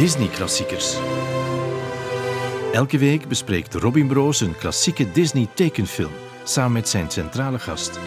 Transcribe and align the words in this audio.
Disney-klassiekers. 0.00 0.96
Elke 2.72 2.98
week 2.98 3.28
bespreekt 3.28 3.74
Robin 3.74 4.06
Broos 4.06 4.40
een 4.40 4.56
klassieke 4.56 5.12
Disney-tekenfilm 5.12 6.12
samen 6.44 6.72
met 6.72 6.88
zijn 6.88 7.10
centrale 7.10 7.58
gast. 7.58 7.98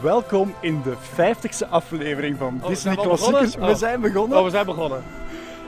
Welkom 0.00 0.54
in 0.60 0.82
de 0.82 0.94
50ste 1.14 1.68
aflevering 1.70 2.38
van 2.38 2.60
we 2.62 2.68
Disney 2.68 2.96
Klassiekers. 2.96 3.54
We 3.54 3.60
Oh. 3.60 3.74
zijn 3.74 4.00
begonnen. 4.00 4.38
Oh, 4.38 4.44
we 4.44 4.50
zijn 4.50 4.66
begonnen. 4.66 5.02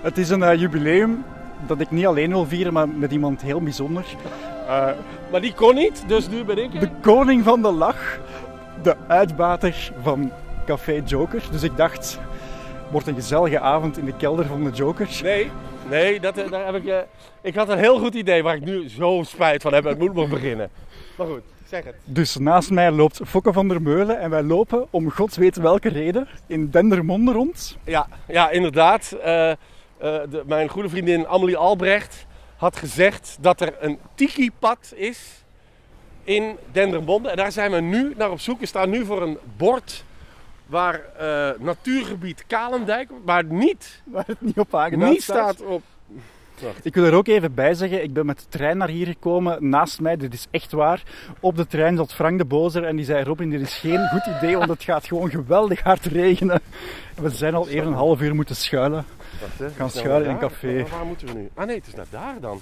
Het 0.02 0.18
is 0.18 0.30
een 0.30 0.42
eh, 0.42 0.60
jubileum 0.60 1.24
dat 1.66 1.80
ik 1.80 1.90
niet 1.90 2.06
alleen 2.06 2.30
wil 2.30 2.46
vieren, 2.46 2.72
maar 2.72 2.88
met 2.88 3.12
iemand 3.12 3.42
heel 3.42 3.60
bijzonder. 3.60 4.04
Eh, 4.68 4.88
Maar 5.30 5.40
die 5.40 5.54
kon 5.54 5.74
niet, 5.74 6.04
dus 6.06 6.28
nu 6.28 6.44
ben 6.44 6.58
ik 6.58 6.80
de 6.80 6.90
koning 7.00 7.44
van 7.44 7.62
de 7.62 7.72
lach, 7.72 7.95
de 8.86 8.96
uitbater 9.06 9.92
van 10.02 10.32
Café 10.66 11.02
Joker. 11.04 11.42
Dus 11.50 11.62
ik 11.62 11.76
dacht, 11.76 12.18
wordt 12.90 13.06
een 13.06 13.14
gezellige 13.14 13.60
avond 13.60 13.98
in 13.98 14.04
de 14.04 14.16
kelder 14.16 14.46
van 14.46 14.64
de 14.64 14.70
Jokers. 14.70 15.22
Nee, 15.22 15.50
nee, 15.90 16.20
dat, 16.20 16.38
eh, 16.38 16.50
daar 16.50 16.64
heb 16.66 16.74
ik... 16.74 16.86
eh, 16.86 16.98
ik 17.42 17.54
had 17.54 17.68
een 17.68 17.78
heel 17.78 17.98
goed 17.98 18.14
idee 18.14 18.42
waar 18.42 18.56
ik 18.56 18.64
nu 18.64 18.88
zo 18.88 19.22
spijt 19.24 19.62
van 19.62 19.74
heb. 19.74 19.84
Het 19.84 19.98
moet 19.98 20.14
nog 20.14 20.28
beginnen. 20.28 20.70
Maar 21.16 21.26
goed, 21.26 21.40
zeg 21.64 21.84
het. 21.84 21.94
Dus 22.04 22.36
naast 22.36 22.70
mij 22.70 22.90
loopt 22.90 23.20
Fokke 23.24 23.52
van 23.52 23.68
der 23.68 23.82
Meulen 23.82 24.20
en 24.20 24.30
wij 24.30 24.42
lopen, 24.42 24.86
om 24.90 25.10
god 25.10 25.34
weet 25.34 25.56
welke 25.56 25.88
reden, 25.88 26.28
in 26.46 26.70
Dendermonde 26.70 27.32
rond. 27.32 27.76
Ja, 27.84 28.08
ja 28.26 28.50
inderdaad. 28.50 29.12
Eh, 29.12 29.52
de, 29.98 30.42
mijn 30.46 30.68
goede 30.68 30.88
vriendin 30.88 31.26
Amelie 31.26 31.56
Albrecht 31.56 32.26
had 32.56 32.76
gezegd 32.76 33.36
dat 33.40 33.60
er 33.60 33.74
een 33.80 33.98
tiki-pad 34.14 34.92
is 34.94 35.44
in 36.26 36.56
Dendermonde. 36.72 37.28
En 37.28 37.36
daar 37.36 37.52
zijn 37.52 37.70
we 37.70 37.80
nu 37.80 38.14
naar 38.16 38.30
op 38.30 38.40
zoek. 38.40 38.60
We 38.60 38.66
staan 38.66 38.90
nu 38.90 39.04
voor 39.04 39.22
een 39.22 39.38
bord 39.56 40.04
waar 40.66 41.00
eh, 41.18 41.48
natuurgebied 41.58 42.44
Kalendijk, 42.46 43.10
maar 43.24 43.44
niet, 43.44 44.02
Waar 44.04 44.24
het 44.26 44.40
niet 44.40 44.58
op 44.58 44.74
aangeduid 44.74 45.10
niet 45.12 45.22
staat 45.22 45.62
op... 45.62 45.82
Ik 46.82 46.94
wil 46.94 47.04
er 47.04 47.14
ook 47.14 47.26
even 47.26 47.54
bij 47.54 47.74
zeggen, 47.74 48.02
ik 48.02 48.12
ben 48.12 48.26
met 48.26 48.38
de 48.38 48.44
trein 48.48 48.76
naar 48.76 48.88
hier 48.88 49.06
gekomen. 49.06 49.68
Naast 49.68 50.00
mij, 50.00 50.16
dit 50.16 50.34
is 50.34 50.46
echt 50.50 50.72
waar. 50.72 51.02
Op 51.40 51.56
de 51.56 51.66
trein 51.66 51.96
zat 51.96 52.12
Frank 52.14 52.38
de 52.38 52.44
Bozer 52.44 52.84
en 52.84 52.96
die 52.96 53.04
zei: 53.04 53.24
Robin, 53.24 53.50
dit 53.50 53.60
is 53.60 53.74
geen 53.74 54.08
goed 54.12 54.26
idee, 54.36 54.56
want 54.56 54.68
het 54.70 54.82
gaat 54.82 55.06
gewoon 55.06 55.30
geweldig 55.30 55.80
hard 55.80 56.04
regenen. 56.04 56.60
We 57.14 57.30
zijn 57.30 57.54
al 57.54 57.68
even 57.68 57.86
een 57.86 57.92
half 57.92 58.20
uur 58.20 58.34
moeten 58.34 58.56
schuilen. 58.56 59.04
Wacht. 59.58 59.72
Gaan 59.76 59.90
schuilen 59.90 60.30
in 60.30 60.38
daar. 60.38 60.50
café. 60.50 60.72
Maar 60.72 60.88
waar 60.90 61.06
moeten 61.06 61.26
we 61.26 61.32
nu? 61.34 61.48
Ah 61.54 61.66
nee, 61.66 61.76
het 61.76 61.86
is 61.86 61.94
naar 61.94 62.06
daar 62.10 62.34
dan. 62.40 62.60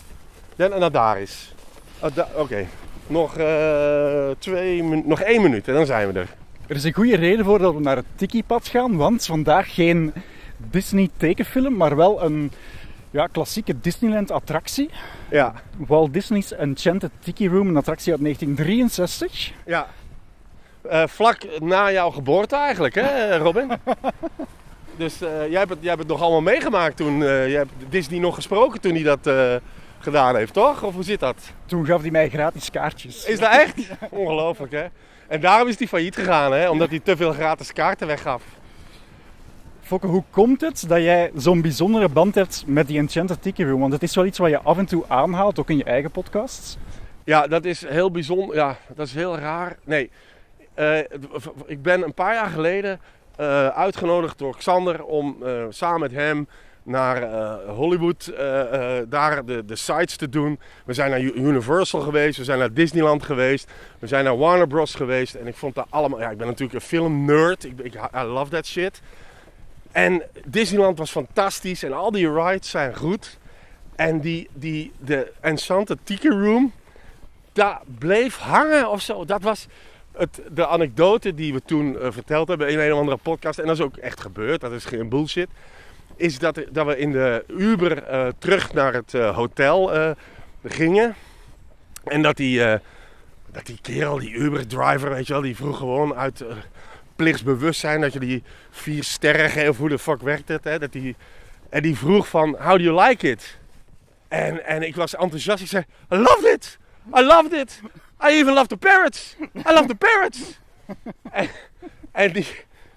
Ja, 0.56 0.66
naar 0.66 0.92
daar 0.92 1.20
is. 1.20 1.54
Ah, 2.00 2.14
da- 2.14 2.28
Oké. 2.36 2.66
Nog, 3.06 3.36
eh, 3.36 4.30
twee 4.38 4.82
nog 4.82 5.20
één 5.20 5.42
minuut 5.42 5.68
en 5.68 5.74
dan 5.74 5.86
zijn 5.86 6.12
we 6.12 6.18
er. 6.18 6.28
Er 6.66 6.76
is 6.76 6.84
een 6.84 6.92
goede 6.92 7.16
reden 7.16 7.44
voor 7.44 7.58
dat 7.58 7.74
we 7.74 7.80
naar 7.80 7.96
het 7.96 8.04
Tiki-pad 8.14 8.68
gaan, 8.68 8.96
want 8.96 9.24
vandaag 9.24 9.74
geen 9.74 10.12
Disney 10.56 11.08
tekenfilm, 11.16 11.76
maar 11.76 11.96
wel 11.96 12.22
een 12.22 12.52
ja, 13.10 13.26
klassieke 13.26 13.80
Disneyland-attractie. 13.80 14.90
Ja. 15.30 15.54
Walt 15.76 16.12
Disney's 16.12 16.52
Enchanted 16.52 17.10
Tiki 17.18 17.48
Room, 17.48 17.68
een 17.68 17.76
attractie 17.76 18.12
uit 18.12 18.20
1963. 18.20 19.52
ja. 19.66 19.86
Eh, 20.88 21.02
vlak 21.06 21.60
na 21.60 21.92
jouw 21.92 22.10
geboorte 22.10 22.56
eigenlijk, 22.56 22.94
hè 22.94 23.36
Robin? 23.36 23.70
dus 24.96 25.20
eh, 25.20 25.48
jij, 25.50 25.58
hebt 25.58 25.70
het, 25.70 25.78
jij 25.80 25.88
hebt 25.88 26.00
het 26.02 26.10
nog 26.10 26.20
allemaal 26.20 26.40
meegemaakt 26.40 26.96
toen. 26.96 27.22
eh 27.22 27.48
jij 27.48 27.58
hebt 27.58 27.72
Disney 27.88 28.18
nog 28.20 28.34
gesproken 28.34 28.80
toen 28.80 28.94
hij 28.94 29.02
dat 29.02 29.60
gedaan 30.04 30.36
heeft, 30.36 30.52
toch? 30.52 30.82
Of 30.82 30.94
hoe 30.94 31.02
zit 31.02 31.20
dat? 31.20 31.36
Toen 31.66 31.86
gaf 31.86 32.00
hij 32.00 32.10
mij 32.10 32.28
gratis 32.28 32.70
kaartjes. 32.70 33.24
Is 33.24 33.38
dat 33.38 33.50
echt? 33.50 33.74
Ongelooflijk, 34.10 34.72
hè? 34.72 34.84
En 35.28 35.40
daarom 35.40 35.68
is 35.68 35.78
hij 35.78 35.86
failliet 35.86 36.14
gegaan, 36.14 36.52
hè? 36.52 36.68
Omdat 36.70 36.90
hij 36.90 37.00
te 37.00 37.16
veel 37.16 37.32
gratis 37.32 37.72
kaarten 37.72 38.06
weggaf. 38.06 38.42
Fokke, 39.80 40.06
hoe 40.06 40.24
komt 40.30 40.60
het 40.60 40.88
dat 40.88 40.98
jij 40.98 41.30
zo'n 41.34 41.60
bijzondere 41.60 42.08
band 42.08 42.34
hebt 42.34 42.64
met 42.66 42.86
die 42.86 42.98
Enchanted 42.98 43.42
Tiki 43.42 43.64
Room? 43.64 43.80
Want 43.80 43.92
het 43.92 44.02
is 44.02 44.14
wel 44.14 44.24
iets 44.24 44.38
wat 44.38 44.50
je 44.50 44.60
af 44.60 44.78
en 44.78 44.86
toe 44.86 45.04
aanhaalt, 45.08 45.58
ook 45.58 45.70
in 45.70 45.76
je 45.76 45.84
eigen 45.84 46.10
podcasts. 46.10 46.76
Ja, 47.24 47.46
dat 47.46 47.64
is 47.64 47.86
heel 47.86 48.10
bijzonder. 48.10 48.56
Ja, 48.56 48.76
dat 48.94 49.06
is 49.06 49.14
heel 49.14 49.38
raar. 49.38 49.76
Nee, 49.84 50.10
eh, 50.74 50.98
ik 51.66 51.82
ben 51.82 52.02
een 52.02 52.14
paar 52.14 52.34
jaar 52.34 52.50
geleden 52.50 53.00
eh, 53.36 53.68
uitgenodigd 53.68 54.38
door 54.38 54.56
Xander 54.56 55.04
om 55.04 55.36
eh, 55.42 55.64
samen 55.68 56.00
met 56.00 56.12
hem 56.12 56.48
naar 56.84 57.22
eh, 57.22 57.74
Hollywood 57.74 58.26
eh, 58.26 58.98
eh, 58.98 59.06
daar 59.08 59.44
de, 59.44 59.64
de 59.64 59.76
sites 59.76 60.16
te 60.16 60.28
doen. 60.28 60.58
We 60.84 60.92
zijn 60.92 61.10
naar 61.10 61.20
Universal 61.20 62.00
geweest, 62.00 62.38
we 62.38 62.44
zijn 62.44 62.58
naar 62.58 62.72
Disneyland 62.72 63.22
geweest, 63.22 63.70
we 63.98 64.06
zijn 64.06 64.24
naar 64.24 64.36
Warner 64.36 64.66
Bros 64.66 64.94
geweest. 64.94 65.34
En 65.34 65.46
ik 65.46 65.56
vond 65.56 65.74
dat 65.74 65.86
allemaal... 65.88 66.20
Ja, 66.20 66.30
ik 66.30 66.38
ben 66.38 66.46
natuurlijk 66.46 66.74
een 66.74 66.86
filmnerd. 66.86 67.64
Ik, 67.64 67.80
ik, 67.80 67.94
I 67.94 68.22
love 68.22 68.50
that 68.50 68.66
shit. 68.66 69.00
En 69.92 70.22
Disneyland 70.46 70.98
was 70.98 71.10
fantastisch 71.10 71.82
en 71.82 71.92
al 71.92 72.10
die 72.10 72.32
rides 72.32 72.70
zijn 72.70 72.96
goed. 72.96 73.38
En 73.94 74.20
die, 74.20 74.48
die, 74.52 74.92
de 74.98 75.32
Enchanted 75.40 75.98
Tiki 76.02 76.28
Room, 76.28 76.72
dat 77.52 77.78
bleef 77.98 78.36
hangen 78.36 78.90
of 78.90 79.00
zo. 79.00 79.24
Dat 79.24 79.42
was 79.42 79.66
het, 80.12 80.40
de 80.50 80.66
anekdote 80.66 81.34
die 81.34 81.52
we 81.52 81.62
toen 81.64 81.96
verteld 82.00 82.48
hebben 82.48 82.68
in 82.68 82.78
een 82.78 82.92
of 82.92 82.98
andere 82.98 83.16
podcast. 83.16 83.58
En 83.58 83.66
dat 83.66 83.78
is 83.78 83.84
ook 83.84 83.96
echt 83.96 84.20
gebeurd, 84.20 84.60
dat 84.60 84.72
is 84.72 84.84
geen 84.84 85.08
bullshit. 85.08 85.48
Is 86.16 86.38
dat, 86.38 86.60
dat 86.70 86.86
we 86.86 86.98
in 86.98 87.12
de 87.12 87.44
Uber 87.48 88.02
eh, 88.02 88.28
terug 88.38 88.72
naar 88.72 88.92
het 88.92 89.14
eh, 89.14 89.36
hotel 89.36 89.94
eh, 89.94 90.10
gingen. 90.64 91.14
En 92.04 92.22
dat 92.22 92.36
die, 92.36 92.58
dat 93.52 93.66
die 93.66 93.78
kerel, 93.82 94.18
die 94.18 94.34
Uber-driver, 94.34 95.10
weet 95.10 95.26
je 95.26 95.32
wel, 95.32 95.42
die 95.42 95.56
vroeg 95.56 95.78
gewoon 95.78 96.14
uit 96.14 96.44
plichtsbewustzijn 97.16 98.00
dat 98.00 98.12
je 98.12 98.18
die 98.18 98.42
vier 98.70 99.04
sterren 99.04 99.50
geeft. 99.50 99.68
Of 99.68 99.78
hoe 99.78 99.88
de 99.88 99.98
fuck 99.98 100.22
werkt 100.22 100.48
het? 100.48 100.64
Hè? 100.64 100.78
Dat 100.78 100.92
die, 100.92 101.16
en 101.68 101.82
die 101.82 101.96
vroeg 101.96 102.28
van, 102.28 102.56
how 102.58 102.76
do 102.76 102.82
you 102.82 103.08
like 103.08 103.30
it? 103.30 103.58
En, 104.28 104.64
en 104.66 104.82
ik 104.82 104.96
was 104.96 105.16
enthousiast. 105.16 105.62
Ik 105.62 105.68
zei, 105.68 105.84
I 106.12 106.16
loved 106.16 106.54
it! 106.54 106.78
I 107.16 107.22
loved 107.22 107.52
it! 107.52 107.80
I 108.20 108.26
even 108.26 108.54
love 108.54 108.66
the 108.66 108.76
parrots! 108.76 109.36
I 109.40 109.72
love 109.72 109.86
the 109.86 109.94
parrots! 109.94 110.58
en 112.12 112.32
die, 112.32 112.46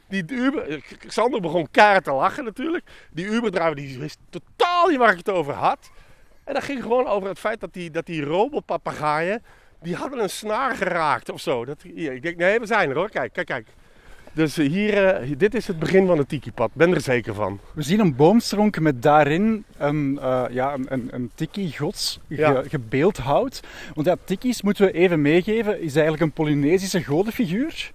die 0.08 0.24
Uber... 0.28 0.84
Xander 1.08 1.42
begon 1.42 1.68
keihard 1.72 2.04
te 2.04 2.12
lachen 2.12 2.44
natuurlijk. 2.44 2.86
Die 3.12 3.26
Uber-driver 3.26 3.76
die 3.76 4.00
wist 4.00 4.18
totaal 4.30 4.88
niet 4.88 4.98
waar 4.98 5.12
ik 5.12 5.18
het 5.18 5.30
over 5.30 5.54
had. 5.54 5.92
En 6.44 6.54
dat 6.54 6.64
ging 6.64 6.82
gewoon 6.82 7.08
over 7.08 7.30
het 7.30 7.40
feit 7.40 7.60
dat 7.60 7.74
die, 7.74 7.92
dat 7.92 8.06
die 8.06 8.24
robotpapagaaien... 8.24 9.44
Die 9.82 9.96
hadden 9.96 10.20
een 10.20 10.30
snaar 10.30 10.76
geraakt 10.76 11.30
of 11.32 11.42
zo. 11.42 11.66
Dat, 11.66 11.82
hier, 11.82 12.14
ik 12.14 12.22
denk, 12.22 12.38
nee, 12.38 12.60
we 12.60 12.66
zijn 12.66 12.90
er 12.90 12.96
hoor. 12.96 13.10
Kijk, 13.10 13.34
kijk, 13.34 13.48
kijk. 13.48 13.68
Dus 14.34 14.58
eh, 14.58 14.70
hier, 14.70 15.06
eh, 15.06 15.32
dit 15.38 15.56
is 15.56 15.68
het 15.68 15.80
begin 15.80 16.08
van 16.08 16.18
het 16.18 16.30
tiki-pad. 16.30 16.70
Ben 16.74 16.94
er 16.94 17.02
zeker 17.02 17.34
van. 17.34 17.60
We 17.74 17.82
zien 17.82 18.00
een 18.00 18.16
boomstronk 18.16 18.80
met 18.80 19.02
daarin 19.02 19.64
een, 19.78 20.20
eh, 20.22 20.44
ja, 20.50 20.74
een, 20.74 20.86
een, 20.90 21.08
een 21.12 21.32
tiki-gods 21.36 22.20
ge, 22.30 22.36
Ja. 22.36 22.64
gebeeldhouwd. 22.68 23.60
Want 23.94 24.08
ja, 24.08 24.16
tiki's, 24.24 24.62
moeten 24.62 24.86
we 24.86 24.92
even 24.92 25.22
meegeven, 25.22 25.82
is 25.82 25.94
eigenlijk 25.94 26.24
een 26.24 26.32
Polynesische 26.32 27.04
godenfiguur. 27.04 27.92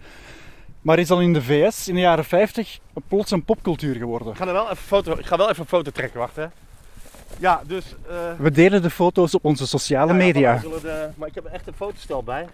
Maar 0.83 0.99
is 0.99 1.09
dan 1.09 1.21
in 1.23 1.33
de 1.33 1.43
VS 1.43 1.89
in 1.89 1.95
de 1.95 2.01
jaren 2.01 2.25
50 2.25 2.79
plots 3.09 3.31
een 3.31 3.45
popcultuur 3.45 3.95
geworden. 3.95 4.29
Ik 4.29 4.37
ga, 4.37 4.47
er 4.47 4.53
wel 4.53 4.65
even 4.65 4.77
foto, 4.77 5.13
ik 5.13 5.27
ga 5.27 5.37
wel 5.37 5.49
even 5.51 5.61
een 5.63 5.69
foto 5.69 5.91
trekken, 5.91 6.19
wacht 6.21 6.37
hè. 6.37 6.47
Ja, 7.39 7.63
dus... 7.67 7.95
eh, 8.09 8.15
We 8.39 8.51
delen 8.51 8.83
de 8.83 8.91
foto's 8.91 9.35
op 9.35 9.45
onze 9.45 9.67
sociale 9.67 10.11
ja, 10.13 10.19
media. 10.19 10.57
de- 10.83 11.09
maar 11.17 11.29
ik 11.29 11.35
heb 11.35 11.45
er 11.45 11.51
echt 11.53 11.67
een 11.67 11.75
fotostel 11.77 12.23
bij. 12.23 12.47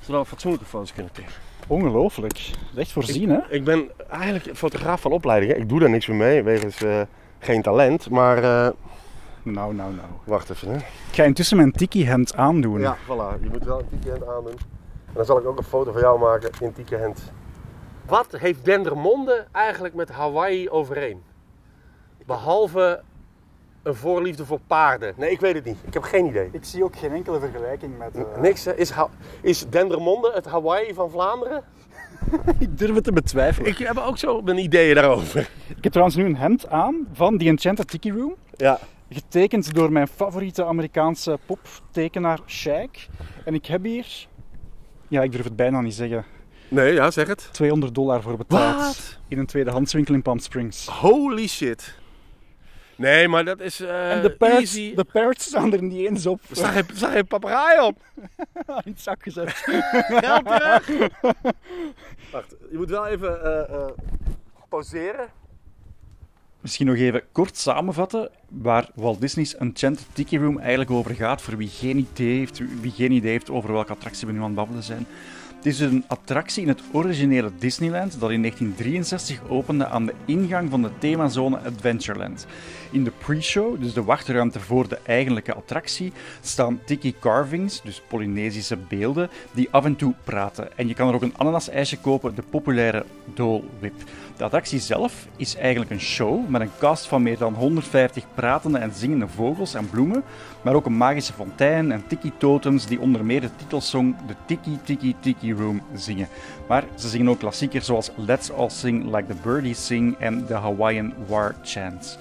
Zodat 0.00 0.22
we 0.22 0.28
fatsoenlijke 0.28 0.66
foto's 0.66 0.92
kunnen 0.92 1.12
trekken. 1.12 1.34
Ongelooflijk. 1.66 2.34
Dat 2.34 2.56
is 2.72 2.78
echt 2.78 2.92
voorzien, 2.92 3.28
hè? 3.30 3.38
Ik 3.48 3.64
ben 3.64 3.90
eigenlijk 4.10 4.56
fotograaf 4.56 5.00
van 5.00 5.12
opleiding. 5.12 5.52
hè. 5.52 5.58
Ik 5.58 5.68
doe 5.68 5.80
daar 5.80 5.90
niks 5.90 6.06
meer 6.06 6.16
mee, 6.16 6.42
wegens 6.42 6.82
eh, 6.82 7.00
geen 7.38 7.62
talent. 7.62 8.10
Maar 8.10 8.36
eh, 8.36 8.70
Nou, 9.42 9.74
nou, 9.74 9.94
nou. 9.94 10.06
wacht 10.24 10.50
even 10.50 10.68
hè. 10.68 10.76
Ik 10.76 10.84
ga 11.12 11.22
intussen 11.24 11.56
mijn 11.56 11.72
tiki-hemd 11.72 12.34
aandoen. 12.36 12.80
Ja, 12.80 12.96
voilà. 13.04 13.42
Je 13.42 13.48
moet 13.52 13.64
wel 13.64 13.78
een 13.78 13.88
tiki-hand 14.00 14.26
aandoen. 14.28 14.54
En 15.12 15.18
dan 15.18 15.24
zal 15.24 15.38
ik 15.38 15.46
ook 15.46 15.58
een 15.58 15.64
foto 15.64 15.92
van 15.92 16.00
jou 16.00 16.18
maken 16.18 16.50
in 16.60 16.72
tiki-hand. 16.72 17.32
Wat 18.06 18.32
heeft 18.38 18.64
Dendermonde 18.64 19.46
eigenlijk 19.52 19.94
met 19.94 20.10
Hawaii 20.10 20.70
overeen? 20.70 21.22
Behalve 22.26 23.02
een 23.82 23.94
voorliefde 23.94 24.46
voor 24.46 24.60
paarden. 24.66 25.14
Nee, 25.16 25.30
ik 25.30 25.40
weet 25.40 25.54
het 25.54 25.64
niet. 25.64 25.76
Ik 25.86 25.94
heb 25.94 26.02
geen 26.02 26.26
idee. 26.26 26.48
Ik 26.52 26.64
zie 26.64 26.84
ook 26.84 26.96
geen 26.96 27.12
enkele 27.12 27.40
vergelijking 27.40 27.98
met... 27.98 28.16
eh, 28.16 28.40
Niks, 28.40 28.64
hè? 28.64 28.74
Is, 28.76 28.90
Ha- 28.90 29.08
is 29.40 29.68
Dendermonde 29.68 30.30
het 30.34 30.44
Hawaii 30.46 30.94
van 30.94 31.10
Vlaanderen? 31.10 31.64
Ik 32.58 32.78
durf 32.78 32.94
het 32.94 33.04
te 33.04 33.12
betwijfelen. 33.12 33.68
Ik 33.70 33.78
heb 33.78 33.96
ook 33.98 34.18
zo 34.18 34.40
mijn 34.40 34.58
ideeën 34.58 34.94
daarover. 34.94 35.50
Ik 35.76 35.82
heb 35.84 35.92
trouwens 35.92 36.16
nu 36.16 36.24
een 36.24 36.36
hemd 36.36 36.68
aan 36.68 37.08
van 37.12 37.38
The 37.38 37.44
Enchanted 37.44 37.88
Tiki 37.88 38.12
Room. 38.12 38.34
Ja. 38.56 38.78
Getekend 39.08 39.74
door 39.74 39.92
mijn 39.92 40.08
favoriete 40.08 40.64
Amerikaanse 40.64 41.38
poptekenaar 41.46 42.40
Shaq. 42.40 43.10
En 43.44 43.54
ik 43.54 43.66
heb 43.66 43.82
hier, 43.84 44.28
ja, 45.12 45.22
ik 45.22 45.32
durf 45.32 45.44
het 45.44 45.56
bijna 45.56 45.80
niet 45.80 45.94
zeggen, 45.94 46.24
Nee, 46.68 46.92
ja, 46.92 47.10
zeg 47.10 47.28
het. 47.28 47.48
200 47.52 47.94
dollar 47.94 48.22
voor 48.22 48.36
betaald. 48.36 48.76
Wat? 48.76 49.18
In 49.28 49.38
een 49.38 49.46
tweedehandswinkel 49.46 50.14
in 50.14 50.22
Palm 50.22 50.38
Springs. 50.38 50.86
Holy 50.86 51.46
shit. 51.46 51.94
Nee, 52.96 53.28
maar 53.28 53.44
dat 53.44 53.60
is 53.60 53.80
eh 53.80 54.12
en 54.12 54.22
de 54.22 54.36
parrots, 54.36 54.60
easy. 54.60 54.94
de 54.94 55.04
parrots 55.04 55.44
staan 55.44 55.72
er 55.72 55.82
niet 55.82 56.08
eens 56.08 56.26
op. 56.26 56.40
Er 56.48 56.56
staat 56.56 56.84
geen 56.94 57.26
papegaai 57.26 57.80
op. 57.80 57.98
in 58.84 58.92
het 58.92 59.00
zak 59.00 59.22
gezet. 59.22 59.50
Geld 60.24 60.46
terug. 60.46 61.10
Wacht, 62.32 62.54
je 62.70 62.76
moet 62.76 62.90
wel 62.90 63.06
even 63.06 63.44
eh, 63.44 63.74
eh, 63.74 63.90
pauzeren. 64.68 65.28
Misschien 66.62 66.86
nog 66.86 66.96
even 66.96 67.22
kort 67.32 67.56
samenvatten 67.56 68.30
waar 68.48 68.88
Walt 68.94 69.20
Disney's 69.20 69.56
Enchanted 69.56 70.06
Tiki 70.12 70.38
Room 70.38 70.58
eigenlijk 70.58 70.90
over 70.90 71.14
gaat, 71.14 71.42
voor 71.42 71.56
wie 71.56 71.68
geen 71.68 71.98
idee 71.98 72.38
heeft, 72.38 72.60
wie 72.80 72.90
geen 72.90 73.12
idee 73.12 73.30
heeft 73.30 73.50
over 73.50 73.72
welke 73.72 73.92
attractie 73.92 74.26
we 74.26 74.32
nu 74.32 74.38
aan 74.38 74.44
het 74.44 74.54
babbelen 74.54 74.82
zijn. 74.82 75.06
Het 75.56 75.72
is 75.72 75.80
een 75.80 76.04
attractie 76.06 76.62
in 76.62 76.68
het 76.68 76.82
originele 76.92 77.50
Disneyland 77.58 78.20
dat 78.20 78.30
in 78.30 78.40
1963 78.40 79.40
opende 79.48 79.86
aan 79.86 80.06
de 80.06 80.14
ingang 80.24 80.70
van 80.70 80.82
de 80.82 80.90
themazone 80.98 81.58
Adventureland. 81.58 82.46
In 82.90 83.04
de 83.04 83.12
pre-show, 83.18 83.80
dus 83.80 83.92
de 83.92 84.02
wachtruimte 84.02 84.60
voor 84.60 84.88
de 84.88 84.98
eigenlijke 85.06 85.54
attractie, 85.54 86.12
staan 86.40 86.80
tiki 86.84 87.14
carvings, 87.20 87.82
dus 87.82 88.02
Polynesische 88.08 88.76
beelden, 88.76 89.30
die 89.52 89.68
af 89.70 89.84
en 89.84 89.96
toe 89.96 90.14
praten. 90.24 90.78
En 90.78 90.88
je 90.88 90.94
kan 90.94 91.08
er 91.08 91.14
ook 91.14 91.22
een 91.22 91.38
ananasijsje 91.38 91.98
kopen, 91.98 92.34
de 92.34 92.42
populaire 92.50 93.04
Dole 93.34 93.62
Whip. 93.78 93.94
De 94.36 94.44
attractie 94.44 94.78
zelf 94.78 95.26
is 95.36 95.56
eigenlijk 95.56 95.90
een 95.90 96.00
show 96.00 96.48
met 96.48 96.60
een 96.60 96.70
cast 96.78 97.06
van 97.06 97.22
meer 97.22 97.38
dan 97.38 97.54
150 97.54 98.24
pratende 98.34 98.78
en 98.78 98.92
zingende 98.94 99.28
vogels 99.28 99.74
en 99.74 99.90
bloemen, 99.90 100.22
maar 100.62 100.74
ook 100.74 100.86
een 100.86 100.96
magische 100.96 101.32
fontein 101.32 101.92
en 101.92 102.06
tiki-totems 102.06 102.86
die 102.86 103.00
onder 103.00 103.24
meer 103.24 103.40
de 103.40 103.56
titelsong 103.56 104.16
de 104.26 104.34
Tiki 104.46 104.78
Tiki 104.84 105.14
Tiki 105.20 105.54
Room 105.54 105.82
zingen. 105.94 106.28
Maar 106.68 106.84
ze 106.94 107.08
zingen 107.08 107.28
ook 107.28 107.38
klassiekers 107.38 107.86
zoals 107.86 108.10
Let's 108.16 108.50
All 108.50 108.68
Sing 108.68 109.04
Like 109.04 109.26
the 109.26 109.36
Birdies 109.42 109.86
Sing 109.86 110.18
en 110.18 110.46
de 110.46 110.54
Hawaiian 110.54 111.14
War 111.26 111.54
Chants. 111.62 112.16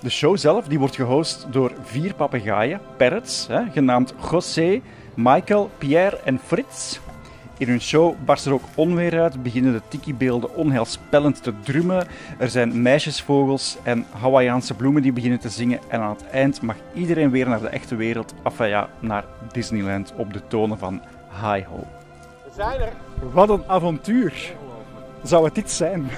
De 0.00 0.10
show 0.10 0.36
zelf 0.36 0.66
die 0.66 0.78
wordt 0.78 0.94
gehost 0.94 1.46
door 1.50 1.72
vier 1.82 2.14
papegaaien, 2.14 2.80
parrots, 2.96 3.46
hè, 3.46 3.62
genaamd 3.72 4.14
José, 4.30 4.80
Michael, 5.14 5.70
Pierre 5.78 6.16
en 6.24 6.40
Frits. 6.46 7.00
In 7.62 7.68
hun 7.68 7.80
show 7.80 8.14
barst 8.24 8.46
er 8.46 8.52
ook 8.52 8.64
onweer 8.74 9.20
uit, 9.20 9.42
beginnen 9.42 9.72
de 9.72 9.82
tiki-beelden 9.88 10.54
onheilspellend 10.54 11.42
te 11.42 11.52
drummen. 11.60 12.06
Er 12.38 12.50
zijn 12.50 12.82
meisjesvogels 12.82 13.76
en 13.82 14.06
Hawaïaanse 14.10 14.74
bloemen 14.74 15.02
die 15.02 15.12
beginnen 15.12 15.38
te 15.38 15.48
zingen. 15.48 15.80
En 15.88 16.00
aan 16.00 16.10
het 16.10 16.26
eind 16.26 16.62
mag 16.62 16.76
iedereen 16.94 17.30
weer 17.30 17.48
naar 17.48 17.60
de 17.60 17.68
echte 17.68 17.96
wereld, 17.96 18.34
enfin 18.42 18.68
ja, 18.68 18.88
naar 19.00 19.24
Disneyland 19.52 20.12
op 20.16 20.32
de 20.32 20.46
tonen 20.46 20.78
van 20.78 21.02
Hi 21.40 21.62
Ho. 21.64 21.86
We 22.44 22.50
zijn 22.54 22.80
er. 22.80 22.92
Wat 23.32 23.48
een 23.48 23.64
avontuur! 23.66 24.54
Zou 25.22 25.44
het 25.44 25.54
dit 25.54 25.70
zijn? 25.70 26.10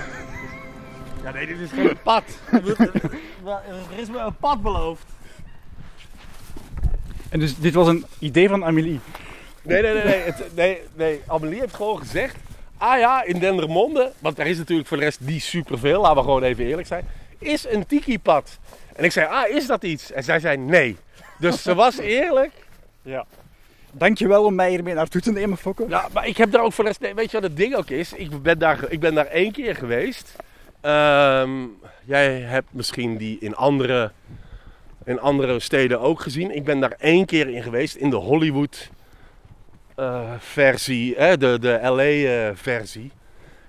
Ja, 1.23 1.31
nee, 1.31 1.46
dit 1.46 1.58
is 1.58 1.70
geen 1.70 1.96
pad. 2.02 2.23
er 2.50 3.99
is 3.99 4.11
me 4.11 4.19
een 4.19 4.37
pad 4.37 4.62
beloofd. 4.62 5.06
En 7.29 7.38
dus 7.38 7.58
dit 7.58 7.75
was 7.75 7.88
een 7.88 8.05
idee 8.19 8.49
van 8.49 8.64
Amélie. 8.64 9.00
Nee, 9.65 9.83
nee, 9.83 9.95
nee, 9.95 10.05
nee, 10.05 10.21
het, 10.21 10.55
nee, 10.55 10.81
nee. 10.95 11.21
Amelie 11.27 11.61
heeft 11.61 11.75
gewoon 11.75 11.99
gezegd. 11.99 12.37
Ah 12.79 12.99
ja, 12.99 13.23
in 13.23 13.39
Dendermonde, 13.39 14.13
want 14.19 14.37
daar 14.37 14.47
is 14.47 14.59
natuurlijk 14.59 14.89
voor 14.89 14.97
de 14.97 15.05
rest 15.05 15.21
niet 15.21 15.43
superveel, 15.43 16.01
laten 16.01 16.17
we 16.17 16.23
gewoon 16.23 16.43
even 16.43 16.65
eerlijk 16.65 16.87
zijn, 16.87 17.07
is 17.39 17.67
een 17.69 17.87
tiki-pad. 17.87 18.59
En 18.97 19.05
ik 19.05 19.13
zei, 19.13 19.27
ah, 19.27 19.49
is 19.49 19.67
dat 19.67 19.83
iets? 19.83 20.13
En 20.13 20.25
zij 20.25 20.41
zei 20.41 20.57
nee. 20.57 20.97
Dus 21.39 21.63
ze 21.63 21.75
was 21.75 21.99
eerlijk. 21.99 22.53
Ja. 23.03 23.27
Dankjewel 23.93 24.45
om 24.45 24.55
mij 24.55 24.71
hiermee 24.71 24.95
naartoe 24.95 25.21
te 25.21 25.33
nemen, 25.33 25.57
Fokke. 25.57 25.85
Ja, 25.89 26.09
maar 26.13 26.27
ik 26.27 26.37
heb 26.37 26.51
daar 26.51 26.63
ook 26.63 26.73
voor 26.73 26.85
de 26.85 26.91
rest, 26.91 27.01
nee, 27.01 27.15
weet 27.15 27.31
je 27.31 27.41
wat 27.41 27.49
het 27.49 27.57
ding 27.57 27.75
ook 27.75 27.91
is? 27.91 28.13
Ik 28.13 28.43
ben 28.43 28.59
daar, 28.59 28.79
ik 28.89 29.01
ben 29.01 29.15
daar 29.15 29.27
één 29.27 29.53
keer 29.53 29.77
geweest. 29.77 30.37
Ehm, 30.81 31.51
jij 32.05 32.41
hebt 32.41 32.69
misschien 32.71 33.17
die 33.17 33.37
in 33.41 33.57
andere, 33.57 34.11
in 35.05 35.21
andere 35.21 35.61
steden 35.61 36.01
ook 36.01 36.21
gezien. 36.21 36.55
Ik 36.55 36.65
ben 36.65 36.81
daar 36.81 36.95
één 36.99 37.25
keer 37.27 37.49
in 37.49 37.63
geweest, 37.63 37.97
in 37.97 38.11
de 38.11 38.17
Hollywood 38.17 38.91
versie, 40.38 41.14
hè, 41.17 41.37
de, 41.37 41.58
de 41.58 41.81
LA 41.82 42.55
versie. 42.56 43.12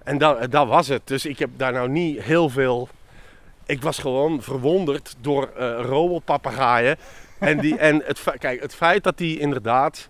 En 0.06 0.18
dat, 0.18 0.52
dat 0.52 0.68
was 0.68 0.88
het. 0.88 1.02
Dus 1.06 1.26
ik 1.26 1.40
heb 1.40 1.50
daar 1.58 1.74
nou 1.74 1.90
niet 1.90 2.22
heel 2.22 2.50
veel... 2.50 2.90
Ik 3.66 3.82
was 3.82 3.98
gewoon 3.98 4.42
verwonderd 4.42 5.16
door 5.22 5.52
eh 5.58 5.80
robotpapagaaien. 5.82 6.98
En, 7.40 7.60
die, 7.60 7.78
en 7.78 8.02
het, 8.06 8.24
kijk, 8.40 8.62
het 8.62 8.76
feit 8.76 9.04
dat 9.04 9.18
die 9.18 9.40
inderdaad... 9.40 10.10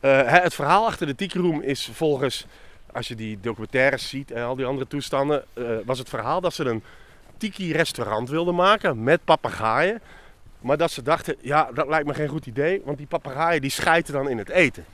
eh, 0.00 0.20
het 0.24 0.54
verhaal 0.54 0.86
achter 0.86 1.06
de 1.06 1.14
Tiki 1.14 1.38
Room 1.38 1.60
is 1.60 1.90
volgens... 1.92 2.46
Als 2.92 3.08
je 3.08 3.14
die 3.14 3.40
documentaires 3.40 4.08
ziet 4.08 4.30
en 4.30 4.44
al 4.44 4.56
die 4.56 4.66
andere 4.66 4.86
toestanden... 4.86 5.44
eh, 5.52 5.64
was 5.84 5.98
het 5.98 6.08
verhaal 6.08 6.40
dat 6.40 6.54
ze 6.54 6.64
een 6.64 6.82
Tiki-restaurant 7.36 8.28
wilden 8.28 8.54
maken 8.54 9.02
met 9.02 9.24
papegaaien. 9.24 10.00
Maar 10.60 10.76
dat 10.76 10.90
ze 10.90 11.02
dachten, 11.02 11.36
ja, 11.40 11.70
dat 11.74 11.88
lijkt 11.88 12.06
me 12.06 12.14
geen 12.14 12.28
goed 12.28 12.46
idee. 12.46 12.82
Want 12.84 12.98
die 12.98 13.06
papegaaien 13.06 13.60
die 13.60 13.70
schijten 13.70 14.12
dan 14.12 14.28
in 14.28 14.38
het 14.38 14.48
eten. 14.48 14.84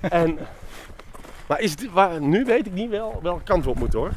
En, 0.00 0.38
maar 1.48 1.60
is 1.60 1.76
dit, 1.76 1.90
waar, 1.90 2.20
nu 2.20 2.44
weet 2.44 2.66
ik 2.66 2.72
niet 2.72 2.90
wel 2.90 3.18
welke 3.22 3.42
kant 3.42 3.64
we 3.64 3.70
op 3.70 3.78
moeten 3.78 3.98
hoor. 3.98 4.12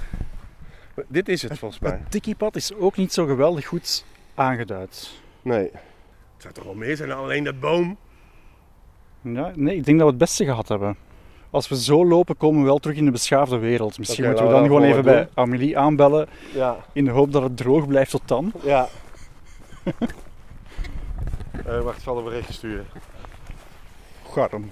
Dit 1.07 1.29
is 1.29 1.41
het 1.41 1.59
volgens 1.59 1.81
mij. 1.81 1.91
Het 1.91 2.11
tiki-pad 2.11 2.55
is 2.55 2.73
ook 2.73 2.97
niet 2.97 3.13
zo 3.13 3.25
geweldig 3.25 3.65
goed 3.65 4.05
aangeduid. 4.35 5.11
Nee. 5.41 5.69
Het 6.33 6.41
zou 6.41 6.53
toch 6.53 6.63
wel 6.63 6.73
meer 6.73 6.95
zijn 6.97 7.09
dan 7.09 7.17
alleen 7.17 7.43
dat 7.43 7.59
boom? 7.59 7.97
Ja, 9.21 9.51
nee, 9.55 9.75
ik 9.75 9.85
denk 9.85 9.97
dat 9.97 10.05
we 10.05 10.13
het 10.13 10.21
beste 10.23 10.45
gehad 10.45 10.67
hebben. 10.67 10.95
Als 11.49 11.67
we 11.67 11.81
zo 11.81 12.05
lopen, 12.05 12.37
komen 12.37 12.59
we 12.61 12.65
wel 12.65 12.77
terug 12.77 12.97
in 12.97 13.05
de 13.05 13.11
beschaafde 13.11 13.57
wereld. 13.57 13.97
Misschien 13.97 14.25
moeten 14.25 14.45
we 14.45 14.51
dan 14.51 14.61
we 14.61 14.67
gewoon 14.67 14.83
even 14.83 15.03
bij 15.03 15.29
Amélie 15.33 15.77
aanbellen 15.77 16.27
Ja. 16.53 16.77
in 16.93 17.05
de 17.05 17.11
hoop 17.11 17.31
dat 17.31 17.43
het 17.43 17.57
droog 17.57 17.87
blijft 17.87 18.11
tot 18.11 18.27
dan. 18.27 18.51
Ja. 18.63 18.87
Eh, 21.65 21.81
wacht, 21.81 21.97
ik 21.97 22.03
zal 22.03 22.17
een 22.17 22.23
berichtje 22.23 22.53
sturen. 22.53 22.85
Garm. 24.31 24.71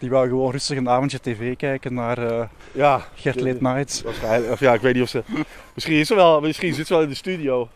Die 0.00 0.10
wou 0.10 0.28
gewoon 0.28 0.50
rustig 0.50 0.76
een 0.76 0.88
avondje 0.88 1.20
tv 1.20 1.56
kijken 1.56 1.94
naar 1.94 2.18
eh 2.18 2.46
Ja. 2.72 3.00
Gert 3.14 3.40
Late 3.40 3.56
Night. 3.60 4.02
Waarschijnlijk. 4.04 4.52
Of 4.52 4.60
ja, 4.60 4.72
ik 4.74 4.80
weet 4.80 4.94
niet 4.94 5.02
of 5.02 5.08
ze... 5.08 5.22
Misschien, 5.74 5.96
is 5.96 6.06
ze 6.06 6.14
wel, 6.14 6.40
misschien 6.40 6.74
zit 6.74 6.86
ze 6.86 6.92
wel 6.92 7.02
in 7.02 7.08
de 7.08 7.14
studio. 7.14 7.68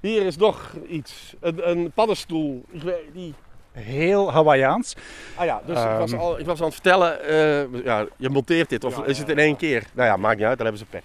Hier 0.00 0.22
is 0.26 0.36
nog 0.36 0.72
iets. 0.88 1.34
Een, 1.40 1.70
een 1.70 1.90
paddenstoel. 1.94 2.64
Ik 2.70 2.82
weet 2.82 3.14
niet. 3.14 3.34
Heel 3.72 4.32
Hawaiiaans. 4.32 4.94
Ah 5.34 5.44
ja, 5.44 5.60
dus 5.66 5.78
ik, 5.82 5.88
was 5.98 6.12
Ehm. 6.12 6.20
al, 6.20 6.38
ik 6.38 6.46
was 6.46 6.58
aan 6.58 6.64
het 6.64 6.74
vertellen. 6.74 7.22
eh, 7.24 7.84
ja, 7.84 8.06
je 8.16 8.28
monteert 8.30 8.68
dit 8.68 8.84
of 8.84 8.96
Ja, 8.96 9.04
is 9.04 9.18
het 9.18 9.28
in 9.28 9.38
één 9.38 9.56
keer? 9.56 9.84
Nou 9.92 10.08
ja, 10.08 10.16
maakt 10.16 10.36
niet 10.36 10.46
uit, 10.46 10.58
dan 10.58 10.66
hebben 10.66 10.86
ze 10.86 10.90
pech. 10.90 11.02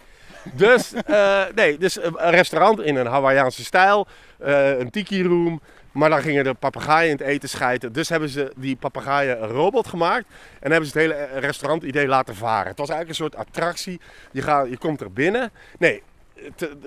Dus, 0.54 0.94
eh, 0.94 1.42
nee, 1.56 1.78
dus 1.78 2.04
een 2.04 2.30
restaurant 2.30 2.82
in 2.82 2.96
een 2.96 3.06
Hawaiiaanse 3.08 3.64
stijl. 3.64 4.08
eh, 4.38 4.80
een 4.80 4.90
tiki 4.90 5.24
room. 5.24 5.62
Maar 5.94 6.10
dan 6.10 6.22
gingen 6.22 6.44
de 6.44 6.54
papegaaien 6.54 7.12
in 7.12 7.18
het 7.18 7.28
eten 7.28 7.50
schijten. 7.50 7.94
Dus 7.94 8.10
hebben 8.10 8.30
ze 8.30 8.52
die 8.56 8.76
papegaaien 8.76 9.38
robot 9.38 9.88
gemaakt. 9.88 10.26
En 10.60 10.72
hebben 10.72 10.90
ze 10.90 11.00
het 11.00 11.08
hele 11.08 11.14
eh, 11.14 11.40
restaurant-idee 11.40 12.08
laten 12.08 12.36
varen. 12.36 12.68
Het 12.68 12.80
was 12.80 12.90
eigenlijk 12.90 13.20
een 13.20 13.26
soort 13.26 13.48
attractie. 13.48 14.00
Je, 14.32 14.42
gaat, 14.42 14.70
je 14.70 14.78
komt 14.78 15.02
er 15.02 15.12
binnen. 15.12 15.52
Nee, 15.78 16.02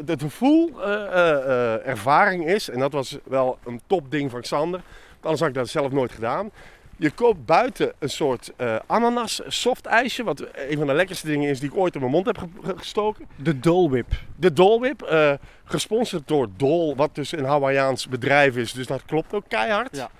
het, 0.07 0.23
gevoel, 0.23 0.83
eh, 0.83 0.93
eh, 0.93 1.37
eh, 1.37 1.87
ervaring 1.87 2.47
is, 2.47 2.69
en 2.69 2.79
dat 2.79 2.93
was 2.93 3.19
wel 3.25 3.59
een 3.65 3.81
topding 3.87 4.31
van 4.31 4.41
Xander. 4.41 4.81
Anders 5.21 5.41
had 5.41 5.49
ik 5.49 5.55
dat 5.55 5.69
zelf 5.69 5.93
nooit 5.93 6.13
gedaan. 6.13 6.51
Je 6.99 7.11
koopt 7.11 7.45
buiten 7.47 7.93
een 7.99 8.11
soort 8.11 8.53
eh, 8.57 8.77
ananas 8.87 9.41
soft 9.47 9.87
ijsje. 9.87 10.25
Wat 10.25 10.41
een 10.55 10.79
van 10.79 10.87
de 10.87 10.93
lekkerste 10.93 11.27
dingen 11.27 11.51
is 11.51 11.61
die 11.61 11.71
ik 11.71 11.77
ooit 11.77 11.95
in 11.95 12.01
mijn 12.01 12.13
mond 12.13 12.27
heb 12.27 12.39
ge- 12.39 12.49
ge- 12.65 12.77
gestoken. 12.79 13.27
De 13.37 13.59
Dole 13.59 13.89
Whip. 13.89 14.07
De 14.37 14.53
Dole 14.53 14.79
Whip, 14.81 15.03
eh, 15.03 15.33
gesponsord 15.65 16.29
door 16.29 16.49
Dol, 16.57 16.97
wat 16.97 17.15
dus 17.15 17.33
een 17.33 17.45
Hawaiiaans 17.45 18.09
bedrijf 18.09 18.57
is. 18.57 18.73
Dus 18.73 18.87
dat 18.87 19.03
klopt 19.07 19.35
ook 19.35 19.45
keihard. 19.49 19.97
Ja. 19.97 20.11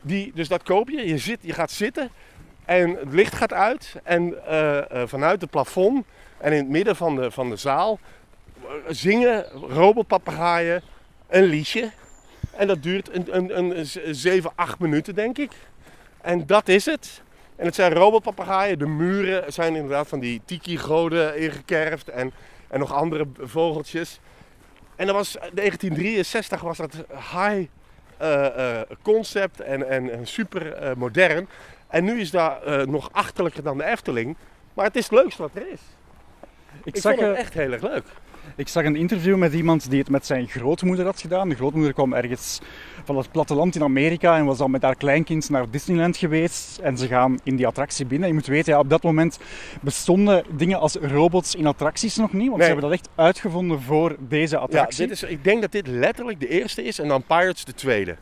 Die, 0.00 0.32
dus 0.34 0.48
dat 0.48 0.62
koop 0.62 0.88
je. 0.88 1.08
Je, 1.08 1.18
zit, 1.18 1.38
je 1.40 1.52
gaat 1.52 1.70
zitten 1.70 2.10
en 2.64 2.90
het 2.90 3.12
licht 3.12 3.34
gaat 3.34 3.52
uit. 3.52 3.94
En 4.02 4.46
eh, 4.46 5.02
vanuit 5.06 5.40
het 5.40 5.50
plafond 5.50 6.04
en 6.38 6.52
in 6.52 6.58
het 6.58 6.68
midden 6.68 6.96
van 6.96 7.16
de, 7.16 7.30
van 7.30 7.50
de 7.50 7.56
zaal 7.56 7.98
zingen 8.88 9.44
robotpapegaaien 9.68 10.82
een 11.28 11.44
liedje. 11.44 11.90
En 12.56 12.66
dat 12.66 12.82
duurt 12.82 13.14
een, 13.14 13.36
een, 13.36 13.58
een, 13.78 13.86
z- 13.86 13.98
7, 14.10 14.50
8 14.54 14.78
minuten, 14.78 15.14
denk 15.14 15.38
ik. 15.38 15.50
En 16.26 16.46
dat 16.46 16.68
is 16.68 16.84
het. 16.84 17.22
En 17.56 17.66
het 17.66 17.74
zijn 17.74 17.92
robotpapegaaien. 17.92 18.78
De 18.78 18.86
muren 18.86 19.52
zijn 19.52 19.74
inderdaad 19.74 20.08
van 20.08 20.20
die 20.20 20.40
tiki-goden 20.44 21.36
ingekerfd. 21.36 22.08
En, 22.08 22.32
en 22.68 22.78
nog 22.78 22.92
andere 22.92 23.26
vogeltjes. 23.40 24.20
En 24.96 25.06
dat 25.06 25.14
was 25.14 25.32
1963 25.32 26.60
was 26.60 26.76
dat 26.76 26.94
high 27.10 27.68
eh, 28.16 28.80
eh, 28.80 28.88
concept 29.02 29.60
en, 29.60 29.88
en, 29.88 30.12
en 30.12 30.26
super 30.26 30.72
eh, 30.72 30.94
modern. 30.96 31.48
En 31.88 32.04
nu 32.04 32.20
is 32.20 32.30
dat 32.30 32.86
nog 32.86 33.08
achterlijker 33.12 33.62
dan 33.62 33.78
de 33.78 33.84
Efteling. 33.84 34.36
Maar 34.74 34.84
het 34.84 34.96
is 34.96 35.02
het 35.02 35.12
leukste 35.12 35.42
wat 35.42 35.50
er 35.54 35.68
is. 35.72 35.80
Ik, 36.84 36.94
Ik 36.94 37.00
zag, 37.00 37.14
vond 37.14 37.26
het 37.26 37.36
echt 37.36 37.54
heel 37.54 37.72
erg 37.72 37.82
leuk. 37.82 38.04
Ik 38.56 38.68
zag 38.68 38.84
een 38.84 38.96
interview 38.96 39.36
met 39.36 39.52
iemand 39.52 39.90
die 39.90 39.98
het 39.98 40.10
met 40.10 40.26
zijn 40.26 40.48
grootmoeder 40.48 41.04
had 41.04 41.20
gedaan. 41.20 41.48
De 41.48 41.54
grootmoeder 41.54 41.92
kwam 41.92 42.12
ergens 42.12 42.58
van 43.04 43.16
het 43.16 43.30
platteland 43.30 43.74
in 43.74 43.82
Amerika 43.82 44.36
en 44.36 44.44
was 44.44 44.58
dan 44.58 44.70
met 44.70 44.82
haar 44.82 44.94
kleinkind 44.94 45.50
naar 45.50 45.70
Disneyland 45.70 46.16
geweest. 46.16 46.78
En 46.78 46.98
ze 46.98 47.06
gaan 47.06 47.38
in 47.42 47.56
die 47.56 47.66
attractie 47.66 48.06
binnen. 48.06 48.28
Je 48.28 48.34
moet 48.34 48.46
weten, 48.46 48.72
ja, 48.72 48.78
op 48.78 48.90
dat 48.90 49.02
moment 49.02 49.38
bestonden 49.80 50.44
dingen 50.56 50.78
als 50.80 50.94
robots 50.94 51.54
in 51.54 51.66
attracties 51.66 52.16
nog 52.16 52.32
niet. 52.32 52.46
Want 52.48 52.56
Nee. 52.56 52.66
ze 52.66 52.72
hebben 52.72 52.90
dat 52.90 52.98
echt 52.98 53.08
uitgevonden 53.14 53.80
voor 53.82 54.16
deze 54.18 54.54
Ja, 54.54 54.60
attractie. 54.60 55.06
dit 55.06 55.10
is, 55.10 55.22
ik 55.22 55.44
denk 55.44 55.60
dat 55.60 55.72
dit 55.72 55.86
letterlijk 55.86 56.40
de 56.40 56.48
eerste 56.48 56.84
is 56.84 56.98
en 56.98 57.08
dan 57.08 57.22
Pirates 57.22 57.64
de 57.64 57.74
tweede. 57.74 58.16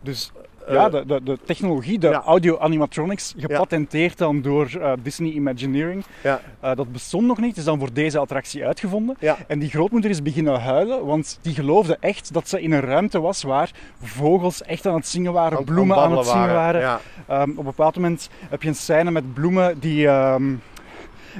Dus 0.00 0.32
ja, 0.72 0.88
de, 0.88 1.06
de, 1.06 1.22
de 1.22 1.38
technologie, 1.44 1.98
de 1.98 2.08
ja. 2.08 2.22
audio-animatronics, 2.22 3.34
gepatenteerd 3.36 4.18
dan 4.18 4.42
door 4.42 4.70
eh, 4.80 4.92
Disney 5.02 5.30
Imagineering. 5.30 6.04
Ja. 6.22 6.40
Eh, 6.60 6.74
dat 6.74 6.92
bestond 6.92 7.26
nog 7.26 7.38
niet, 7.38 7.56
is 7.56 7.64
dan 7.64 7.78
voor 7.78 7.92
deze 7.92 8.18
attractie 8.18 8.66
uitgevonden. 8.66 9.16
Ja. 9.18 9.36
En 9.46 9.58
die 9.58 9.70
grootmoeder 9.70 10.10
is 10.10 10.22
beginnen 10.22 10.60
huilen, 10.60 11.06
want 11.06 11.38
die 11.42 11.54
geloofde 11.54 11.96
echt 12.00 12.32
dat 12.32 12.48
ze 12.48 12.62
in 12.62 12.72
een 12.72 12.80
ruimte 12.80 13.20
was 13.20 13.42
waar 13.42 13.70
vogels 14.02 14.62
echt 14.62 14.86
aan 14.86 14.94
het 14.94 15.06
zingen 15.06 15.32
waren, 15.32 15.58
Aan- 15.58 15.64
bloemen 15.64 15.96
aan, 15.96 16.16
het 16.16 16.26
zingen 16.26 16.54
waren. 16.54 17.00
Ehm, 17.26 17.50
op 17.50 17.58
een 17.58 17.64
bepaald 17.64 17.94
moment 17.94 18.28
heb 18.48 18.62
je 18.62 18.68
een 18.68 18.74
scène 18.74 19.10
met 19.10 19.34
bloemen 19.34 19.78
die... 19.78 20.06
ehm, 20.08 20.52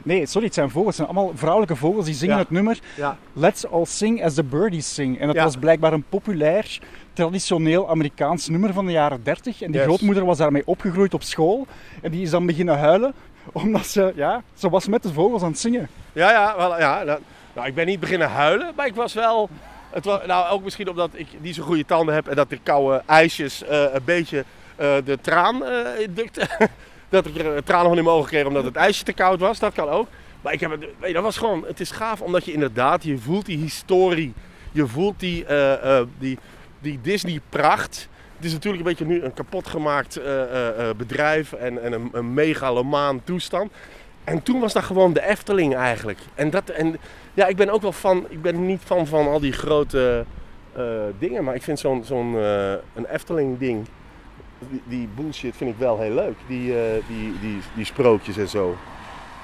Nee, 0.04 0.26
sorry, 0.26 0.46
het 0.46 0.54
zijn 0.54 0.70
vogels. 0.70 0.96
Het 0.96 1.06
zijn 1.06 1.16
allemaal 1.16 1.36
vrouwelijke 1.36 1.76
vogels 1.76 2.04
die 2.04 2.14
zingen 2.14 2.34
Ja. 2.34 2.40
het 2.40 2.50
nummer 2.50 2.78
Ja. 2.96 3.16
Let's 3.32 3.66
All 3.66 3.84
Sing 3.84 4.24
as 4.24 4.34
the 4.34 4.44
Birdies 4.44 4.94
Sing. 4.94 5.20
En 5.20 5.26
dat 5.26 5.36
Ja. 5.36 5.44
was 5.44 5.56
blijkbaar 5.56 5.92
een 5.92 6.04
populair, 6.08 6.78
traditioneel 7.12 7.88
Amerikaans 7.88 8.48
nummer 8.48 8.72
van 8.72 8.86
de 8.86 8.92
jaren 8.92 9.20
30. 9.22 9.62
En 9.62 9.70
die 9.70 9.80
Yes. 9.80 9.88
grootmoeder 9.88 10.24
was 10.24 10.38
daarmee 10.38 10.62
opgegroeid 10.64 11.14
op 11.14 11.22
school. 11.22 11.66
En 12.02 12.10
die 12.10 12.22
is 12.22 12.30
dan 12.30 12.46
beginnen 12.46 12.78
huilen, 12.78 13.14
omdat 13.52 13.86
ze, 13.86 14.12
ja, 14.14 14.42
ze 14.54 14.68
was 14.68 14.86
met 14.88 15.02
de 15.02 15.12
vogels 15.12 15.42
aan 15.42 15.50
het 15.50 15.58
zingen. 15.58 15.88
Ja, 16.12 16.30
ja, 16.30 16.54
wel, 16.56 16.78
ja 16.78 17.02
nou, 17.02 17.20
nou, 17.52 17.66
ik 17.68 17.74
ben 17.74 17.86
niet 17.86 18.00
beginnen 18.00 18.28
huilen, 18.30 18.72
maar 18.76 18.86
ik 18.86 18.94
was 18.94 19.14
wel. 19.14 19.48
Het 19.90 20.04
was, 20.04 20.26
nou, 20.26 20.50
ook 20.50 20.62
misschien 20.64 20.88
omdat 20.88 21.10
ik 21.12 21.26
niet 21.40 21.54
zo 21.54 21.62
goede 21.62 21.84
tanden 21.84 22.14
heb 22.14 22.28
en 22.28 22.36
dat 22.36 22.50
de 22.50 22.58
koude 22.62 23.02
ijsjes 23.06 23.64
eh, 23.64 23.82
een 23.92 24.04
beetje 24.04 24.44
eh, 24.76 24.94
de 25.04 25.18
traan 25.20 25.62
indukte. 25.98 26.48
dat 27.10 27.26
ik 27.26 27.36
er 27.36 27.64
tranen 27.64 27.88
van 27.88 27.98
in 27.98 28.04
mijn 28.04 28.16
ogen 28.16 28.28
kreeg 28.28 28.44
omdat 28.44 28.64
het 28.64 28.76
ijsje 28.76 29.04
te 29.04 29.12
koud 29.12 29.40
was, 29.40 29.58
dat 29.58 29.72
kan 29.72 29.88
ook. 29.88 30.08
Maar 30.40 30.52
ik 30.52 30.60
heb 30.60 30.70
het, 30.70 30.86
je, 31.06 31.12
dat 31.12 31.22
was 31.22 31.38
gewoon, 31.38 31.64
het 31.66 31.80
is 31.80 31.90
gaaf 31.90 32.20
omdat 32.20 32.44
je 32.44 32.52
inderdaad, 32.52 33.04
je 33.04 33.18
voelt 33.18 33.46
die 33.46 33.58
historie, 33.58 34.32
je 34.72 34.86
voelt 34.86 35.20
die, 35.20 35.44
eh, 35.44 35.98
eh, 35.98 36.06
die, 36.18 36.38
die 36.78 36.98
Disney-pracht. 37.02 38.08
Het 38.36 38.44
is 38.44 38.52
natuurlijk 38.52 38.82
een 38.82 38.88
beetje 38.88 39.04
nu 39.14 39.22
een 39.22 39.34
kapotgemaakt 39.34 40.16
eh, 40.16 40.42
eh, 40.42 40.88
eh, 40.88 40.96
bedrijf 40.96 41.52
en, 41.52 41.82
en 41.82 41.92
een, 41.92 42.08
een 42.12 42.34
megalomaan 42.34 43.24
toestand. 43.24 43.72
En 44.24 44.42
toen 44.42 44.60
was 44.60 44.72
dat 44.72 44.82
gewoon 44.82 45.12
de 45.12 45.26
Efteling 45.26 45.74
eigenlijk. 45.74 46.18
En, 46.34 46.50
dat, 46.50 46.68
en 46.68 46.96
ja, 47.34 47.46
ik 47.46 47.56
ben 47.56 47.70
ook 47.70 47.82
wel 47.82 47.92
van, 47.92 48.26
ik 48.28 48.42
ben 48.42 48.66
niet 48.66 48.80
fan 48.84 49.06
van 49.06 49.28
al 49.28 49.40
die 49.40 49.52
grote 49.52 50.24
eh, 50.72 50.84
dingen, 51.18 51.44
maar 51.44 51.54
ik 51.54 51.62
vind 51.62 51.78
zo'n 51.78 52.04
zo'n 52.04 52.36
eh, 52.36 52.72
een 52.94 53.06
Efteling 53.06 53.58
ding, 53.58 53.86
die, 54.68 54.82
die 54.84 55.08
bullshit 55.14 55.56
vind 55.56 55.70
ik 55.70 55.78
wel 55.78 55.98
heel 56.00 56.14
leuk. 56.14 56.36
Die, 56.46 56.80
eh, 56.80 57.02
die, 57.06 57.40
die, 57.40 57.60
die 57.74 57.84
sprookjes 57.84 58.36
en 58.36 58.48
zo. 58.48 58.76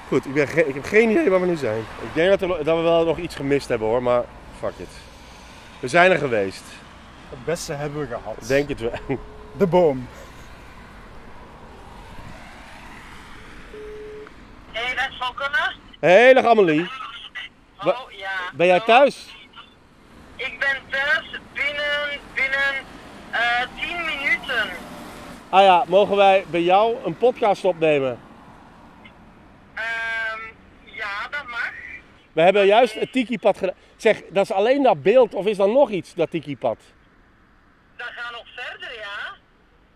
Goed, 0.07 0.25
ik, 0.25 0.33
ben 0.33 0.67
ik 0.67 0.73
heb 0.73 0.85
geen 0.85 1.09
idee 1.09 1.29
waar 1.29 1.41
we 1.41 1.47
nu 1.47 1.55
zijn. 1.55 1.79
Ik 1.79 2.13
denk 2.13 2.29
dat, 2.29 2.41
er, 2.41 2.63
dat 2.63 2.77
we 2.77 2.81
wel 2.81 3.05
nog 3.05 3.17
iets 3.17 3.35
gemist 3.35 3.67
hebben 3.67 3.87
hoor, 3.87 4.03
maar 4.03 4.23
fuck 4.59 4.73
it. 4.77 4.89
We 5.79 5.87
zijn 5.87 6.11
er 6.11 6.17
geweest. 6.17 6.63
Het 7.29 7.45
beste 7.45 7.73
hebben 7.73 7.99
we 7.99 8.07
gehad. 8.07 8.47
Denk 8.47 8.69
het 8.69 8.79
wel. 8.79 9.19
De 9.57 9.67
boom. 9.67 10.07
Hé, 14.71 14.81
hey, 14.83 14.95
dat 14.95 15.09
is 15.09 15.17
Fokke. 15.17 15.49
Hey, 15.99 16.33
dag 16.33 16.45
Amelie. 16.45 16.89
Oh 17.79 18.11
ja. 18.11 18.31
Ben 18.53 18.67
jij 18.67 18.79
thuis? 18.79 19.35
Ik 20.35 20.59
ben 20.59 20.77
thuis 20.89 21.39
binnen, 21.53 22.19
binnen 22.33 22.85
eh 23.31 23.67
10 23.75 24.05
minuten. 24.05 24.69
Ah 25.49 25.61
ja, 25.63 25.83
mogen 25.87 26.15
wij 26.15 26.45
bij 26.49 26.61
jou 26.61 26.95
een 27.05 27.17
podcast 27.17 27.65
opnemen? 27.65 28.19
Ehm 29.75 30.39
ja, 30.83 31.27
dat 31.29 31.47
mag. 31.47 31.71
We 32.33 32.41
hebben 32.41 32.65
juist 32.65 32.93
het 32.93 33.11
tiki-pad 33.11 33.57
gedaan. 33.57 33.75
Zeg, 33.95 34.21
dat 34.29 34.43
is 34.43 34.51
alleen 34.51 34.83
dat 34.83 35.01
beeld 35.01 35.33
of 35.33 35.45
is 35.45 35.59
er 35.59 35.69
nog 35.69 35.89
iets, 35.89 36.13
dat 36.13 36.31
tiki-pad? 36.31 36.77
Dat 37.95 38.07
gaat 38.07 38.31
nog 38.31 38.45
verder, 38.55 38.93
ja. 38.93 39.35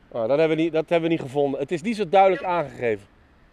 Oh, 0.07 0.27
dat, 0.27 0.39
hebben 0.39 0.57
we 0.57 0.63
niet, 0.63 0.73
dat 0.73 0.89
hebben 0.89 1.09
we 1.09 1.15
niet 1.15 1.23
gevonden. 1.23 1.59
Het 1.59 1.71
is 1.71 1.81
niet 1.81 1.95
zo 1.95 2.09
duidelijk 2.09 2.43
aangegeven. 2.43 3.07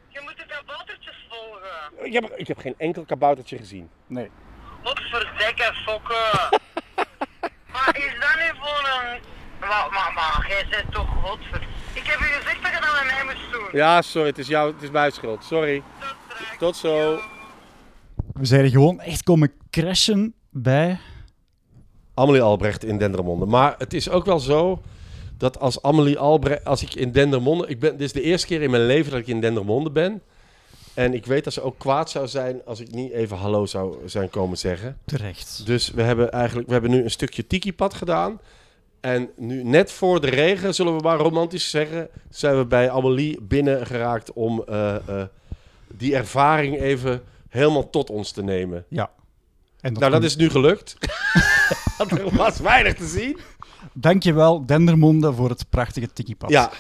Je 0.08 0.20
moet 0.22 0.36
de 0.36 0.46
kaboutertjes 0.46 1.26
volgen. 1.28 2.06
Ik 2.06 2.12
heb, 2.12 2.24
ik 2.36 2.48
heb 2.48 2.58
geen 2.58 2.74
enkel 2.76 3.04
kaboutertje 3.04 3.56
gezien. 3.56 3.90
Nee. 4.06 4.30
Wat 4.82 5.00
verdekken, 5.00 5.74
Fokke. 5.74 6.50
maar 7.72 7.96
is 7.96 8.14
dat 8.20 8.36
nu 8.36 8.58
voor 8.60 8.90
een... 8.94 9.20
Maar, 9.60 9.88
maar, 9.90 10.12
maar, 10.14 10.46
jij 10.48 10.66
bent 10.70 10.92
toch 10.92 11.08
godver... 11.22 11.67
Ik 11.98 12.06
heb 12.06 12.20
u 12.20 12.24
gezegd 12.24 12.62
dat 12.62 12.72
je 12.72 12.80
dat 12.80 13.04
met 13.04 13.14
mij 13.14 13.24
moest 13.24 13.52
doen. 13.52 13.80
Ja, 13.80 14.02
sorry, 14.02 14.28
het 14.28 14.38
is, 14.38 14.46
jou, 14.46 14.72
het 14.72 14.82
is 14.82 14.90
mijn 14.90 15.12
schuld. 15.12 15.44
Sorry. 15.44 15.82
Tot 16.58 16.76
zo. 16.76 17.18
We 18.32 18.44
zijn 18.44 18.64
er 18.64 18.70
gewoon 18.70 19.00
echt 19.00 19.22
komen 19.22 19.52
crashen 19.70 20.34
bij... 20.50 20.98
Amelie 22.14 22.42
Albrecht 22.42 22.84
in 22.84 22.98
Dendermonde. 22.98 23.46
Maar 23.46 23.74
het 23.78 23.94
is 23.94 24.08
ook 24.08 24.24
wel 24.24 24.40
zo 24.40 24.82
dat 25.36 25.60
als 25.60 25.82
Amelie 25.82 26.18
Albrecht, 26.18 26.64
als 26.64 26.82
ik 26.82 26.94
in 26.94 27.12
Dendermonde, 27.12 27.66
ik 27.66 27.80
ben, 27.80 27.90
dit 27.90 28.00
is 28.00 28.12
de 28.12 28.22
eerste 28.22 28.46
keer 28.46 28.62
in 28.62 28.70
mijn 28.70 28.86
leven 28.86 29.10
dat 29.10 29.20
ik 29.20 29.26
in 29.26 29.40
Dendermonde 29.40 29.90
ben. 29.90 30.22
En 30.94 31.14
ik 31.14 31.26
weet 31.26 31.44
dat 31.44 31.52
ze 31.52 31.60
ook 31.60 31.78
kwaad 31.78 32.10
zou 32.10 32.26
zijn 32.26 32.64
als 32.64 32.80
ik 32.80 32.90
niet 32.90 33.12
even 33.12 33.36
hallo 33.36 33.66
zou 33.66 34.08
zijn 34.08 34.30
komen 34.30 34.58
zeggen. 34.58 34.98
Terecht. 35.04 35.62
Dus 35.66 35.90
we 35.90 36.02
hebben 36.02 36.32
eigenlijk, 36.32 36.66
we 36.66 36.72
hebben 36.72 36.90
nu 36.90 37.02
een 37.02 37.10
stukje 37.10 37.46
tiki-pad 37.46 37.94
gedaan. 37.94 38.40
En 39.00 39.30
nu 39.36 39.64
net 39.64 39.92
voor 39.92 40.20
de 40.20 40.30
regen, 40.30 40.74
zullen 40.74 40.96
we 40.96 41.02
maar 41.02 41.18
romantisch 41.18 41.70
zeggen, 41.70 42.08
zijn 42.30 42.56
we 42.58 42.66
bij 42.66 42.90
Amelie 42.90 43.42
binnengeraakt 43.42 44.32
om 44.32 44.62
eh, 44.66 44.94
eh, 44.94 45.26
die 45.88 46.16
ervaring 46.16 46.80
even 46.80 47.22
helemaal 47.48 47.90
tot 47.90 48.10
ons 48.10 48.30
te 48.30 48.42
nemen. 48.42 48.84
Ja. 48.88 49.10
En 49.80 49.92
nou, 49.92 50.12
dat 50.12 50.24
is 50.24 50.36
nu 50.36 50.50
gelukt. 50.50 50.96
er 52.08 52.36
was 52.36 52.58
weinig 52.58 52.94
te 52.94 53.06
zien. 53.06 53.38
Dankjewel, 53.92 54.66
Dendermonde, 54.66 55.32
voor 55.32 55.48
het 55.48 55.64
prachtige 55.70 56.12
tiki-pad. 56.12 56.50
Ja, 56.50 56.70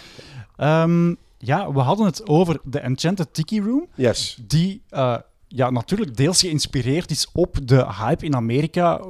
Ehm, 0.58 1.14
ja, 1.38 1.72
we 1.72 1.80
hadden 1.80 2.06
het 2.06 2.28
over 2.28 2.60
de 2.64 2.78
Enchanted 2.78 3.34
Tiki 3.34 3.60
Room, 3.60 3.86
yes. 3.94 4.38
die 4.46 4.82
eh, 4.88 5.16
ja, 5.48 5.70
natuurlijk 5.70 6.16
deels 6.16 6.40
geïnspireerd 6.40 7.10
is 7.10 7.28
op 7.32 7.58
de 7.64 7.86
hype 7.98 8.24
in 8.24 8.34
Amerika. 8.34 9.00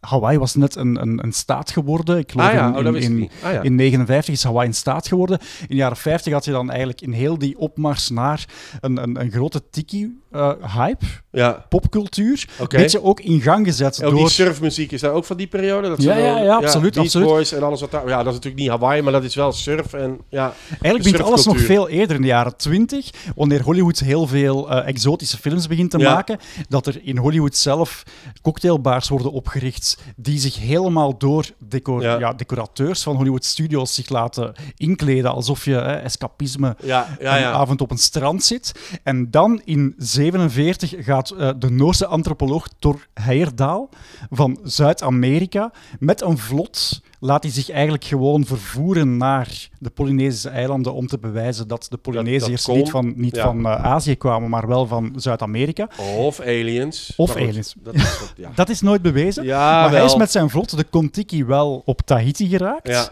Hawaii 0.00 0.38
was 0.38 0.54
net 0.54 0.76
een, 0.76 1.02
een, 1.02 1.24
een 1.24 1.32
staat 1.32 1.70
geworden. 1.70 2.18
Ik 2.18 2.30
geloof 2.30 2.46
Ah 2.46 2.54
ja, 2.54 2.68
in, 2.68 2.76
oh, 2.76 2.84
dat 2.84 2.92
wist 2.92 3.06
in, 3.08 3.12
ik 3.12 3.16
in, 3.16 3.22
niet. 3.22 3.32
Ah 3.42 3.52
ja. 3.52 3.62
in 3.62 3.74
59 3.74 4.34
is 4.34 4.42
Hawaii 4.42 4.68
een 4.68 4.74
staat 4.74 5.08
geworden. 5.08 5.38
In 5.60 5.66
de 5.68 5.74
jaren 5.74 5.96
50 5.96 6.32
had 6.32 6.44
je 6.44 6.50
dan 6.50 6.68
eigenlijk 6.68 7.00
in 7.00 7.12
heel 7.12 7.38
die 7.38 7.58
opmars 7.58 8.10
naar 8.10 8.44
een, 8.80 9.02
een, 9.02 9.20
een 9.20 9.30
grote 9.30 9.62
tiki-hype, 9.70 11.04
Ja, 11.30 11.66
popcultuur. 11.68 12.48
oké. 12.60 12.76
Beetje 12.76 13.02
ook 13.02 13.20
in 13.20 13.40
gang 13.40 13.66
gezet 13.66 13.94
die 13.94 14.10
door... 14.10 14.30
surfmuziek 14.30 14.92
is 14.92 15.00
daar 15.00 15.12
ook 15.12 15.24
van 15.24 15.36
die 15.36 15.46
periode? 15.46 15.88
Dat 15.88 16.02
Ja, 16.02 16.16
ja, 16.16 16.42
ja, 16.42 16.54
absoluut, 16.56 16.92
Beach 16.92 17.04
absoluut. 17.04 17.28
Boys 17.28 17.52
en 17.52 17.62
alles 17.62 17.80
wat 17.80 17.90
daar... 17.90 18.08
Ja, 18.08 18.16
dat 18.16 18.26
is 18.26 18.32
natuurlijk 18.34 18.62
niet 18.62 18.70
Hawaii, 18.70 19.02
maar 19.02 19.12
dat 19.12 19.24
is 19.24 19.34
wel 19.34 19.52
surf 19.52 19.92
en... 19.92 20.18
Ja, 20.28 20.52
Eigenlijk 20.68 21.02
begint 21.02 21.22
alles 21.22 21.46
nog 21.46 21.60
veel 21.60 21.88
eerder 21.88 22.16
in 22.16 22.22
de 22.22 22.28
jaren 22.28 22.56
20, 22.56 23.10
wanneer 23.34 23.62
Hollywood 23.62 23.98
heel 23.98 24.26
veel 24.26 24.70
eh, 24.70 24.88
exotische 24.88 25.36
films 25.36 25.66
begint 25.66 25.90
te 25.90 25.98
maken. 25.98 26.38
Dat 26.68 26.86
er 26.86 27.00
in 27.02 27.16
Hollywood 27.16 27.56
zelf 27.56 28.02
cocktailbars 28.42 29.08
worden 29.08 29.32
opgericht 29.32 29.89
die 30.16 30.38
zich 30.38 30.58
helemaal 30.58 31.18
door 31.18 31.44
decor 31.58 32.02
Ja. 32.02 32.18
ja. 32.18 32.32
decorateurs 32.32 33.02
van 33.02 33.16
Hollywood 33.16 33.44
Studios 33.44 33.94
zich 33.94 34.08
laten 34.08 34.54
inkleden, 34.76 35.30
alsof 35.30 35.64
je 35.64 35.76
eh, 35.76 36.04
escapisme 36.04 36.76
ja, 36.82 37.08
een 37.20 37.44
avond 37.44 37.80
op 37.80 37.90
een 37.90 37.98
strand 37.98 38.44
zit. 38.44 38.98
En 39.02 39.30
dan 39.30 39.60
in 39.64 39.94
47 39.96 40.94
gaat 40.98 41.30
eh, 41.30 41.50
de 41.58 41.70
Noorse 41.70 42.06
antropoloog 42.06 42.68
Thor 42.78 43.06
Heyerdahl 43.14 43.88
van 44.30 44.58
Zuid-Amerika 44.62 45.72
met 45.98 46.22
een 46.22 46.38
vlot 46.38 47.00
laat 47.20 47.42
hij 47.42 47.52
zich 47.52 47.70
eigenlijk 47.70 48.04
gewoon 48.04 48.44
vervoeren 48.44 49.16
naar 49.16 49.68
de 49.78 49.90
Polynesische 49.90 50.48
eilanden 50.48 50.94
om 50.94 51.06
te 51.06 51.18
bewijzen 51.18 51.68
dat 51.68 51.86
de 51.90 51.96
Polynesiërs 51.96 52.66
niet 52.66 52.90
van, 52.90 53.12
niet 53.16 53.36
Ja. 53.36 53.42
van 53.44 53.66
eh, 53.66 53.84
Azië 53.84 54.14
kwamen, 54.16 54.50
maar 54.50 54.68
wel 54.68 54.86
van 54.86 55.12
Zuid-Amerika. 55.16 55.88
Of 56.16 56.40
aliens. 56.40 57.12
Of 57.16 57.28
Maar 57.28 57.38
goed, 57.38 57.48
aliens. 57.48 57.74
Dat 57.82 57.94
is 57.94 58.18
wat, 58.20 58.32
ja. 58.36 58.50
Dat 58.60 58.68
is 58.68 58.80
nooit 58.80 59.02
bewezen. 59.02 59.44
Ja, 59.44 59.80
maar 59.80 59.90
hij 59.90 60.04
is 60.04 60.16
met 60.16 60.30
zijn 60.30 60.50
vlot, 60.50 60.76
de 60.76 60.84
Kontiki, 60.84 61.44
wel 61.44 61.82
op 61.84 62.00
Tahiti 62.04 62.48
geraakt. 62.48 63.10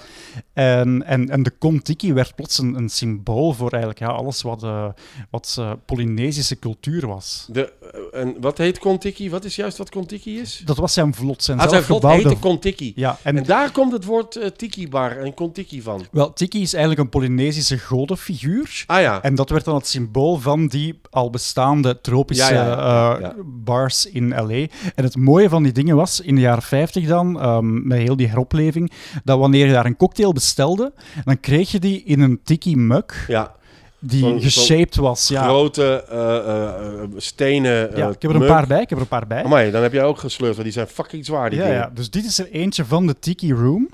En, 0.52 1.02
en, 1.06 1.28
en 1.30 1.42
de 1.42 1.50
Kontiki 1.50 2.12
werd 2.12 2.34
plots 2.34 2.58
een, 2.58 2.74
een 2.74 2.88
symbool 2.88 3.52
voor 3.52 3.70
eigenlijk 3.70 3.98
ja, 4.02 4.06
alles 4.08 4.42
wat, 4.42 4.62
eh, 4.62 4.86
wat 5.30 5.56
eh, 5.58 5.72
Polynesische 5.84 6.58
cultuur 6.58 7.06
was. 7.06 7.46
De, 7.50 7.72
en 8.12 8.36
wat 8.40 8.58
heet 8.58 8.78
Kontiki? 8.78 9.30
Wat 9.30 9.44
is 9.44 9.56
juist 9.56 9.78
wat 9.78 9.90
Kontiki 9.90 10.38
is? 10.40 10.62
Dat 10.64 10.76
was 10.76 10.92
zijn 10.92 11.14
vlot, 11.14 11.42
zijn 11.42 11.58
Ah, 11.60 11.68
zijn 11.68 11.82
vlot 11.82 12.02
heette 12.02 12.36
Kontiki. 12.36 12.92
Ja, 12.96 13.18
En, 13.22 13.36
en 13.36 13.44
daar 13.44 13.70
komt 13.72 13.92
het 13.92 13.97
woord 14.04 14.36
eh, 14.36 14.46
tiki-bar 14.46 15.16
en 15.16 15.34
Kontiki 15.34 15.82
van. 15.82 16.06
wel, 16.10 16.32
Tiki 16.32 16.60
is 16.60 16.72
eigenlijk 16.72 17.02
een 17.02 17.08
Polynesische 17.08 17.78
godenfiguur. 17.78 18.84
Ah 18.86 19.00
ja. 19.00 19.22
En 19.22 19.34
dat 19.34 19.50
werd 19.50 19.64
dan 19.64 19.74
het 19.74 19.86
symbool 19.86 20.36
van 20.36 20.66
die 20.66 21.00
al 21.10 21.30
bestaande 21.30 22.00
tropische 22.00 22.54
Ja, 22.54 22.66
ja, 22.66 23.18
ja, 23.20 23.30
eh, 23.30 23.30
bars 23.44 24.06
in 24.06 24.28
LA. 24.28 24.66
En 24.94 25.04
het 25.04 25.16
mooie 25.16 25.48
van 25.48 25.62
die 25.62 25.72
dingen 25.72 25.96
was, 25.96 26.20
in 26.20 26.34
de 26.34 26.40
jaren 26.40 26.62
50 26.62 27.06
dan, 27.06 27.40
ehm, 27.40 27.86
met 27.86 27.98
heel 27.98 28.16
die 28.16 28.28
heropleving, 28.28 28.92
dat 29.24 29.38
wanneer 29.38 29.66
je 29.66 29.72
daar 29.72 29.86
een 29.86 29.96
cocktail 29.96 30.32
bestelde, 30.32 30.92
dan 31.24 31.40
kreeg 31.40 31.70
je 31.70 31.78
die 31.78 32.02
in 32.04 32.20
een 32.20 32.40
tiki 32.44 32.76
mug, 32.76 33.24
ja. 33.28 33.56
Die 33.98 34.40
geshaped 34.40 34.96
was. 34.96 35.28
Ja, 35.28 35.42
Grote 35.42 36.04
eh, 36.04 37.20
stenen 37.20 37.96
ja, 37.96 38.08
ik 38.08 38.22
heb 38.22 38.30
er 38.30 38.40
een 38.40 38.46
paar 38.46 38.66
bij, 38.66 38.80
ik 38.82 38.88
heb 38.88 38.98
er 38.98 39.04
een 39.04 39.08
paar 39.18 39.26
bij. 39.26 39.44
Amai, 39.44 39.70
dan 39.70 39.82
heb 39.82 39.92
jij 39.92 40.04
ook 40.04 40.18
gesleurd, 40.18 40.52
want 40.52 40.64
die 40.64 40.72
zijn 40.72 40.86
fucking 40.86 41.24
zwaar, 41.24 41.50
die 41.50 41.58
Ja, 41.58 41.64
dingen. 41.64 41.80
ja, 41.80 41.90
dus 41.94 42.10
dit 42.10 42.24
is 42.24 42.38
er 42.38 42.50
eentje 42.50 42.84
van 42.84 43.06
de 43.06 43.18
Tiki 43.18 43.52
Room. 43.52 43.88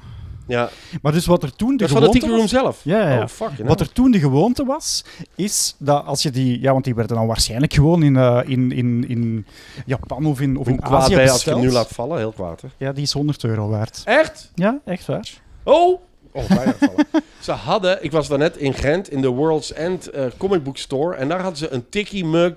Ja. 0.46 0.68
Maar 1.02 1.12
dus 1.12 1.26
wat 1.26 1.42
er 1.42 1.56
toen 1.56 1.70
de 1.70 1.76
Dat 1.76 1.86
is 1.86 1.92
van 1.92 2.00
de 2.00 2.06
gewoonte 2.06 2.18
Tiki 2.18 2.30
Room 2.32 2.40
was- 2.40 2.50
zelf? 2.50 2.80
Ja, 2.82 3.12
ja. 3.14 3.22
Oh, 3.38 3.66
Wat 3.66 3.80
er 3.80 3.92
toen 3.92 4.10
de 4.10 4.18
gewoonte 4.18 4.64
was, 4.64 5.04
is 5.34 5.74
dat 5.78 6.04
als 6.06 6.22
je 6.22 6.30
die... 6.30 6.60
Ja, 6.60 6.72
want 6.72 6.84
die 6.84 6.94
werden 6.94 7.16
dan 7.16 7.26
waarschijnlijk 7.26 7.72
gewoon 7.74 8.02
in, 8.02 8.16
eh, 8.16 8.40
in, 8.46 8.72
in, 8.72 9.08
in 9.08 9.46
Japan 9.86 10.26
of 10.26 10.40
in, 10.40 10.56
of 10.56 10.64
Hoe 10.66 10.74
in 10.74 10.80
kwaad 10.82 11.02
Azië 11.02 11.28
als 11.28 11.44
je 11.44 11.50
hem 11.50 11.60
nu 11.60 11.70
laat 11.70 11.88
vallen? 11.88 12.18
Heel 12.18 12.32
kwaad, 12.32 12.60
hè? 12.60 12.68
Ja, 12.76 12.92
die 12.92 13.02
is 13.02 13.12
100 13.12 13.44
euro 13.44 13.68
waard. 13.68 14.02
Echt? 14.04 14.50
Ja, 14.54 14.78
echt 14.84 15.06
waar. 15.06 15.30
Oh! 15.62 16.00
Oh, 16.36 16.48
bijna 16.48 16.72
gevallen. 16.72 17.06
ze 17.40 17.52
hadden, 17.52 18.04
ik 18.04 18.10
was 18.12 18.28
daarnet 18.28 18.56
in 18.56 18.74
Gent 18.74 19.10
in 19.10 19.20
de 19.20 19.28
World's 19.28 19.72
End 19.72 20.06
eh, 20.10 20.26
comic 20.36 20.62
book 20.62 20.76
store. 20.78 21.14
En 21.16 21.28
daar 21.28 21.40
hadden 21.40 21.58
ze 21.58 21.72
een 21.72 21.88
tiki 21.88 22.24
mug 22.24 22.54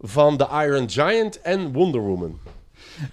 van 0.00 0.36
de 0.36 0.46
Iron 0.66 0.90
Giant 0.90 1.40
en 1.40 1.72
Wonder 1.72 2.00
Woman. 2.00 2.38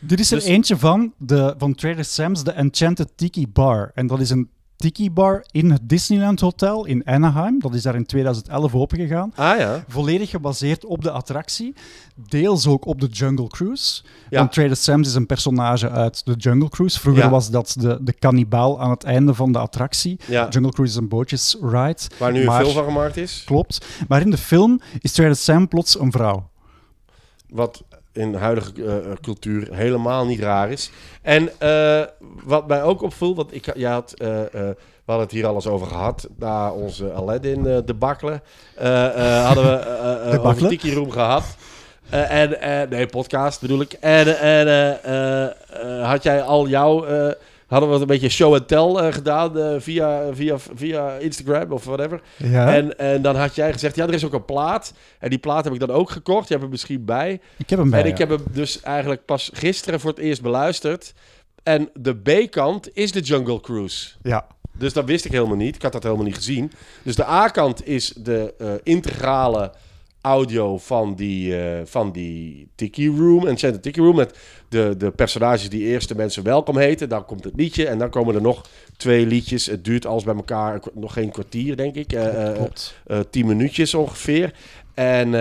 Dit 0.02 0.20
is 0.20 0.32
er 0.32 0.38
Dus- 0.38 0.48
eentje 0.48 0.78
van, 0.78 1.14
de, 1.18 1.56
van 1.58 1.76
Trader 1.76 2.06
Sam's, 2.06 2.44
de 2.44 2.52
Enchanted 2.52 3.10
Tiki 3.16 3.48
Bar. 3.48 3.92
En 3.94 4.08
dat 4.08 4.20
is 4.20 4.30
een 4.30 4.50
tiki 4.78 5.12
bar 5.12 5.46
in 5.52 5.72
het 5.72 5.90
Disneyland 5.90 6.40
Hotel 6.40 6.86
in 6.86 7.06
Anaheim. 7.06 7.60
Dat 7.60 7.74
is 7.74 7.82
daar 7.82 7.96
in 7.96 8.06
2011 8.06 8.76
opengegaan. 8.76 9.32
Ah 9.36 9.58
ja. 9.60 9.84
Volledig 9.88 10.30
gebaseerd 10.30 10.86
op 10.86 11.02
de 11.02 11.12
attractie. 11.12 11.74
Deels 12.16 12.68
ook 12.68 12.86
op 12.86 13.02
de 13.02 13.08
Jungle 13.08 13.48
Cruise. 13.48 14.04
Ja. 14.30 14.38
Want 14.40 14.52
Trader 14.52 14.76
Sam's 14.76 15.08
is 15.08 15.14
een 15.16 15.26
personage 15.26 15.90
uit 15.90 16.26
de 16.26 16.34
Jungle 16.34 16.70
Cruise. 16.70 17.00
Vroeger 17.00 17.24
Ja. 17.24 17.30
was 17.30 17.50
dat 17.50 17.76
de, 17.80 17.98
de 18.02 18.14
kannibaal 18.14 18.82
aan 18.82 18.90
het 18.90 19.04
einde 19.04 19.34
van 19.34 19.52
de 19.52 19.60
attractie. 19.60 20.20
ja. 20.28 20.48
Jungle 20.50 20.72
Cruise 20.72 20.94
is 20.94 21.00
een 21.02 21.08
bootjesride. 21.10 21.98
Waar 22.18 22.32
nu 22.32 22.46
een 22.48 22.52
film 22.54 22.74
van 22.74 22.84
gemaakt 22.84 23.18
is. 23.18 23.44
Klopt. 23.46 23.86
Maar 24.08 24.22
in 24.22 24.30
de 24.30 24.38
film 24.38 24.80
is 25.00 25.12
Trader 25.12 25.36
Sam 25.36 25.68
plots 25.68 26.00
een 26.00 26.12
vrouw. 26.12 26.50
Wat 27.50 27.84
in 28.16 28.32
de 28.32 28.38
huidige 28.38 28.72
eh, 28.76 28.98
eh, 28.98 29.18
cultuur 29.22 29.68
helemaal 29.72 30.26
niet 30.26 30.40
raar 30.40 30.72
is. 30.72 30.92
En 31.22 31.50
eh, 31.60 32.02
wat 32.44 32.68
mij 32.68 32.84
ook 32.84 33.02
opviel, 33.02 33.36
want 33.36 33.54
ik, 33.56 33.76
jij 33.76 33.92
had, 33.92 34.14
we 34.18 35.12
hadden 35.12 35.26
het 35.26 35.36
hier 35.36 35.48
al 35.48 35.56
eens 35.56 35.68
over 35.68 35.88
gehad. 35.88 36.28
Na 36.38 36.72
onze 36.72 37.12
Aladdin 37.12 37.68
eh 37.68 37.78
debakkelen 37.86 38.42
hadden 39.44 39.64
we 39.64 39.76
eh, 39.80 40.12
eh, 40.12 40.20
over 40.20 40.32
Debakkelen? 40.32 40.70
Tiki 40.70 40.94
Room 40.94 41.12
gehad. 41.12 41.44
Eh, 42.10 42.32
en, 42.32 42.62
eh, 42.62 42.90
nee, 42.90 43.06
podcast 43.06 43.62
bedoel 43.62 43.82
ik. 43.82 43.94
En, 43.94 44.40
en 44.40 45.48
had 46.04 46.24
jij 46.24 46.42
al 46.42 46.68
jouw... 46.68 47.06
hadden 47.68 47.90
we 47.90 47.96
een 47.96 48.08
beetje 48.08 48.30
show 48.30 48.54
and 48.54 48.68
tell 48.68 48.96
eh, 48.96 49.14
gedaan 49.14 49.58
eh, 49.58 49.76
via, 49.80 50.34
via, 50.34 50.58
via 50.76 51.18
Instagram 51.18 51.72
of 51.72 51.86
whatever. 51.86 52.22
Ja. 52.38 52.74
En, 52.74 52.98
en 52.98 53.22
dan 53.22 53.36
had 53.36 53.56
jij 53.56 53.74
gezegd, 53.74 53.96
ja, 53.96 54.08
er 54.08 54.14
is 54.14 54.26
ook 54.26 54.34
een 54.34 54.46
plaat. 54.46 54.94
En 55.20 55.30
die 55.30 55.40
plaat 55.40 55.64
heb 55.64 55.74
ik 55.74 55.80
dan 55.80 55.92
ook 55.92 56.10
gekocht. 56.10 56.44
Je 56.48 56.50
hebt 56.50 56.62
hem 56.62 56.72
misschien 56.72 57.06
bij. 57.06 57.40
ik 57.58 57.70
heb 57.70 57.80
hem 57.80 57.90
bij. 57.90 58.00
En 58.00 58.08
ik 58.08 58.18
ja. 58.18 58.28
heb 58.28 58.38
hem 58.38 58.48
dus 58.52 58.82
eigenlijk 58.82 59.26
pas 59.26 59.50
gisteren 59.54 60.00
voor 60.00 60.10
het 60.10 60.20
eerst 60.20 60.42
beluisterd. 60.42 61.14
En 61.64 61.90
de 61.94 62.16
B-kant 62.16 62.90
is 62.94 63.12
de 63.12 63.20
Jungle 63.20 63.62
Cruise. 63.62 64.10
Ja. 64.22 64.48
Dus 64.78 64.94
dat 64.94 65.06
wist 65.06 65.26
ik 65.26 65.32
helemaal 65.32 65.56
niet. 65.56 65.76
Ik 65.76 65.82
had 65.82 65.92
dat 65.92 66.04
helemaal 66.04 66.26
niet 66.26 66.36
gezien. 66.36 66.72
Dus 67.04 67.16
de 67.16 67.26
A-kant 67.26 67.88
is 67.88 68.14
de 68.18 68.54
eh, 68.58 68.68
integrale 68.84 69.72
audio 70.26 70.78
van 70.78 71.16
die, 71.16 71.58
eh, 71.62 71.82
van 71.86 72.12
die 72.12 72.68
Tiki 72.76 73.08
Room. 73.10 73.48
Enchanted 73.48 73.82
Tiki 73.82 74.02
Room. 74.02 74.16
Met 74.16 74.38
de, 74.70 74.96
de 74.98 75.12
personages 75.12 75.70
die 75.70 75.84
eerst 75.84 76.08
de 76.08 76.16
mensen 76.16 76.44
welkom 76.44 76.78
heten. 76.78 77.10
Dan 77.10 77.26
komt 77.26 77.44
het 77.44 77.54
liedje. 77.56 77.88
En 77.88 77.98
dan 77.98 78.10
komen 78.10 78.36
er 78.36 78.42
nog 78.42 78.66
twee 78.98 79.26
liedjes. 79.26 79.66
Het 79.66 79.86
duurt 79.86 80.06
alles 80.06 80.24
bij 80.24 80.36
elkaar 80.36 80.80
nog 80.94 81.14
geen 81.14 81.32
kwartier, 81.32 81.76
denk 81.76 81.96
ik. 81.96 82.14
Eh, 82.14 82.54
Klopt. 82.54 82.96
eh, 83.08 83.20
10 83.30 83.46
minuutjes 83.46 83.94
ongeveer. 83.94 84.54
En, 84.94 85.34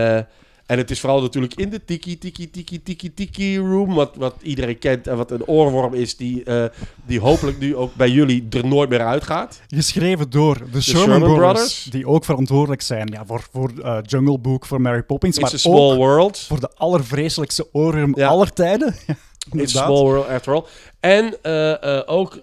en 0.66 0.78
het 0.78 0.90
is 0.90 1.00
vooral 1.00 1.20
natuurlijk 1.22 1.54
in 1.54 1.70
de 1.70 1.84
tiki, 1.84 2.18
tiki, 2.18 2.50
tiki, 2.50 2.82
tiki, 2.82 3.14
tiki 3.14 3.58
room. 3.58 3.94
Wat, 3.94 4.10
wat 4.16 4.34
iedereen 4.42 4.78
kent 4.78 5.06
en 5.06 5.16
wat 5.16 5.30
een 5.30 5.46
oorworm 5.46 5.94
is 5.94 6.16
die, 6.16 6.44
eh, 6.44 6.64
die 7.06 7.20
hopelijk 7.20 7.58
nu 7.58 7.76
ook 7.76 7.94
bij 7.94 8.10
jullie 8.10 8.46
er 8.50 8.66
nooit 8.66 8.88
meer 8.88 9.00
uitgaat. 9.04 9.60
Geschreven 9.68 10.30
door 10.30 10.58
de, 10.72 10.80
Sherman, 10.82 11.02
Sherman 11.04 11.20
Brothers, 11.20 11.38
Brothers. 11.38 11.84
die 11.90 12.06
ook 12.06 12.24
verantwoordelijk 12.24 12.82
zijn 12.82 13.08
ja, 13.12 13.26
voor, 13.26 13.46
voor 13.52 13.70
eh, 13.82 13.98
Jungle 14.02 14.38
Book, 14.38 14.66
voor 14.66 14.80
Mary 14.80 15.02
Poppins, 15.02 15.36
It's 15.38 15.46
a 15.48 15.50
maar 15.50 15.58
small 15.60 15.90
ook 15.90 15.96
world. 15.96 16.38
voor 16.38 16.60
de 16.60 16.70
allervreselijkste 16.74 17.68
oorworm 17.72 18.12
Ja. 18.16 18.28
aller 18.28 18.52
tijden. 18.52 18.94
It's 19.52 19.76
a 19.76 19.84
small 19.84 20.02
world 20.02 20.26
after 20.28 20.52
all. 20.54 20.62
En 21.00 21.34
eh, 21.42 22.00
ook 22.06 22.38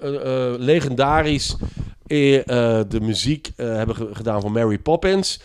legendarisch 0.58 1.56
de 2.08 3.00
muziek 3.02 3.52
hebben 3.56 3.96
ge- 3.96 4.10
gedaan 4.14 4.42
van 4.42 4.52
Mary 4.52 4.78
Poppins. 4.80 5.40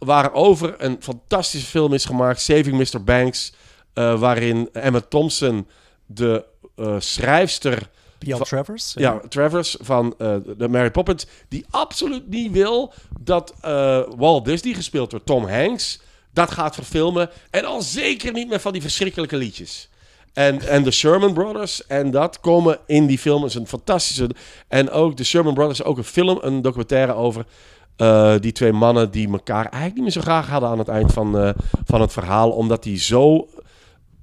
Waarover 0.00 0.74
een 0.78 0.96
fantastische 1.00 1.66
film 1.66 1.92
is 1.92 2.04
gemaakt, 2.04 2.40
Saving 2.40 2.76
Mr. 2.76 3.04
Banks. 3.04 3.52
eh, 3.92 4.20
waarin 4.20 4.68
Emma 4.72 5.00
Thompson, 5.00 5.66
de 6.06 6.44
eh, 6.76 6.94
schrijfster 6.98 7.90
P.L. 8.18 8.36
Travers. 8.36 8.92
Ja, 8.94 9.20
Travers 9.28 9.76
van 9.80 10.14
eh, 10.18 10.36
de 10.56 10.68
Mary 10.68 10.90
Poppins, 10.90 11.26
die 11.48 11.66
absoluut 11.70 12.28
niet 12.28 12.52
wil 12.52 12.92
dat 13.20 13.54
Walt 14.16 14.44
Disney, 14.44 14.74
gespeeld 14.74 15.10
door 15.10 15.24
Tom 15.24 15.44
Hanks, 15.46 16.00
dat 16.32 16.50
gaat 16.50 16.74
verfilmen. 16.74 17.30
En 17.50 17.64
al 17.64 17.82
zeker 17.82 18.32
niet 18.32 18.48
met 18.48 18.60
van 18.60 18.72
die 18.72 18.82
verschrikkelijke 18.82 19.36
liedjes. 19.36 19.88
En, 20.32 20.68
en 20.68 20.82
de 20.82 20.90
Sherman 20.90 21.32
Brothers 21.32 21.86
en 21.86 22.10
dat 22.10 22.40
komen 22.40 22.78
in 22.86 23.06
die 23.06 23.18
film. 23.18 23.44
is 23.44 23.54
een 23.54 23.66
fantastische... 23.66 24.30
En 24.68 24.90
ook 24.90 25.16
de 25.16 25.24
Sherman 25.24 25.54
Brothers, 25.54 25.82
ook 25.82 25.98
een 25.98 26.04
film, 26.04 26.38
een 26.42 26.62
documentaire 26.62 27.12
over... 27.14 27.44
eh, 28.00 28.34
die 28.40 28.52
twee 28.52 28.72
mannen 28.72 29.10
die 29.10 29.30
elkaar 29.30 29.64
eigenlijk 29.64 29.94
niet 29.94 30.02
meer 30.02 30.12
zo 30.12 30.20
graag 30.20 30.48
hadden 30.48 30.68
aan 30.70 30.78
het 30.78 30.88
eind 30.88 31.12
van, 31.12 31.38
eh, 31.38 31.50
van 31.84 32.00
het 32.00 32.12
verhaal. 32.12 32.50
Omdat 32.50 32.82
die 32.82 32.98
zo 32.98 33.48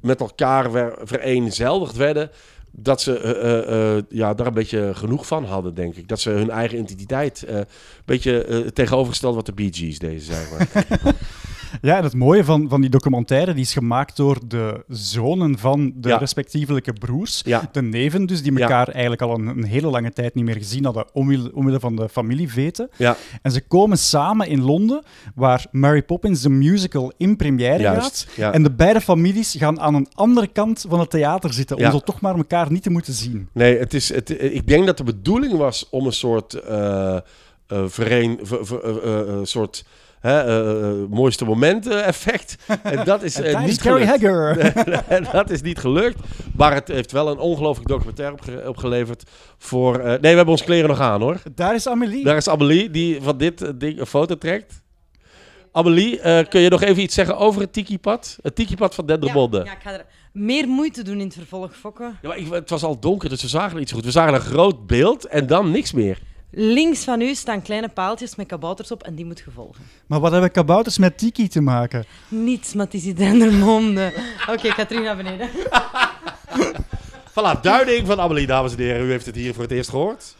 met 0.02 0.20
elkaar 0.20 0.72
ver- 0.72 0.98
vereenzelvigd 1.04 1.96
werden. 1.96 2.30
Dat 2.72 3.02
ze 3.02 3.18
eh, 3.20 4.18
ja, 4.18 4.34
daar 4.34 4.48
een 4.48 4.54
beetje 4.54 4.92
genoeg 4.94 5.28
van 5.28 5.46
hadden, 5.46 5.74
denk 5.74 5.96
ik. 5.96 6.08
Dat 6.08 6.20
ze 6.20 6.30
hun 6.30 6.50
eigen 6.50 6.78
identiteit 6.78 7.44
een 7.48 7.66
beetje 8.06 8.66
tegenovergesteld 8.74 9.36
wat 9.36 9.46
de 9.46 9.54
Bee 9.54 9.70
Gees 9.74 10.00
deden, 10.00 10.22
zeg 10.22 10.50
maar. 10.52 10.86
Ja, 11.82 11.98
en 11.98 12.04
het 12.04 12.14
mooie 12.16 12.44
van, 12.44 12.70
van 12.70 12.82
die 12.82 12.90
documentaire, 12.90 13.54
die 13.54 13.64
is 13.64 13.74
gemaakt 13.74 14.16
door 14.16 14.38
de 14.48 14.84
zonen 14.88 15.58
van 15.58 15.94
de 15.96 16.10
Ja. 16.10 16.18
respectievelijke 16.18 16.94
broers. 16.94 17.42
Ja. 17.46 17.70
De 17.72 17.82
neven 17.82 18.26
dus, 18.26 18.42
die 18.42 18.54
Ja. 18.54 18.60
elkaar 18.60 18.88
eigenlijk 18.88 19.22
al 19.22 19.34
een, 19.36 19.48
een 19.48 19.64
hele 19.64 19.88
lange 19.90 20.12
tijd 20.12 20.36
niet 20.36 20.44
meer 20.46 20.56
gezien 20.56 20.86
hadden, 20.86 21.06
omwille, 21.14 21.52
omwille 21.56 21.80
van 21.80 21.96
de 21.96 22.10
familieveten. 22.10 22.90
ja, 22.98 23.16
En 23.42 23.52
ze 23.52 23.62
komen 23.62 23.98
samen 23.98 24.48
in 24.48 24.62
Londen, 24.62 25.04
waar 25.36 25.66
Mary 25.72 26.04
Poppins 26.04 26.42
de 26.42 26.50
musical 26.50 27.12
in 27.18 27.36
première 27.36 27.82
Juist, 27.82 28.28
gaat. 28.30 28.54
En 28.54 28.64
de 28.64 28.72
beide 28.72 29.02
families 29.02 29.56
gaan 29.58 29.80
aan 29.80 29.96
een 29.96 30.08
andere 30.14 30.48
kant 30.48 30.86
van 30.90 31.00
het 31.00 31.10
theater 31.10 31.54
zitten, 31.54 31.78
om 31.78 31.92
zo 31.92 32.00
toch 32.00 32.22
maar 32.22 32.36
elkaar 32.36 32.72
niet 32.72 32.84
te 32.84 32.90
moeten 32.90 33.14
zien. 33.14 33.48
nee, 33.54 33.78
het 33.78 33.94
is, 33.94 34.14
het, 34.14 34.30
ik 34.54 34.68
denk 34.68 34.86
dat 34.86 34.98
de 34.98 35.04
bedoeling 35.04 35.54
was 35.58 35.88
om 35.90 36.06
een 36.06 36.12
soort 36.12 36.60
vereen, 37.88 38.40
ver- 38.42 38.66
ver- 38.66 39.04
eh, 39.04 39.20
eh, 39.20 39.40
soort 39.44 39.86
hè, 40.20 40.42
eh, 40.42 40.90
eh, 40.90 40.96
mooiste 41.10 41.46
momenten 41.46 42.06
effect. 42.06 42.56
En 42.84 43.06
dat 43.06 43.24
is 43.24 43.40
eh, 43.42 43.64
niet 43.66 43.82
gelukt. 43.82 44.06
Hagger. 44.06 44.58
En 45.08 45.28
dat 45.32 45.50
is 45.50 45.62
niet 45.62 45.78
gelukt. 45.80 46.20
Maar 46.56 46.74
het 46.74 46.88
heeft 46.88 47.12
wel 47.12 47.28
een 47.30 47.38
ongelooflijk 47.40 47.88
documentaire 47.90 48.34
opge- 48.36 48.64
opgeleverd 48.70 49.24
voor... 49.58 50.00
eh, 50.00 50.06
nee, 50.06 50.18
we 50.20 50.28
hebben 50.28 50.48
ons 50.48 50.64
kleren 50.64 50.90
nog 50.90 51.00
aan, 51.00 51.22
hoor. 51.22 51.38
Daar 51.56 51.76
is 51.76 51.88
Amelie. 51.88 52.24
Daar 52.24 52.36
is 52.38 52.50
Amelie, 52.50 52.90
die 52.92 53.22
van 53.22 53.38
dit 53.38 53.62
eh, 53.62 53.70
ding 53.76 54.00
een 54.00 54.06
foto 54.06 54.38
trekt. 54.38 54.82
Amelie, 55.72 56.20
eh, 56.20 56.48
kun 56.50 56.62
je 56.62 56.70
nog 56.70 56.82
even 56.82 57.02
iets 57.04 57.16
zeggen 57.16 57.38
over 57.38 57.62
het 57.62 57.74
tiki-pad? 57.74 58.38
Het 58.42 58.56
tiki-pad 58.56 58.96
van 58.96 59.06
Dendermonde. 59.06 59.58
Ja, 59.58 59.64
ja, 59.64 59.72
ik 59.72 59.78
ga 59.82 59.92
er 59.92 60.06
meer 60.34 60.68
moeite 60.68 61.04
doen 61.04 61.20
in 61.20 61.26
het 61.26 61.34
vervolg, 61.34 61.76
Fokke. 61.76 62.04
Ja, 62.22 62.28
maar 62.28 62.38
ik, 62.38 62.48
het 62.52 62.70
was 62.70 62.84
al 62.84 63.00
donker, 63.00 63.30
dus 63.30 63.42
we 63.42 63.48
zagen 63.48 63.78
niet 63.78 63.90
zo 63.90 63.96
goed. 63.96 64.06
We 64.06 64.12
zagen 64.12 64.34
een 64.34 64.40
groot 64.42 64.88
beeld 64.88 65.26
en 65.26 65.48
dan 65.48 65.72
niks 65.72 65.92
meer. 65.92 66.20
Links 66.60 67.04
van 67.04 67.22
u 67.22 67.36
staan 67.36 67.62
kleine 67.62 67.90
paaltjes 67.90 68.36
met 68.36 68.48
kabouters 68.48 68.92
op 68.92 69.04
en 69.04 69.16
die 69.16 69.26
moet 69.26 69.40
gevolgen. 69.40 69.84
Maar 70.08 70.20
wat 70.20 70.32
hebben 70.32 70.52
kabouters 70.52 70.98
met 70.98 71.18
tiki 71.18 71.48
te 71.48 71.62
maken? 71.62 72.06
Niets, 72.28 72.74
maar 72.74 72.86
het 72.86 72.94
is 72.94 73.04
die 73.04 73.14
Dendermonde. 73.14 74.14
Oké, 74.50 74.68
ik 74.68 74.74
ga 74.74 74.86
terug 74.86 75.04
naar 75.04 75.16
beneden. 75.16 75.50
Voilà, 77.30 77.62
duiding 77.62 78.08
van 78.08 78.20
Amelie, 78.20 78.48
dames 78.48 78.72
en 78.72 78.80
heren. 78.80 79.06
U 79.06 79.10
heeft 79.10 79.26
het 79.26 79.36
hier 79.36 79.54
voor 79.54 79.64
het 79.64 79.72
eerst 79.72 79.90
gehoord. 79.90 80.36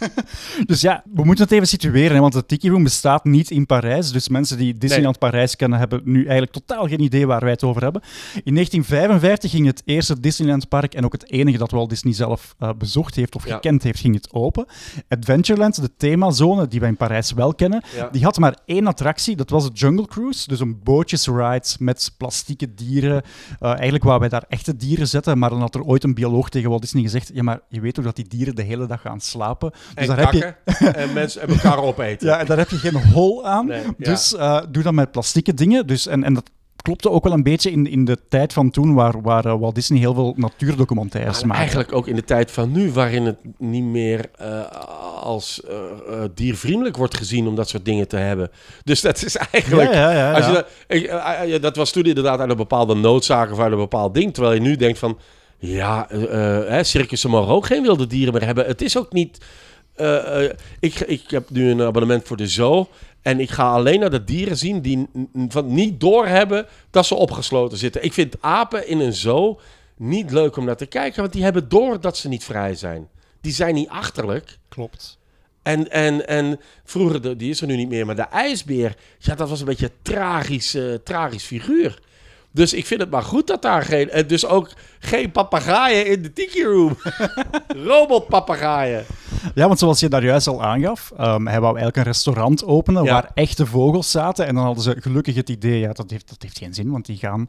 Dus 0.66 0.80
ja, 0.80 1.02
we 1.14 1.24
moeten 1.24 1.44
het 1.44 1.52
even 1.52 1.66
situeren, 1.68 2.14
hè, 2.14 2.20
want 2.20 2.32
de 2.32 2.46
Tiki 2.46 2.70
Room 2.70 2.82
bestaat 2.82 3.24
niet 3.24 3.50
in 3.50 3.66
Parijs. 3.66 4.12
Dus 4.12 4.28
mensen 4.28 4.58
die 4.58 4.78
Disneyland 4.78 5.18
Parijs 5.18 5.56
kennen, 5.56 5.78
hebben 5.78 6.00
nu 6.04 6.20
eigenlijk 6.22 6.52
totaal 6.52 6.86
geen 6.88 7.00
idee 7.00 7.26
waar 7.26 7.40
wij 7.40 7.50
het 7.50 7.64
over 7.64 7.82
hebben. 7.82 8.02
In 8.44 8.54
1955 8.54 9.50
ging 9.50 9.66
het 9.66 9.82
eerste 9.84 10.20
Disneyland 10.20 10.68
Park, 10.68 10.94
en 10.94 11.04
ook 11.04 11.12
het 11.12 11.30
enige 11.30 11.58
dat 11.58 11.70
Walt 11.70 11.88
Disney 11.90 12.12
zelf 12.14 12.54
eh, 12.58 12.70
bezocht 12.78 13.14
heeft 13.14 13.34
of 13.34 13.46
Ja. 13.46 13.54
gekend 13.54 13.82
heeft, 13.82 14.00
ging 14.00 14.14
het 14.14 14.32
open. 14.32 14.66
Adventureland, 15.08 15.80
de 15.80 15.90
themazone, 15.96 16.68
die 16.68 16.80
wij 16.80 16.88
in 16.88 16.96
Parijs 16.96 17.32
wel 17.32 17.54
kennen, 17.54 17.82
Ja. 17.96 18.08
die 18.12 18.22
had 18.24 18.38
maar 18.38 18.56
één 18.64 18.86
attractie. 18.86 19.36
Dat 19.36 19.50
was 19.50 19.64
het 19.64 19.78
Jungle 19.78 20.06
Cruise, 20.06 20.48
dus 20.48 20.60
een 20.60 20.80
bootjesride 20.82 21.66
met 21.78 22.10
plastieke 22.16 22.74
dieren. 22.74 23.22
Eh, 23.60 23.70
eigenlijk 23.74 24.04
waar 24.04 24.18
wij 24.20 24.28
daar 24.28 24.44
echte 24.48 24.76
dieren 24.76 25.08
zetten, 25.08 25.38
maar 25.38 25.50
dan 25.50 25.60
had 25.60 25.74
er 25.74 25.82
ooit 25.82 26.04
een 26.04 26.14
bioloog 26.14 26.48
tegen 26.48 26.68
Walt 26.68 26.82
Disney 26.82 27.02
gezegd, 27.02 27.30
ja, 27.34 27.42
maar 27.42 27.60
je 27.68 27.80
weet 27.80 27.94
toch 27.94 28.04
dat 28.04 28.16
die 28.16 28.28
dieren 28.28 28.54
de 28.54 28.62
hele 28.62 28.86
dag 28.86 29.00
gaan 29.00 29.20
slapen? 29.20 29.72
Dus 29.94 30.08
En 30.08 30.16
daar 30.16 30.32
heb 30.32 30.32
je, 30.32 30.74
en 30.92 31.12
mensen 31.12 31.42
en 31.42 31.48
elkaar 31.48 31.78
opeten. 31.82 32.26
ja, 32.28 32.38
en 32.38 32.46
daar 32.46 32.58
heb 32.58 32.70
je 32.70 32.76
geen 32.76 33.02
hol 33.12 33.46
aan. 33.46 33.66
Nee, 33.66 33.82
ja. 33.82 33.92
Dus 33.96 34.36
eh, 34.36 34.60
doe 34.68 34.82
dat 34.82 34.92
met 34.92 35.10
plastieke 35.12 35.54
dingen. 35.54 35.86
Dus, 35.86 36.06
en, 36.06 36.24
en 36.24 36.34
dat 36.34 36.50
klopte 36.82 37.10
ook 37.10 37.24
wel 37.24 37.32
een 37.32 37.42
beetje 37.42 37.70
in, 37.70 37.86
in 37.86 38.04
de 38.04 38.18
tijd 38.28 38.52
van 38.52 38.70
toen, 38.70 38.94
waar, 38.94 39.22
waar 39.22 39.44
eh, 39.44 39.58
Walt 39.58 39.74
Disney 39.74 39.98
heel 39.98 40.14
veel 40.14 40.34
natuurdocumentaires 40.36 41.38
Maar 41.38 41.46
maakte. 41.46 41.62
eigenlijk 41.62 41.92
ook 41.92 42.06
in 42.06 42.14
de 42.14 42.24
tijd 42.24 42.50
van 42.50 42.72
nu, 42.72 42.92
waarin 42.92 43.24
het 43.26 43.36
niet 43.58 43.84
meer 43.84 44.30
eh, 44.38 44.64
als 45.22 45.62
diervriendelijk 46.34 46.96
wordt 46.96 47.16
gezien 47.16 47.46
om 47.46 47.54
dat 47.54 47.68
soort 47.68 47.84
dingen 47.84 48.08
te 48.08 48.16
hebben. 48.16 48.50
Dus 48.84 49.00
dat 49.00 49.22
is 49.22 49.36
eigenlijk. 49.36 49.92
Ja, 49.92 50.10
ja, 50.10 50.18
ja, 50.18 50.32
Als 50.32 50.46
je 50.46 50.52
dat, 50.52 50.66
ik, 51.48 51.62
dat 51.62 51.76
was 51.76 51.92
toen 51.92 52.04
inderdaad 52.04 52.40
uit 52.40 52.50
een 52.50 52.56
bepaalde 52.56 52.94
noodzaak 52.94 53.52
of 53.52 53.58
uit 53.58 53.72
een 53.72 53.78
bepaald 53.78 54.14
ding. 54.14 54.34
Terwijl 54.34 54.54
je 54.54 54.60
nu 54.60 54.76
denkt 54.76 54.98
van, 54.98 55.18
ja, 55.58 56.08
circussen 56.82 57.30
mogen 57.30 57.54
ook 57.54 57.66
geen 57.66 57.82
wilde 57.82 58.06
dieren 58.06 58.32
meer 58.32 58.44
hebben. 58.44 58.66
Het 58.66 58.82
is 58.82 58.98
ook 58.98 59.12
niet... 59.12 59.38
eh, 60.00 60.44
eh, 60.44 60.50
ik, 60.80 61.00
ik 61.00 61.30
heb 61.30 61.50
nu 61.50 61.70
een 61.70 61.82
abonnement 61.82 62.26
voor 62.26 62.36
de 62.36 62.48
zoo. 62.48 62.88
En 63.22 63.40
ik 63.40 63.50
ga 63.50 63.70
alleen 63.72 64.00
naar 64.00 64.10
de 64.10 64.24
dieren 64.24 64.56
zien 64.56 64.80
die 64.80 65.08
van 65.48 65.74
niet 65.74 66.00
doorhebben 66.00 66.66
dat 66.90 67.06
ze 67.06 67.14
opgesloten 67.14 67.78
zitten. 67.78 68.04
Ik 68.04 68.12
vind 68.12 68.36
apen 68.40 68.88
in 68.88 69.00
een 69.00 69.12
zoo 69.12 69.60
niet 69.96 70.30
leuk 70.30 70.56
om 70.56 70.64
naar 70.64 70.76
te 70.76 70.86
kijken, 70.86 71.20
want 71.20 71.32
die 71.32 71.42
hebben 71.42 71.68
door 71.68 72.00
dat 72.00 72.16
ze 72.16 72.28
niet 72.28 72.44
vrij 72.44 72.74
zijn. 72.74 73.08
Die 73.40 73.52
zijn 73.52 73.74
niet 73.74 73.88
achterlijk. 73.88 74.58
Klopt. 74.68 75.18
En, 75.62 75.90
en, 75.90 76.26
en 76.28 76.60
vroeger, 76.84 77.22
de- 77.22 77.36
die 77.36 77.50
is 77.50 77.60
er 77.60 77.66
nu 77.66 77.76
niet 77.76 77.88
meer, 77.88 78.06
maar 78.06 78.16
de 78.16 78.22
ijsbeer, 78.22 78.96
ja, 79.18 79.34
dat 79.34 79.48
was 79.48 79.60
een 79.60 79.66
beetje 79.66 79.86
een 79.86 79.92
tragisch, 80.02 80.76
tragisch 81.04 81.44
figuur. 81.44 81.98
Dus 82.52 82.72
ik 82.72 82.86
vind 82.86 83.00
het 83.00 83.10
maar 83.10 83.22
goed 83.22 83.46
dat 83.46 83.62
daar 83.62 83.82
geen, 83.82 84.10
en 84.10 84.26
dus 84.26 84.46
ook 84.46 84.70
geen 84.98 85.30
papegaaien 85.30 86.06
in 86.06 86.22
de 86.22 86.32
tiki 86.32 86.64
room. 86.64 86.96
Robotpapegaaien. 87.86 89.04
Ja, 89.54 89.66
want 89.66 89.78
zoals 89.78 90.00
je 90.00 90.08
daar 90.08 90.24
juist 90.24 90.46
al 90.46 90.62
aangaf, 90.62 91.12
ehm 91.16 91.46
hij 91.46 91.60
wou 91.60 91.76
eigenlijk 91.76 91.96
een 91.96 92.12
restaurant 92.12 92.64
openen 92.64 93.04
Ja. 93.04 93.12
waar 93.12 93.30
echte 93.34 93.66
vogels 93.66 94.10
zaten. 94.10 94.46
En 94.46 94.54
dan 94.54 94.64
hadden 94.64 94.82
ze 94.82 94.96
gelukkig 95.00 95.34
het 95.34 95.48
idee, 95.48 95.78
ja, 95.78 95.92
dat 95.92 96.10
heeft, 96.10 96.28
dat 96.28 96.42
heeft 96.42 96.58
geen 96.58 96.74
zin, 96.74 96.90
want 96.90 97.06
die 97.06 97.16
gaan... 97.16 97.48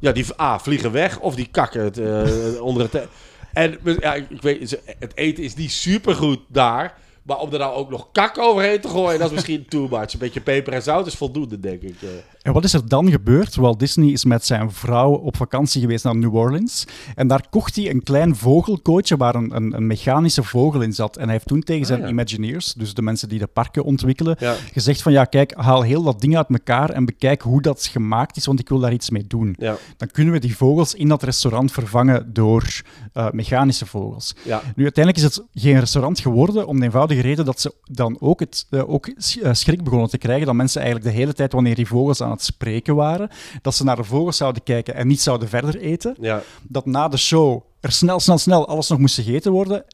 Ja, 0.00 0.12
die 0.12 0.26
A, 0.40 0.58
vliegen 0.58 0.92
weg 0.92 1.18
of 1.18 1.34
die 1.34 1.48
kakken 1.50 1.84
het, 1.84 1.98
eh, 1.98 2.62
onder 2.68 2.88
het... 2.92 3.06
En 3.52 3.78
ja, 4.00 4.14
ik 4.14 4.42
weet, 4.42 4.80
het 4.98 5.12
eten 5.16 5.44
is 5.44 5.54
niet 5.54 5.72
supergoed 5.72 6.40
daar. 6.48 6.94
Maar 7.22 7.38
om 7.38 7.52
er 7.52 7.58
nou 7.58 7.74
ook 7.74 7.90
nog 7.90 8.08
kak 8.12 8.38
overheen 8.38 8.80
te 8.80 8.88
gooien, 8.88 9.18
dat 9.18 9.28
is 9.28 9.34
misschien 9.34 9.66
too 9.68 9.88
much. 9.90 10.12
Een 10.12 10.18
beetje 10.18 10.40
peper 10.40 10.72
en 10.72 10.82
zout 10.82 11.06
is 11.06 11.14
voldoende, 11.14 11.60
denk 11.60 11.82
ik. 11.82 11.94
eh. 12.02 12.08
En 12.42 12.52
wat 12.52 12.64
is 12.64 12.72
er 12.72 12.88
dan 12.88 13.10
gebeurd? 13.10 13.54
Walt 13.54 13.78
Disney 13.78 14.08
is 14.08 14.24
met 14.24 14.44
zijn 14.44 14.72
vrouw 14.72 15.12
op 15.12 15.36
vakantie 15.36 15.80
geweest 15.80 16.04
naar 16.04 16.16
New 16.16 16.34
Orleans. 16.34 16.84
En 17.14 17.26
daar 17.26 17.44
kocht 17.50 17.76
hij 17.76 17.90
een 17.90 18.02
klein 18.02 18.36
vogelkootje 18.36 19.16
waar 19.16 19.34
een, 19.34 19.56
een, 19.56 19.76
een 19.76 19.86
mechanische 19.86 20.42
vogel 20.42 20.80
in 20.80 20.92
zat. 20.92 21.16
En 21.16 21.22
hij 21.22 21.32
heeft 21.32 21.46
toen 21.46 21.60
tegen 21.62 21.86
zijn 21.86 21.98
Ah, 22.00 22.04
ja. 22.06 22.10
Imagineers, 22.12 22.72
dus 22.74 22.94
de 22.94 23.02
mensen 23.02 23.28
die 23.28 23.38
de 23.38 23.46
parken 23.46 23.84
ontwikkelen, 23.84 24.36
Ja. 24.38 24.54
gezegd 24.72 25.02
van 25.02 25.12
ja, 25.12 25.24
kijk, 25.24 25.54
haal 25.56 25.82
heel 25.82 26.02
dat 26.02 26.20
ding 26.20 26.36
uit 26.36 26.48
elkaar 26.48 26.90
en 26.90 27.04
bekijk 27.04 27.42
hoe 27.42 27.62
dat 27.62 27.86
gemaakt 27.86 28.36
is, 28.36 28.46
want 28.46 28.60
ik 28.60 28.68
wil 28.68 28.78
daar 28.78 28.92
iets 28.92 29.10
mee 29.10 29.26
doen. 29.26 29.54
Ja, 29.58 29.76
Dan 29.96 30.08
kunnen 30.10 30.32
we 30.34 30.40
die 30.40 30.56
vogels 30.56 30.94
in 30.94 31.08
dat 31.08 31.22
restaurant 31.22 31.72
vervangen 31.72 32.32
door 32.32 32.64
eh, 33.12 33.30
mechanische 33.30 33.86
vogels. 33.86 34.34
Nu, 34.76 34.82
uiteindelijk 34.82 35.16
is 35.16 35.22
het 35.36 35.44
geen 35.54 35.78
restaurant 35.78 36.20
geworden 36.20 36.66
om 36.66 36.78
de 36.78 36.84
eenvoudige 36.84 37.11
reden 37.20 37.44
dat 37.44 37.60
ze 37.60 37.74
dan 37.84 38.16
ook, 38.20 38.40
het, 38.40 38.66
eh, 38.70 38.90
ook 38.90 39.06
eh, 39.06 39.52
schrik 39.52 39.84
begonnen 39.84 40.08
te 40.08 40.18
krijgen 40.18 40.46
dat 40.46 40.54
mensen 40.54 40.80
eigenlijk 40.80 41.10
de 41.10 41.20
hele 41.20 41.32
tijd, 41.32 41.52
wanneer 41.52 41.74
die 41.74 41.86
vogels 41.86 42.22
aan 42.22 42.30
het 42.30 42.42
spreken 42.42 42.94
waren, 42.94 43.28
dat 43.62 43.74
ze 43.74 43.84
naar 43.84 43.96
de 43.96 44.04
vogels 44.04 44.36
zouden 44.36 44.62
kijken 44.62 44.94
en 44.94 45.06
niet 45.06 45.20
zouden 45.20 45.48
verder 45.48 45.76
eten. 45.76 46.16
ja. 46.20 46.42
Dat 46.62 46.86
na 46.86 47.08
de 47.08 47.16
show 47.16 47.62
er 47.80 47.92
snel, 47.92 48.20
snel, 48.20 48.38
snel 48.38 48.68
alles 48.68 48.88
nog 48.88 48.98
moest 48.98 49.14
gegeten 49.14 49.52
worden 49.52 49.84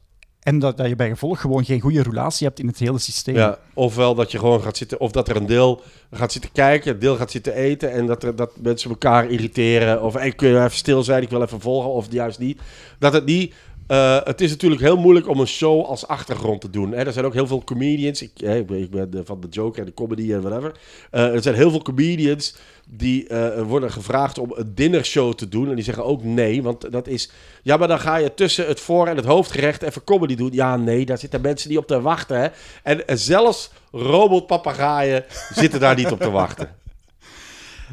en 0.49 0.59
dat, 0.59 0.77
dat 0.77 0.89
je 0.89 0.97
bij 0.97 1.09
gevolg 1.09 1.41
gewoon 1.41 1.65
geen 1.65 1.81
goede 1.81 2.03
roulatie 2.03 2.47
hebt 2.47 2.59
in 2.59 2.67
het 2.67 2.79
hele 2.79 2.99
systeem. 2.99 3.35
Ja, 3.35 3.59
ofwel 3.75 4.15
dat 4.15 4.33
je 4.33 4.39
gewoon 4.39 4.63
gaat 4.63 4.77
zitten, 4.77 5.01
of 5.01 5.13
dat 5.13 5.29
er 5.29 5.37
een 5.37 5.47
deel 5.47 5.83
gaat 6.11 6.33
zitten 6.33 6.53
kijken, 6.53 6.93
een 6.93 6.99
deel 6.99 7.17
gaat 7.17 7.31
zitten 7.31 7.55
eten 7.55 7.93
en 7.93 8.07
dat, 8.07 8.23
er, 8.23 8.37
dat 8.37 8.51
mensen 8.57 8.91
elkaar 8.91 9.31
irriteren. 9.31 10.03
Of 10.03 10.15
hey, 10.15 10.33
kun 10.33 10.49
je 10.49 10.57
even 10.57 10.71
stil 10.71 11.03
zijn, 11.03 11.23
ik 11.23 11.31
wil 11.31 11.43
even 11.43 11.61
volgen, 11.61 11.91
of 11.91 12.07
juist 12.11 12.39
niet. 12.39 12.61
Dat 12.99 13.13
het 13.13 13.25
niet. 13.25 13.55
Eh, 13.89 14.19
het 14.25 14.41
is 14.41 14.51
natuurlijk 14.51 14.81
heel 14.81 14.97
moeilijk 14.97 15.29
om 15.29 15.41
een 15.41 15.47
show 15.47 15.85
als 15.85 16.07
achtergrond 16.07 16.61
te 16.61 16.71
doen. 16.71 16.93
Hè. 16.93 17.05
Er 17.05 17.13
zijn 17.13 17.25
ook 17.25 17.35
heel 17.35 17.47
veel 17.47 17.65
comedians. 17.65 18.23
Ik, 18.23 18.31
hè, 18.35 18.57
ik 18.57 18.91
ben, 18.91 19.23
van 19.25 19.41
de 19.41 19.49
joke 19.51 19.81
en 19.81 19.87
de 19.87 19.95
comedy 19.95 20.33
en 20.33 20.41
whatever. 20.41 20.73
Eh, 21.11 21.35
er 21.35 21.43
zijn 21.43 21.55
heel 21.55 21.71
veel 21.71 21.83
comedians 21.83 22.55
die 22.89 23.29
eh, 23.29 23.63
worden 23.63 23.91
gevraagd 23.91 24.39
om 24.39 24.53
een 24.55 24.75
dinnershow 24.75 25.35
te 25.35 25.49
doen. 25.49 25.69
En 25.69 25.75
die 25.75 25.85
zeggen 25.85 26.05
ook 26.05 26.23
nee, 26.23 26.63
want 26.63 26.93
dat 26.93 27.07
is... 27.07 27.31
Ja, 27.63 27.77
maar 27.77 27.89
dan 27.89 28.01
ga 28.01 28.17
je 28.17 28.35
tussen 28.35 28.67
het 28.67 28.81
voor- 28.81 29.07
en 29.07 29.17
het 29.17 29.25
hoofdgerecht 29.25 29.83
even 29.83 30.05
comedy 30.05 30.35
doen. 30.35 30.53
Ja, 30.53 30.77
nee, 30.77 31.05
daar 31.05 31.19
zitten 31.19 31.41
mensen 31.41 31.69
niet 31.69 31.79
op 31.79 31.87
te 31.87 32.01
wachten. 32.01 32.53
En 32.83 33.03
zelfs 33.07 33.71
robotpapagaaien 33.93 35.25
zitten 35.63 35.81
daar 35.81 35.97
niet 35.97 36.11
op 36.11 36.21
te 36.21 36.31
wachten. 36.31 36.78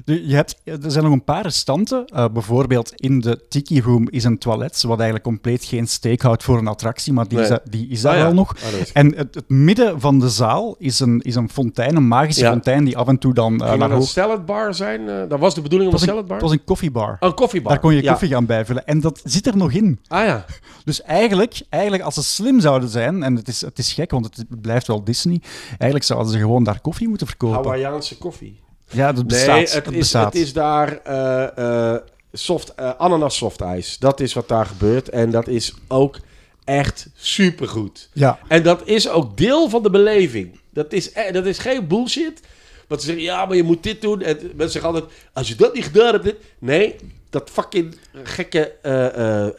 Je 0.06 0.36
hebt, 0.36 0.62
er 0.64 0.92
zijn 0.92 1.04
nog 1.04 1.14
een 1.14 1.24
paar 1.24 1.42
restanten. 1.44 2.06
Eh, 2.06 2.26
bijvoorbeeld 2.34 2.94
in 2.96 3.20
de 3.20 3.46
Tiki 3.50 3.82
Room 3.82 4.10
is 4.10 4.24
een 4.24 4.38
toilet, 4.38 4.82
wat 4.82 4.96
eigenlijk 4.96 5.24
compleet 5.24 5.64
geen 5.66 5.88
steek 5.88 6.22
houdt 6.22 6.44
voor 6.44 6.58
een 6.58 6.68
attractie, 6.68 7.14
maar 7.14 7.28
die 7.28 7.34
Nee. 7.38 7.44
is, 7.44 7.50
daar- 7.50 7.62
die 7.70 7.88
is 7.88 8.02
daar 8.02 8.12
Ah, 8.14 8.18
ja. 8.18 8.24
wel 8.26 8.34
nog. 8.34 8.56
Ah, 8.66 8.80
is- 8.80 8.92
En 8.92 9.16
het, 9.16 9.36
het 9.36 9.50
midden 9.50 10.00
van 10.02 10.20
de 10.20 10.30
zaal 10.30 10.76
is 10.78 11.00
een, 11.00 11.22
is 11.22 11.36
een 11.36 11.50
fontein, 11.50 11.96
een 11.96 12.08
magische 12.08 12.44
Ja. 12.44 12.52
fontein 12.52 12.84
die 12.86 12.98
af 12.98 13.08
en 13.08 13.18
toe 13.18 13.34
dan 13.34 13.62
Ging 13.62 13.80
naar 13.80 13.90
een 13.92 13.96
hoog... 13.98 14.08
saladbar 14.08 14.74
zijn? 14.74 15.10
Eh, 15.10 15.30
dat 15.30 15.40
was 15.40 15.56
de 15.56 15.62
bedoeling 15.62 15.90
om 15.92 15.96
een 15.96 16.00
was 16.00 16.02
een, 16.02 16.08
saladbar? 16.08 16.38
het 16.38 16.46
was 16.46 16.52
een 16.56 16.64
koffiebar. 16.64 17.18
Oh, 17.20 17.30
een 17.30 17.34
koffiebar. 17.36 17.72
Daar 17.72 17.82
kon 17.82 17.96
je 17.96 18.04
Ja. 18.04 18.12
koffie 18.12 18.30
gaan 18.30 18.46
bijvullen. 18.46 18.86
En 18.86 19.00
dat 19.00 19.22
zit 19.24 19.48
er 19.48 19.58
nog 19.58 19.72
in. 19.72 20.00
Ah 20.08 20.26
ja. 20.26 20.46
Dus 20.86 21.02
eigenlijk, 21.02 21.62
eigenlijk 21.70 22.04
als 22.04 22.14
ze 22.14 22.24
slim 22.24 22.60
zouden 22.60 22.90
zijn, 22.90 23.24
en 23.24 23.36
het 23.36 23.48
is, 23.48 23.62
het 23.62 23.78
is 23.80 23.94
gek, 23.94 24.12
want 24.12 24.26
het 24.26 24.62
blijft 24.62 24.88
wel 24.88 25.04
Disney, 25.04 25.42
eigenlijk 25.70 26.04
zouden 26.04 26.32
ze 26.32 26.38
gewoon 26.40 26.64
daar 26.64 26.80
koffie 26.82 27.08
moeten 27.08 27.28
verkopen. 27.28 27.56
Hawaiiaanse 27.56 28.18
koffie. 28.18 28.64
Ja, 28.90 29.14
dat 29.14 29.28
bestaat. 29.28 29.56
Nee, 29.56 29.66
het 29.66 29.84
dat 29.86 29.94
is, 29.94 30.00
bestaat. 30.00 30.34
het 30.34 30.42
is 30.44 30.54
daar 30.54 31.00
eh, 31.04 31.92
eh, 31.94 32.02
soft, 32.34 32.74
eh, 32.76 32.92
ananas 32.98 33.38
softijs. 33.38 33.98
Dat 33.98 34.20
is 34.20 34.34
wat 34.34 34.48
daar 34.48 34.66
gebeurt. 34.66 35.10
En 35.10 35.30
dat 35.32 35.48
is 35.48 35.74
ook 35.88 36.18
echt 36.64 37.08
supergoed. 37.16 38.10
Ja, 38.14 38.40
En 38.48 38.64
dat 38.64 38.82
is 38.88 39.10
ook 39.10 39.38
deel 39.38 39.70
van 39.70 39.84
de 39.84 39.90
beleving. 39.90 40.60
Dat 40.74 40.94
is, 40.94 41.12
dat 41.32 41.46
is 41.46 41.58
geen 41.58 41.88
bullshit. 41.88 42.42
Want 42.88 43.02
ze 43.02 43.08
zeggen, 43.08 43.26
ja, 43.26 43.46
maar 43.46 43.56
je 43.56 43.64
moet 43.64 43.84
dit 43.84 44.02
doen. 44.02 44.22
En 44.22 44.38
mensen 44.42 44.70
zeggen 44.70 44.94
altijd, 44.94 45.14
als 45.34 45.48
je 45.48 45.56
dat 45.56 45.74
niet 45.74 45.84
gedaan 45.84 46.12
hebt... 46.12 46.24
dit- 46.24 46.38
Nee, 46.60 46.96
dat 47.30 47.50
fucking 47.50 47.96
gekke 48.24 48.72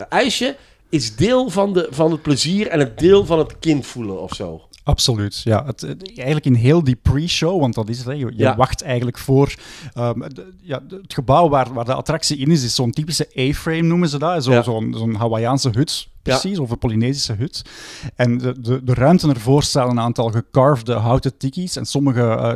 ijsje 0.09 0.57
is 0.89 1.17
deel 1.17 1.51
van, 1.51 1.73
de, 1.73 1.87
van 1.91 2.11
het 2.11 2.23
plezier 2.23 2.67
en 2.69 2.79
het 2.79 2.99
deel 2.99 3.27
van 3.27 3.39
het 3.39 3.59
kind 3.59 3.87
voelen 3.87 4.21
of 4.21 4.35
zo. 4.35 4.66
Absoluut, 4.87 5.41
ja. 5.45 5.65
Het, 5.65 5.81
het- 5.81 6.09
eigenlijk 6.17 6.47
in 6.47 6.55
heel 6.55 6.85
die 6.85 6.97
pre-show, 7.03 7.61
want 7.61 7.75
dat 7.75 7.89
is 7.89 7.99
het, 7.99 8.07
hè. 8.07 8.13
je, 8.13 8.19
je 8.27 8.33
Ja. 8.37 8.57
wacht 8.57 8.83
eigenlijk 8.83 9.19
voor... 9.19 9.55
ehm, 9.95 10.19
de- 10.21 10.53
ja, 10.63 10.81
het 10.89 11.15
gebouw 11.15 11.49
waar, 11.49 11.73
waar 11.73 11.85
de 11.85 11.95
attractie 11.95 12.37
in 12.37 12.51
is, 12.51 12.63
is 12.65 12.75
zo'n 12.75 12.91
typische 12.91 13.29
A-frame 13.39 13.81
noemen 13.83 14.09
ze 14.09 14.19
dat. 14.19 14.45
Zo, 14.45 14.53
Ja. 14.53 14.63
Zo'n 14.63 14.95
zo'n 14.99 15.15
Hawaïaanse 15.15 15.71
hut, 15.71 16.09
precies, 16.23 16.59
of 16.59 16.71
een 16.71 16.79
Polynesische 16.79 17.33
hut. 17.33 17.63
En 18.15 18.39
de, 18.39 18.61
de, 18.61 18.85
de 18.85 18.95
ruimte 18.95 19.29
ervoor 19.29 19.63
staan 19.63 19.91
een 19.91 20.01
aantal 20.01 20.31
gecarvede 20.31 20.93
houten 20.95 21.37
tikkies. 21.37 21.77
En 21.77 21.85
sommige 21.87 22.21
eh, 22.23 22.55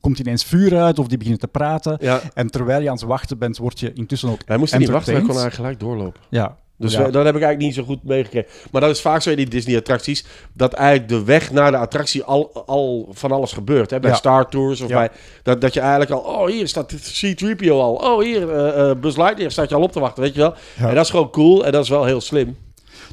komt 0.00 0.18
ineens 0.18 0.44
vuur 0.44 0.76
uit, 0.82 0.98
of 0.98 1.06
die 1.06 1.16
beginnen 1.18 1.40
te 1.42 1.48
praten. 1.48 1.96
Ja. 2.00 2.20
En 2.34 2.50
terwijl 2.50 2.80
je 2.82 2.88
aan 2.88 2.94
het 2.96 3.04
wachten 3.04 3.38
bent, 3.38 3.56
word 3.58 3.80
je 3.80 3.92
intussen 3.92 4.28
ook 4.28 4.40
Hij 4.44 4.56
moest 4.56 4.78
niet 4.78 4.88
wachten, 4.88 5.12
hij 5.14 5.22
kon 5.22 5.30
eigenlijk 5.36 5.60
gelijk 5.60 5.80
doorlopen. 5.80 6.20
Ja. 6.30 6.56
Dus 6.82 6.92
ja. 6.92 6.98
dat 6.98 7.24
heb 7.24 7.36
ik 7.36 7.42
eigenlijk 7.42 7.58
niet 7.58 7.74
zo 7.74 7.82
goed 7.82 8.04
meegekregen. 8.04 8.50
Maar 8.70 8.80
dat 8.80 8.90
is 8.90 9.00
vaak 9.00 9.22
zo 9.22 9.30
in 9.30 9.36
die 9.36 9.48
Disney-attracties. 9.48 10.24
Dat 10.52 10.72
eigenlijk 10.72 11.08
de 11.08 11.24
weg 11.24 11.50
naar 11.52 11.70
de 11.70 11.76
attractie 11.76 12.22
al, 12.24 12.64
al 12.66 13.08
van 13.12 13.32
alles 13.32 13.52
gebeurt. 13.52 13.90
Hè? 13.90 14.00
Bij 14.00 14.10
Ja. 14.10 14.16
Star 14.16 14.48
Tours 14.48 14.80
of 14.80 14.88
Ja. 14.88 14.96
bij... 14.96 15.10
Dat, 15.42 15.60
dat 15.60 15.74
je 15.74 15.80
eigenlijk 15.80 16.10
al... 16.10 16.18
Oh, 16.20 16.46
hier 16.46 16.68
staat 16.68 16.92
C-3PO 16.92 17.68
al. 17.70 17.94
Oh, 17.94 18.22
hier 18.22 18.50
eh, 18.50 18.94
Buzz 19.00 19.16
Lightyear 19.16 19.50
staat 19.50 19.68
je 19.68 19.74
al 19.74 19.82
op 19.82 19.92
te 19.92 20.00
wachten, 20.00 20.22
weet 20.22 20.34
je 20.34 20.40
wel. 20.40 20.54
En 20.76 20.94
dat 20.94 21.04
is 21.04 21.10
gewoon 21.10 21.30
cool 21.30 21.64
en 21.64 21.72
dat 21.72 21.82
is 21.82 21.88
wel 21.88 22.04
heel 22.04 22.20
slim. 22.20 22.56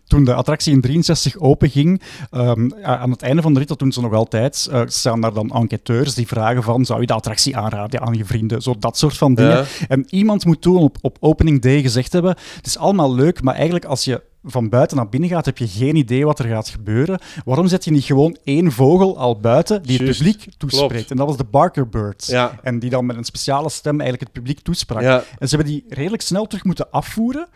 Toen 0.10 0.24
de 0.24 0.34
attractie 0.34 0.74
in 0.74 0.82
63 0.82 1.38
openging, 1.38 2.02
ehm, 2.32 2.70
aan 2.82 3.12
het 3.12 3.22
einde 3.22 3.42
van 3.42 3.54
de 3.54 3.60
rit, 3.60 3.68
dat 3.68 3.80
doen 3.80 3.92
ze 3.92 4.02
nog 4.02 4.14
altijd, 4.14 4.68
eh, 4.72 4.82
staan 4.86 5.22
daar 5.22 5.34
dan 5.34 5.50
enquêteurs 5.50 6.14
die 6.14 6.28
vragen 6.28 6.64
van, 6.64 6.86
zou 6.86 7.02
je 7.02 7.08
de 7.08 7.14
attractie 7.14 7.58
aanraden 7.58 8.02
aan 8.02 8.14
je 8.14 8.26
vrienden? 8.26 8.62
Zo 8.62 8.76
dat 8.80 8.98
soort 8.98 9.18
van 9.18 9.34
dingen. 9.34 9.58
Ja. 9.58 9.66
En 9.88 10.06
iemand 10.10 10.46
moet 10.46 10.62
toen 10.62 10.78
op, 10.78 10.98
op 11.02 11.18
opening 11.20 11.62
day 11.62 11.82
gezegd 11.82 12.14
hebben, 12.14 12.36
het 12.56 12.66
is 12.66 12.78
allemaal 12.78 13.16
leuk, 13.16 13.42
maar 13.42 13.56
eigenlijk 13.56 13.86
als 13.86 14.04
je 14.04 14.22
van 14.44 14.70
buiten 14.70 14.98
naar 14.98 15.10
binnen 15.10 15.30
gaat, 15.30 15.46
heb 15.46 15.58
je 15.58 15.68
geen 15.68 15.96
idee 15.96 16.26
wat 16.26 16.40
er 16.40 16.46
gaat 16.46 16.70
gebeuren. 16.70 17.20
Waarom 17.46 17.68
zet 17.68 17.86
je 17.86 17.92
niet 17.92 18.04
gewoon 18.04 18.38
één 18.44 18.72
vogel 18.72 19.18
al 19.18 19.40
buiten 19.40 19.84
die 19.84 19.98
het 19.98 20.18
publiek 20.18 20.46
toespreekt? 20.58 20.92
klopt. 20.92 21.12
En 21.12 21.18
dat 21.18 21.28
was 21.28 21.38
de 21.38 21.44
Barker 21.44 21.90
Birds. 21.90 22.28
Ja. 22.28 22.60
En 22.64 22.80
die 22.80 22.90
dan 22.90 23.06
met 23.06 23.16
een 23.16 23.24
speciale 23.24 23.70
stem 23.70 24.00
eigenlijk 24.00 24.22
het 24.22 24.32
publiek 24.32 24.60
toesprak. 24.60 25.02
Ja. 25.02 25.24
En 25.40 25.50
ze 25.50 25.56
hebben 25.56 25.74
die 25.74 25.86
redelijk 25.90 26.22
snel 26.22 26.48
terug 26.48 26.64
moeten 26.64 26.92
afvoeren. 26.92 27.48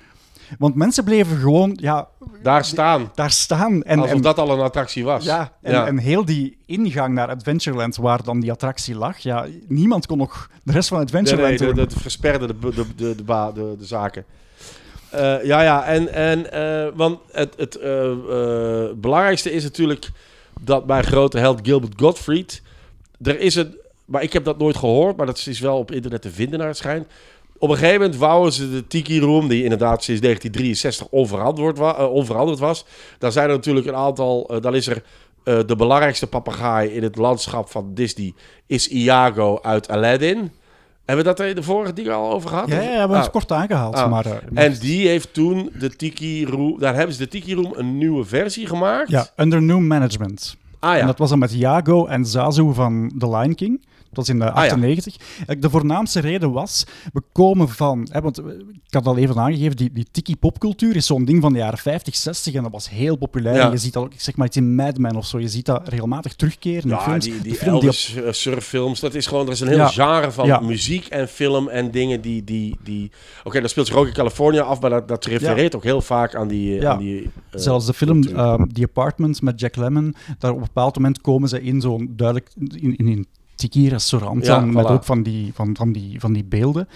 Want 0.59 0.75
mensen 0.75 1.03
bleven 1.03 1.37
gewoon 1.37 1.77
ja, 1.81 2.07
Daar 2.43 2.65
staan. 2.65 3.11
daar 3.15 3.31
staan. 3.31 3.83
En, 3.83 3.99
alsof 3.99 4.15
en, 4.15 4.21
dat 4.21 4.37
al 4.39 4.49
een 4.51 4.59
attractie 4.59 5.03
was. 5.03 5.23
ja, 5.23 5.51
en, 5.61 5.71
Ja. 5.71 5.87
en 5.87 5.97
heel 5.97 6.25
die 6.25 6.57
ingang 6.65 7.13
naar 7.13 7.27
Adventureland, 7.29 7.95
waar 7.95 8.23
dan 8.23 8.39
die 8.39 8.51
attractie 8.51 8.95
lag, 8.95 9.17
ja, 9.17 9.45
niemand 9.67 10.05
kon 10.05 10.17
nog 10.17 10.49
de 10.63 10.71
rest 10.71 10.89
van 10.89 10.99
Adventureland 10.99 11.59
nee, 11.59 11.73
dat 11.73 11.93
versperde 11.93 12.47
de, 12.47 12.59
de, 12.59 12.85
de, 12.95 13.15
de, 13.15 13.23
ba- 13.23 13.51
de, 13.51 13.75
de 13.79 13.85
zaken. 13.85 14.25
Eh, 15.09 15.43
ja, 15.43 15.61
ja, 15.61 15.83
en, 15.85 16.13
en 16.13 16.51
eh, 16.51 16.91
want 16.95 17.19
het, 17.31 17.53
het 17.57 17.75
eh, 17.75 18.11
belangrijkste 18.95 19.51
is 19.51 19.63
natuurlijk 19.63 20.09
dat 20.61 20.85
mijn 20.85 21.03
grote 21.03 21.39
held 21.39 21.59
Gilbert 21.63 21.93
Gottfried, 21.99 22.61
er 23.21 23.39
is 23.39 23.55
een, 23.55 23.75
maar 24.05 24.23
ik 24.23 24.33
heb 24.33 24.43
dat 24.45 24.57
nooit 24.57 24.77
gehoord, 24.77 25.17
maar 25.17 25.25
dat 25.25 25.43
is 25.47 25.59
wel 25.59 25.77
op 25.77 25.91
internet 25.91 26.21
te 26.21 26.29
vinden 26.31 26.59
naar 26.59 26.67
het 26.67 26.77
schijnt. 26.77 27.07
Op 27.63 27.69
een 27.69 27.75
gegeven 27.77 27.99
moment 28.01 28.19
wouden 28.19 28.53
ze 28.53 28.71
de 28.71 28.87
Tiki 28.87 29.19
Room, 29.19 29.47
die 29.47 29.63
inderdaad 29.63 30.03
sinds 30.03 30.21
1963 30.21 31.07
onveranderd, 31.07 31.77
wa- 31.77 31.95
eh, 31.97 32.11
onveranderd 32.13 32.59
was. 32.59 32.85
Daar 33.19 33.31
zijn 33.31 33.49
er 33.49 33.55
natuurlijk 33.55 33.87
een 33.87 33.95
aantal, 33.95 34.47
eh, 34.49 34.61
dan 34.61 34.75
is 34.75 34.87
er 34.87 35.03
eh, 35.43 35.59
de 35.65 35.75
belangrijkste 35.75 36.27
papegaai 36.27 36.89
in 36.89 37.03
het 37.03 37.15
landschap 37.15 37.69
van 37.69 37.93
Disney, 37.93 38.33
is 38.67 38.87
Iago 38.87 39.59
uit 39.61 39.89
Aladdin. 39.89 40.37
Hebben 41.05 41.25
we 41.25 41.31
dat 41.31 41.39
er 41.39 41.47
in 41.47 41.55
de 41.55 41.63
vorige 41.63 41.93
dingen 41.93 42.13
al 42.13 42.31
over 42.31 42.49
gehad? 42.49 42.67
Ja, 42.69 42.75
ja, 42.75 42.81
we 42.81 42.85
hebben 42.97 43.17
Ah. 43.17 43.23
het 43.23 43.31
kort 43.31 43.51
aangehaald. 43.51 43.95
Ah. 43.95 44.09
Maar, 44.11 44.25
En 44.53 44.73
die 44.79 45.07
heeft 45.07 45.33
toen 45.33 45.69
de 45.79 45.95
Tiki 45.95 46.45
Room, 46.45 46.79
daar 46.79 46.95
hebben 46.95 47.15
ze 47.15 47.21
de 47.21 47.27
Tiki 47.27 47.53
Room 47.55 47.73
een 47.75 47.97
nieuwe 47.97 48.25
versie 48.25 48.67
gemaakt. 48.67 49.09
ja, 49.09 49.27
under 49.37 49.61
new 49.61 49.79
management. 49.79 50.55
Ah 50.79 50.91
En 50.91 50.97
ja. 50.97 51.05
dat 51.05 51.17
was 51.17 51.29
dan 51.29 51.39
met 51.39 51.51
Iago 51.53 52.05
en 52.05 52.25
Zazu 52.25 52.73
van 52.73 53.11
The 53.19 53.29
Lion 53.29 53.55
King. 53.55 53.85
Dat 54.15 54.25
was 54.25 54.29
in 54.35 54.39
de 54.39 54.45
Ah, 54.51 54.55
ja. 54.55 54.61
98. 54.61 55.15
Eigenlijk 55.17 55.61
De 55.61 55.69
voornaamste 55.69 56.19
reden 56.19 56.51
was, 56.51 56.85
we 57.13 57.21
komen 57.31 57.69
van... 57.69 58.07
Hè, 58.11 58.21
want 58.21 58.37
eh, 58.37 58.45
ik 58.87 58.93
had 58.93 59.05
al 59.07 59.17
even 59.17 59.37
aangegeven, 59.37 59.75
die, 59.75 59.91
die 59.93 60.07
tiki-popcultuur 60.11 60.95
is 60.95 61.05
zo'n 61.05 61.25
ding 61.25 61.41
van 61.41 61.53
de 61.53 61.59
jaren 61.59 61.77
50, 61.77 62.15
60 62.15 62.53
en 62.53 62.63
dat 62.63 62.71
was 62.71 62.89
heel 62.89 63.15
populair. 63.15 63.55
Ja. 63.55 63.65
En 63.65 63.71
je 63.71 63.77
ziet 63.77 63.93
dat 63.93 64.03
ook, 64.03 64.13
ik 64.13 64.21
zeg 64.21 64.35
maar 64.35 64.47
iets 64.47 64.57
in 64.57 64.75
Mad 64.75 64.97
Men 64.97 65.15
of 65.15 65.25
zo, 65.25 65.39
je 65.39 65.47
ziet 65.47 65.65
dat 65.65 65.87
regelmatig 65.87 66.33
terugkeren 66.35 66.81
in 66.83 66.89
Ja, 66.89 66.99
films. 67.01 67.23
die, 67.25 67.41
die 67.41 67.53
film 67.55 67.79
die 67.79 67.89
op- 67.89 68.23
eh, 68.25 68.31
surffilms, 68.31 68.99
dat 68.99 69.13
is 69.13 69.27
gewoon, 69.27 69.45
er 69.45 69.51
is 69.51 69.59
een 69.59 69.67
heel 69.67 69.87
genre 69.87 70.31
van 70.31 70.65
muziek 70.65 71.05
en 71.05 71.27
film 71.27 71.67
en 71.69 71.91
dingen 71.91 72.21
die, 72.21 72.43
die, 72.43 72.77
die... 72.83 73.11
Oké, 73.43 73.61
dat 73.61 73.69
speelt 73.69 73.87
zich 73.87 73.95
ook 73.95 74.07
in 74.07 74.13
Californië 74.13 74.59
af, 74.59 74.81
maar 74.81 74.89
dat, 74.89 75.07
dat 75.07 75.25
refereert 75.25 75.75
ook 75.75 75.83
heel 75.83 76.01
vaak 76.01 76.35
aan 76.35 76.47
die... 76.47 76.79
eh. 76.79 76.89
Aan 76.89 76.97
die 76.97 77.21
eh, 77.23 77.59
Zelfs 77.59 77.85
de 77.85 77.93
film 77.93 78.23
ehm, 78.23 78.63
The 78.67 78.83
Apartment 78.83 79.41
met 79.41 79.59
Jack 79.59 79.75
Lemmon, 79.75 80.15
daar 80.39 80.51
op 80.51 80.57
een 80.57 80.63
bepaald 80.63 80.95
moment 80.95 81.21
komen 81.21 81.49
ze 81.49 81.61
in 81.61 81.81
zo'n 81.81 82.13
duidelijk 82.15 82.49
in, 82.75 82.95
in 82.97 83.27
een 83.63 83.69
tiki-restaurant 83.69 84.45
Ja, 84.45 84.59
dan, 84.59 84.73
met 84.73 84.85
ook 84.85 85.03
van 85.03 85.23
die, 85.23 85.51
van, 85.53 85.75
van, 85.75 85.91
die, 85.91 86.19
van 86.19 86.33
die 86.33 86.43
beelden. 86.43 86.87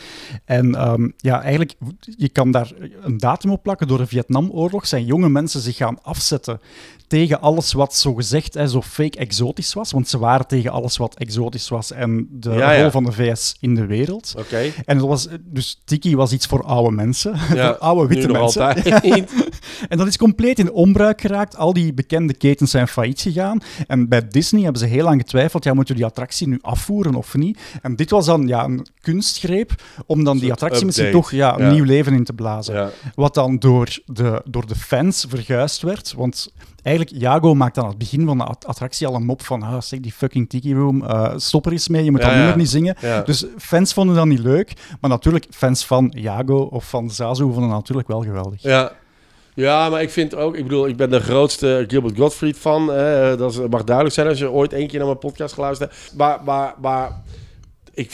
En 0.45 0.75
ehm, 0.75 1.09
ja, 1.17 1.41
eigenlijk, 1.41 1.73
je 2.17 2.29
kan 2.29 2.51
daar 2.51 2.71
een 3.01 3.17
datum 3.17 3.51
op 3.51 3.63
plakken. 3.63 3.87
Door 3.87 3.97
de 3.97 4.07
Vietnamoorlog 4.07 4.87
zijn 4.87 5.05
jonge 5.05 5.29
mensen 5.29 5.61
zich 5.61 5.75
gaan 5.75 6.03
afzetten 6.03 6.59
tegen 7.07 7.41
alles 7.41 7.73
wat 7.73 7.95
zo 7.95 8.13
gezegd 8.13 8.53
hè, 8.53 8.67
zo 8.67 8.81
fake 8.81 9.17
exotisch 9.17 9.73
was. 9.73 9.91
Want 9.91 10.07
ze 10.07 10.17
waren 10.17 10.47
tegen 10.47 10.71
alles 10.71 10.97
wat 10.97 11.15
exotisch 11.15 11.69
was 11.69 11.91
en 11.91 12.27
de 12.31 12.51
Ja, 12.51 12.71
ja. 12.71 12.81
rol 12.81 12.91
van 12.91 13.03
de 13.03 13.11
VS 13.11 13.55
in 13.59 13.75
de 13.75 13.85
wereld. 13.85 14.33
Oké. 14.37 14.71
En 14.85 14.97
dat 14.97 15.07
was, 15.07 15.27
dus 15.43 15.81
tiki 15.85 16.15
was 16.15 16.31
iets 16.31 16.45
voor 16.45 16.63
oude 16.63 16.91
mensen, 16.91 17.35
Ja, 17.53 17.69
oude 17.69 18.07
witte 18.07 18.27
mensen. 18.31 18.61
altijd. 18.61 18.85
En 19.89 19.97
dat 19.97 20.07
is 20.07 20.17
compleet 20.17 20.59
in 20.59 20.71
onbruik 20.71 21.21
geraakt. 21.21 21.57
Al 21.57 21.73
die 21.73 21.93
bekende 21.93 22.33
ketens 22.33 22.71
zijn 22.71 22.87
failliet 22.87 23.21
gegaan. 23.21 23.59
En 23.87 24.09
bij 24.09 24.27
Disney 24.27 24.61
hebben 24.63 24.81
ze 24.81 24.87
heel 24.87 25.03
lang 25.03 25.21
getwijfeld, 25.21 25.63
ja, 25.63 25.73
moeten 25.73 25.93
we 25.93 25.99
die 25.99 26.09
attractie 26.09 26.47
nu 26.47 26.57
afvoeren 26.61 27.15
of 27.15 27.35
niet? 27.35 27.59
En 27.81 27.95
dit 27.95 28.09
was 28.09 28.25
dan 28.25 28.47
ja, 28.47 28.63
een 28.63 28.85
kunstgreep 29.01 29.71
om 30.05 30.23
dan 30.23 30.37
die 30.37 30.51
attractie 30.51 30.85
misschien 30.85 31.11
toch 31.11 31.31
ja, 31.31 31.59
een 31.59 31.65
Ja. 31.65 31.71
nieuw 31.71 31.83
leven 31.83 32.13
in 32.13 32.23
te 32.23 32.33
blazen. 32.33 32.73
ja. 32.75 32.89
Wat 33.15 33.33
dan 33.33 33.57
door 33.59 33.97
de, 34.05 34.41
door 34.45 34.67
de 34.67 34.75
fans 34.75 35.25
verguisd 35.29 35.81
werd. 35.81 36.13
Want 36.13 36.51
eigenlijk, 36.83 37.17
Jago 37.21 37.53
maakt 37.55 37.77
aan 37.77 37.87
het 37.87 37.97
begin 37.97 38.25
van 38.25 38.37
de 38.37 38.43
at- 38.43 38.65
attractie 38.65 39.07
al 39.07 39.15
een 39.15 39.25
mop 39.25 39.41
van 39.43 39.63
ah, 39.63 39.81
zeg 39.81 39.99
die 39.99 40.11
fucking 40.11 40.49
tiki 40.49 40.73
room, 40.73 41.03
eh, 41.05 41.33
stop 41.35 41.65
er 41.65 41.71
eens 41.71 41.87
mee, 41.87 42.03
je 42.03 42.11
moet 42.11 42.19
Ja, 42.19 42.25
dat 42.25 42.35
ja. 42.35 42.39
nummer 42.41 42.57
niet 42.59 42.69
zingen. 42.69 42.95
Ja. 43.01 43.21
Dus 43.21 43.45
fans 43.57 43.93
vonden 43.93 44.15
dat 44.15 44.25
niet 44.25 44.39
leuk. 44.39 44.73
Maar 45.01 45.09
natuurlijk, 45.09 45.45
fans 45.49 45.85
van 45.85 46.13
Jago 46.15 46.57
of 46.59 46.89
van 46.89 47.09
Zazu 47.11 47.41
vonden 47.43 47.61
dat 47.61 47.69
natuurlijk 47.71 48.07
wel 48.07 48.21
geweldig. 48.23 48.61
Ja. 48.61 48.91
Ja, 49.57 49.89
maar 49.89 50.01
ik 50.01 50.09
vind 50.09 50.35
ook, 50.35 50.55
ik 50.55 50.63
bedoel, 50.63 50.87
ik 50.87 50.95
ben 50.95 51.09
de 51.09 51.19
grootste 51.19 51.85
Gilbert 51.87 52.17
Gottfried 52.17 52.57
eh, 52.65 53.37
dat 53.37 53.69
mag 53.69 53.83
duidelijk 53.83 54.15
zijn 54.15 54.27
als 54.27 54.39
je 54.39 54.51
ooit 54.51 54.73
één 54.73 54.87
keer 54.87 54.97
naar 54.97 55.07
mijn 55.07 55.19
podcast 55.19 55.53
geluisterd 55.53 55.91
hebt. 55.91 56.13
Maar, 56.15 56.43
maar, 56.43 56.73
maar 56.81 57.21
ik, 57.93 58.11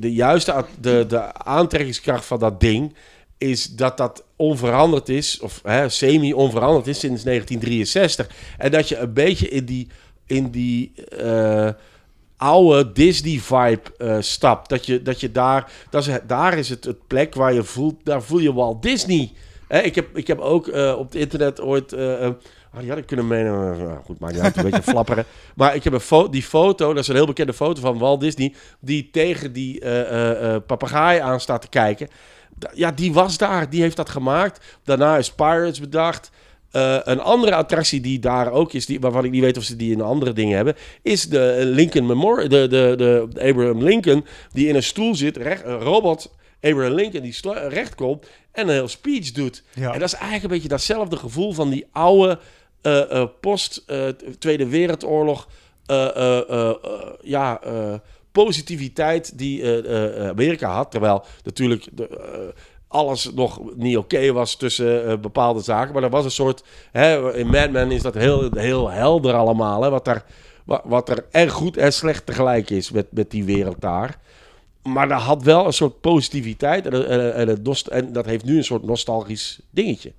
de 0.00 0.12
juiste 0.12 0.64
de, 0.80 1.04
de 1.08 1.32
aantrekkingskracht 1.32 2.24
van 2.24 2.38
dat 2.38 2.60
ding 2.60 2.94
is 3.38 3.66
dat 3.66 3.96
dat 3.96 4.24
onveranderd 4.36 5.08
is, 5.08 5.40
of 5.40 5.62
semi-onveranderd 5.86 6.86
is 6.86 6.98
sinds 6.98 7.22
1963. 7.22 8.28
En 8.58 8.70
dat 8.70 8.88
je 8.88 8.96
een 8.96 9.12
beetje 9.12 9.48
in 9.48 9.64
die, 9.64 9.88
in 10.26 10.50
die 10.50 10.92
eh, 11.18 11.68
oude 12.36 12.92
Disney-vibe 12.92 13.82
eh, 13.98 14.16
stapt. 14.20 14.68
Dat 14.68 14.86
je, 14.86 15.02
dat 15.02 15.20
je 15.20 15.32
daar, 15.32 15.72
dat 15.90 16.06
is, 16.06 16.18
daar 16.26 16.58
is 16.58 16.68
het, 16.68 16.84
het 16.84 17.06
plek 17.06 17.34
waar 17.34 17.52
je 17.52 17.64
voelt, 17.64 17.94
daar 18.04 18.22
voel 18.22 18.40
je 18.40 18.52
Walt 18.52 18.82
Disney. 18.82 19.32
Hè, 19.68 19.80
ik, 19.80 19.94
heb, 19.94 20.16
ik 20.16 20.26
heb 20.26 20.38
ook 20.38 20.68
eh, 20.68 20.94
op 20.98 21.04
het 21.04 21.14
internet 21.14 21.60
ooit. 21.60 21.92
eh, 21.92 22.30
ah, 22.72 22.80
die 22.80 22.88
had 22.88 22.98
ik 22.98 23.06
kunnen 23.06 23.26
meenemen. 23.26 23.78
Nou, 23.78 23.98
goed, 24.04 24.18
maakt 24.18 24.32
niet 24.34 24.42
uit, 24.42 24.56
een 24.56 24.62
beetje 24.70 24.90
flapperen. 24.92 25.24
Maar 25.54 25.74
ik 25.74 25.84
heb 25.84 25.92
een 25.92 26.00
fo 26.00 26.28
die 26.28 26.42
foto, 26.42 26.88
dat 26.88 27.02
is 27.02 27.08
een 27.08 27.14
heel 27.14 27.26
bekende 27.26 27.52
foto 27.52 27.80
van 27.80 27.98
Walt 27.98 28.20
Disney. 28.20 28.54
Die 28.80 29.08
tegen 29.10 29.52
die 29.52 29.80
eh, 29.80 30.56
papegaai 30.66 31.20
aan 31.20 31.40
staat 31.40 31.62
te 31.62 31.68
kijken. 31.68 32.08
Ja, 32.74 32.90
die 32.90 33.12
was 33.12 33.38
daar. 33.38 33.70
Die 33.70 33.80
heeft 33.80 33.96
dat 33.96 34.10
gemaakt. 34.10 34.78
Daarna 34.84 35.16
is 35.16 35.32
Pirates 35.32 35.80
bedacht. 35.80 36.30
Een 37.02 37.20
andere 37.20 37.54
attractie 37.54 38.00
die 38.00 38.18
daar 38.18 38.52
ook 38.52 38.72
is, 38.72 38.86
die, 38.86 39.00
waarvan 39.00 39.24
ik 39.24 39.30
niet 39.30 39.42
weet 39.42 39.56
of 39.56 39.62
ze 39.62 39.76
die 39.76 39.92
in 39.92 40.00
andere 40.00 40.32
dingen 40.32 40.56
hebben, 40.56 40.74
is 41.02 41.28
de 41.28 41.60
Lincoln 41.64 42.06
Memorial, 42.06 42.48
de, 42.48 42.66
de, 42.68 42.94
de 42.96 43.28
Abraham 43.48 43.82
Lincoln, 43.82 44.24
die 44.52 44.68
in 44.68 44.74
een 44.74 44.82
stoel 44.82 45.14
zit, 45.14 45.36
recht, 45.36 45.64
een 45.64 45.78
robot 45.78 46.30
Abraham 46.60 46.94
Lincoln, 46.94 47.22
die 47.22 47.68
recht 47.68 47.94
komt 47.94 48.26
en 48.52 48.68
een 48.68 48.74
heel 48.74 48.88
speech 48.88 49.32
doet. 49.32 49.62
Ja. 49.74 49.92
En 49.92 49.98
dat 49.98 50.08
is 50.08 50.14
eigenlijk 50.14 50.44
een 50.44 50.50
beetje 50.50 50.68
datzelfde 50.68 51.16
gevoel 51.16 51.52
van 51.52 51.70
die 51.70 51.86
oude 51.92 52.38
eh, 52.82 53.20
eh, 53.20 53.28
post-Tweede 53.40 54.66
Wereldoorlog, 54.66 55.48
eh, 55.86 56.16
eh, 56.16 56.50
eh, 56.50 56.74
ja, 57.22 57.60
positiviteit 58.32 59.38
die 59.38 59.64
Amerika 60.28 60.70
had. 60.70 60.90
Terwijl 60.90 61.24
natuurlijk 61.44 61.88
de, 61.92 62.52
alles 62.88 63.32
nog 63.34 63.60
niet 63.76 63.96
oké 63.96 64.32
was 64.32 64.56
tussen 64.56 65.20
bepaalde 65.20 65.60
zaken. 65.60 65.94
Maar 65.94 66.02
er 66.02 66.10
was 66.10 66.24
een 66.24 66.30
soort, 66.30 66.62
hè, 66.92 67.34
in 67.34 67.46
Mad 67.46 67.70
Men 67.70 67.90
is 67.90 68.02
dat 68.02 68.14
heel, 68.14 68.50
heel 68.54 68.90
helder 68.90 69.34
allemaal. 69.34 69.82
Hè, 69.82 69.90
wat, 69.90 70.04
daar, 70.04 70.24
wat, 70.64 70.82
wat 70.84 71.08
er 71.08 71.26
en 71.30 71.48
goed 71.48 71.76
en 71.76 71.92
slecht 71.92 72.26
tegelijk 72.26 72.70
is 72.70 72.90
met, 72.90 73.06
met 73.10 73.30
die 73.30 73.44
wereld 73.44 73.80
daar. 73.80 74.18
Maar 74.86 75.08
dat 75.08 75.20
had 75.20 75.42
wel 75.42 75.66
een 75.66 75.72
soort 75.72 76.00
positiviteit. 76.00 76.86
En, 76.86 77.08
en, 77.08 77.34
en, 77.34 77.48
het 77.48 77.62
nost- 77.64 77.86
en 77.86 78.12
dat 78.12 78.26
heeft 78.26 78.44
nu 78.44 78.56
een 78.56 78.64
soort 78.64 78.82
nostalgisch 78.84 79.60
dingetje. 79.70 80.12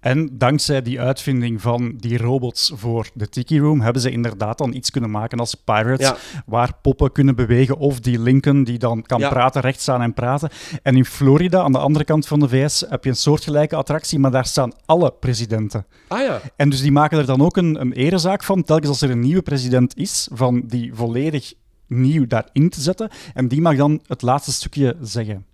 En 0.00 0.28
dankzij 0.38 0.82
die 0.82 1.00
uitvinding 1.00 1.60
van 1.60 1.94
die 1.96 2.18
robots 2.18 2.72
voor 2.74 3.08
de 3.14 3.28
Tiki 3.28 3.60
Room 3.60 3.80
hebben 3.80 4.02
ze 4.02 4.10
inderdaad 4.10 4.58
dan 4.58 4.72
iets 4.74 4.90
kunnen 4.90 5.10
maken 5.10 5.38
als 5.38 5.54
Pirates, 5.54 6.08
Ja. 6.08 6.16
waar 6.46 6.72
poppen 6.82 7.12
kunnen 7.12 7.36
bewegen 7.36 7.76
of 7.76 8.00
die 8.00 8.18
Lincoln 8.20 8.64
die 8.64 8.78
dan 8.78 9.02
kan 9.02 9.20
Ja. 9.20 9.28
praten, 9.28 9.60
recht 9.60 9.80
staan 9.80 10.02
en 10.02 10.14
praten. 10.14 10.50
En 10.82 10.96
in 10.96 11.04
Florida, 11.04 11.62
aan 11.62 11.72
de 11.72 11.78
andere 11.78 12.04
kant 12.04 12.26
van 12.26 12.40
de 12.40 12.48
VS, 12.48 12.84
heb 12.88 13.04
je 13.04 13.10
een 13.10 13.16
soortgelijke 13.16 13.76
attractie, 13.76 14.18
maar 14.18 14.30
daar 14.30 14.46
staan 14.46 14.72
alle 14.86 15.12
presidenten. 15.20 15.86
Ah 16.08 16.20
ja. 16.20 16.40
En 16.56 16.68
dus 16.70 16.80
die 16.82 16.92
maken 16.92 17.18
er 17.18 17.26
dan 17.26 17.40
ook 17.42 17.56
een, 17.56 17.80
een 17.80 17.92
erezaak 17.92 18.42
van, 18.44 18.62
telkens 18.62 18.88
als 18.88 19.02
er 19.02 19.10
een 19.10 19.20
nieuwe 19.20 19.42
president 19.42 19.96
is, 19.96 20.28
van 20.32 20.62
die 20.66 20.94
volledig 20.94 21.52
nieuw 21.90 22.26
daarin 22.26 22.70
te 22.70 22.80
zetten. 22.80 23.08
En 23.34 23.48
die 23.48 23.60
mag 23.60 23.76
dan 23.76 24.00
het 24.06 24.22
laatste 24.22 24.52
stukje 24.52 24.96
zeggen. 25.02 25.44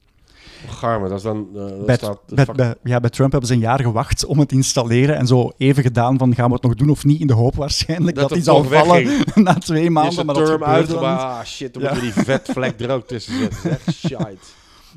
Garme, 0.68 1.08
dat 1.08 1.16
is 1.18 1.22
dan... 1.22 1.46
eh, 1.54 1.60
dat 1.60 1.86
Bij, 1.86 1.96
staat, 1.96 2.56
bij, 2.56 2.74
ja, 2.82 3.00
bij 3.00 3.10
Trump 3.10 3.30
hebben 3.30 3.48
ze 3.48 3.54
een 3.54 3.60
jaar 3.60 3.80
gewacht 3.80 4.24
om 4.24 4.38
het 4.38 4.48
te 4.48 4.54
installeren 4.54 5.16
en 5.16 5.26
zo 5.26 5.52
even 5.56 5.82
gedaan 5.82 6.18
van 6.18 6.34
gaan 6.34 6.46
we 6.48 6.52
het 6.54 6.62
nog 6.62 6.74
doen 6.74 6.88
of 6.90 7.04
niet, 7.04 7.20
in 7.20 7.26
de 7.26 7.32
hoop 7.34 7.54
waarschijnlijk 7.54 8.16
Dat 8.16 8.28
dat, 8.28 8.38
het 8.38 8.46
hij 8.46 8.54
zal 8.54 8.64
vallen 8.64 9.24
na 9.44 9.54
twee 9.54 9.90
maanden, 9.90 10.16
de 10.16 10.24
maar 10.24 10.34
dat 10.34 10.46
term 10.46 10.64
uit, 10.64 10.94
ah, 10.94 11.44
shit, 11.44 11.74
dan 11.74 11.82
Ja. 11.82 11.88
moeten 11.92 12.08
we 12.08 12.14
die 12.14 12.24
vetvlek 12.24 12.80
er 12.80 12.90
ook 12.90 13.06
tussen 13.06 13.38
zetten. 13.38 13.92
Shite. 14.06 14.36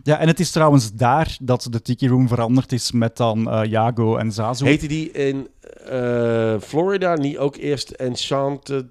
Ja, 0.04 0.20
en 0.20 0.28
het 0.28 0.40
is 0.40 0.52
trouwens 0.52 0.94
daar 0.94 1.38
dat 1.42 1.68
de 1.70 1.82
Tiki 1.82 2.08
Room 2.08 2.28
veranderd 2.28 2.72
is 2.72 2.92
met 2.92 3.18
dan 3.18 3.50
eh 3.52 3.64
Jago 3.70 4.16
en 4.18 4.32
Zazu. 4.32 4.66
Heette 4.66 4.88
die 4.88 5.12
in... 5.12 5.48
eh, 5.90 6.56
Florida 6.62 7.14
niet 7.16 7.38
ook 7.38 7.56
eerst 7.56 7.90
Enchanted... 7.90 8.86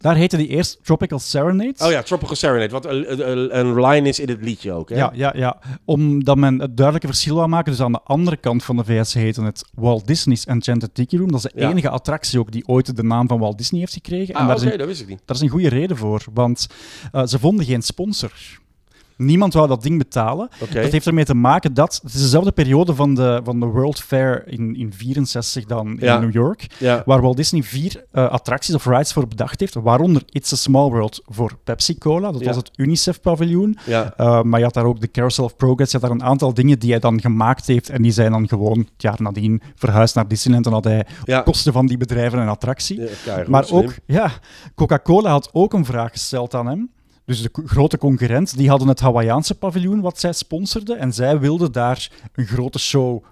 Daar 0.00 0.16
heette 0.16 0.36
die 0.36 0.48
eerst 0.48 0.78
Tropical 0.82 1.18
Serenade. 1.18 1.74
Oh 1.84 1.90
ja, 1.90 2.02
Tropical 2.02 2.36
Serenade. 2.36 2.70
Wat 2.72 2.84
een, 2.86 3.80
line 3.86 4.08
is 4.08 4.18
in 4.18 4.28
het 4.28 4.42
liedje 4.42 4.72
ook, 4.72 4.88
hè? 4.88 4.96
Ja, 4.96 5.10
ja, 5.14 5.32
ja, 5.36 5.58
omdat 5.84 6.36
men 6.36 6.58
het 6.60 6.76
duidelijke 6.76 7.06
verschil 7.08 7.34
wil 7.34 7.46
maken. 7.48 7.72
Dus 7.72 7.80
aan 7.80 7.92
de 7.92 8.00
andere 8.04 8.36
kant 8.36 8.64
van 8.64 8.76
de 8.76 8.84
VS 8.84 9.14
heette 9.14 9.42
het 9.42 9.64
Walt 9.74 10.06
Disney's 10.06 10.44
Enchanted 10.46 10.94
Tiki 10.94 11.18
Room. 11.18 11.30
Dat 11.32 11.44
is 11.44 11.50
de 11.52 11.60
Ja. 11.60 11.70
enige 11.70 11.88
attractie 11.88 12.38
ook 12.38 12.52
die 12.52 12.66
ooit 12.68 12.96
de 12.96 13.02
naam 13.02 13.28
van 13.28 13.38
Walt 13.38 13.58
Disney 13.58 13.80
heeft 13.80 13.92
gekregen. 13.92 14.34
Ah, 14.34 14.48
oké, 14.56 14.76
dat 14.76 14.86
wist 14.86 15.00
ik 15.00 15.08
niet. 15.08 15.20
daar 15.24 15.36
is 15.36 15.42
een 15.42 15.48
goede 15.48 15.68
reden 15.68 15.96
voor, 15.96 16.24
want 16.34 16.66
eh, 17.12 17.26
ze 17.26 17.38
vonden 17.38 17.64
geen 17.64 17.82
sponsor. 17.82 18.32
Niemand 19.16 19.52
wou 19.54 19.68
dat 19.68 19.82
ding 19.82 19.98
betalen. 19.98 20.48
Oké. 20.60 20.80
Dat 20.82 20.92
heeft 20.92 21.06
ermee 21.06 21.24
te 21.24 21.34
maken 21.34 21.74
dat... 21.74 22.00
Het 22.02 22.14
is 22.14 22.20
dezelfde 22.20 22.52
periode 22.52 22.94
van 22.94 23.14
de, 23.14 23.40
van 23.44 23.60
de 23.60 23.66
World 23.66 24.00
Fair 24.00 24.48
in, 24.48 24.76
in 24.76 24.92
64 24.92 25.64
dan 25.64 25.96
Ja. 26.00 26.14
in 26.14 26.20
New 26.20 26.32
York. 26.32 26.66
Ja. 26.78 27.02
Waar 27.06 27.20
Walt 27.20 27.36
Disney 27.36 27.62
vier 27.62 28.04
eh, 28.10 28.28
attracties 28.30 28.74
of 28.74 28.86
rides 28.86 29.12
voor 29.12 29.28
bedacht 29.28 29.60
heeft. 29.60 29.74
Waaronder 29.74 30.22
It's 30.26 30.52
a 30.52 30.56
Small 30.56 30.88
World 30.90 31.22
voor 31.26 31.58
Pepsi-Cola. 31.64 32.32
Dat 32.32 32.40
Ja. 32.40 32.46
was 32.46 32.56
het 32.56 32.70
UNICEF-paviljoen. 32.76 33.78
Uh, 33.88 34.42
maar 34.42 34.58
je 34.58 34.64
had 34.64 34.74
daar 34.74 34.84
ook 34.84 35.00
de 35.00 35.10
Carousel 35.10 35.44
of 35.44 35.56
Progress. 35.56 35.92
Je 35.92 35.98
had 35.98 36.08
daar 36.08 36.16
een 36.18 36.24
aantal 36.24 36.54
dingen 36.54 36.78
die 36.78 36.90
hij 36.90 37.00
dan 37.00 37.20
gemaakt 37.20 37.66
heeft. 37.66 37.88
En 37.90 38.02
die 38.02 38.12
zijn 38.12 38.30
dan 38.32 38.48
gewoon 38.48 38.78
het 38.78 38.88
jaar 38.96 39.22
nadien 39.22 39.62
verhuisd 39.74 40.14
naar 40.14 40.28
Disneyland. 40.28 40.66
En 40.66 40.72
had 40.72 40.84
hij 40.84 41.06
op 41.38 41.44
kosten 41.44 41.72
van 41.72 41.86
die 41.86 41.96
bedrijven 41.96 42.38
een 42.38 42.48
attractie. 42.48 43.00
Maar 43.46 43.66
ook, 43.70 43.94
ja, 44.06 44.30
Coca-Cola 44.74 45.30
had 45.30 45.48
ook 45.52 45.72
een 45.72 45.84
vraag 45.84 46.10
gesteld 46.10 46.54
aan 46.54 46.66
hem. 46.66 46.90
Dus 47.24 47.42
de 47.42 47.50
grote 47.64 47.98
concurrent, 47.98 48.56
die 48.56 48.68
hadden 48.68 48.88
het 48.88 49.00
Hawaïaanse 49.00 49.54
paviljoen 49.54 50.00
wat 50.00 50.20
zij 50.20 50.32
sponsorden. 50.32 50.98
En 50.98 51.12
zij 51.12 51.38
wilden 51.38 51.72
daar 51.72 52.10
een 52.32 52.46
grote 52.46 52.78
show, 52.78 53.24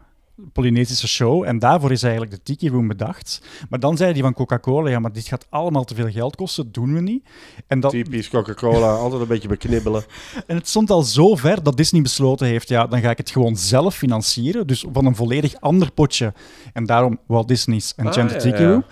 Polynesische 0.52 1.09
show. 1.09 1.44
En 1.44 1.59
daarvoor 1.59 1.90
is 1.90 2.02
eigenlijk 2.02 2.33
de 2.33 2.42
Tiki 2.42 2.68
Room 2.68 2.88
bedacht. 2.88 3.42
Maar 3.68 3.81
dan 3.81 3.96
zei 3.96 4.12
die 4.12 4.22
van 4.22 4.35
Coca-Cola, 4.35 4.90
ja, 4.90 4.98
maar 4.98 5.12
dit 5.12 5.26
gaat 5.26 5.46
allemaal 5.50 5.85
te 5.85 5.94
veel 5.94 6.11
geld 6.11 6.37
kosten, 6.37 6.64
dat 6.64 6.74
doen 6.74 6.94
we 6.94 7.00
niet. 7.00 7.28
En 7.66 7.81
dat, 7.81 7.90
Typisch 7.90 8.28
Coca-Cola, 8.28 8.94
altijd 8.94 9.22
een 9.22 9.28
beetje 9.28 9.48
beknibbelen. 9.48 10.05
en 10.46 10.57
het 10.57 10.68
stond 10.68 10.90
al 10.90 11.02
zo 11.02 11.35
ver 11.35 11.62
dat 11.62 11.76
Disney 11.76 12.02
besloten 12.02 12.46
heeft, 12.46 12.68
ja, 12.68 12.87
dan 12.87 13.00
ga 13.00 13.11
ik 13.11 13.18
het 13.18 13.31
gewoon 13.31 13.57
zelf 13.57 13.94
financieren. 13.94 14.66
Dus 14.66 14.85
van 14.92 15.07
een 15.07 15.16
volledig 15.16 15.55
ander 15.61 15.92
potje. 15.92 16.33
En 16.72 16.87
daarom 16.87 17.18
Walt 17.26 17.48
Disney's 17.48 17.92
Enchanted 17.96 18.37
Ah, 18.37 18.44
ja, 18.44 18.50
Tiki. 18.50 18.64
Room. 18.64 18.85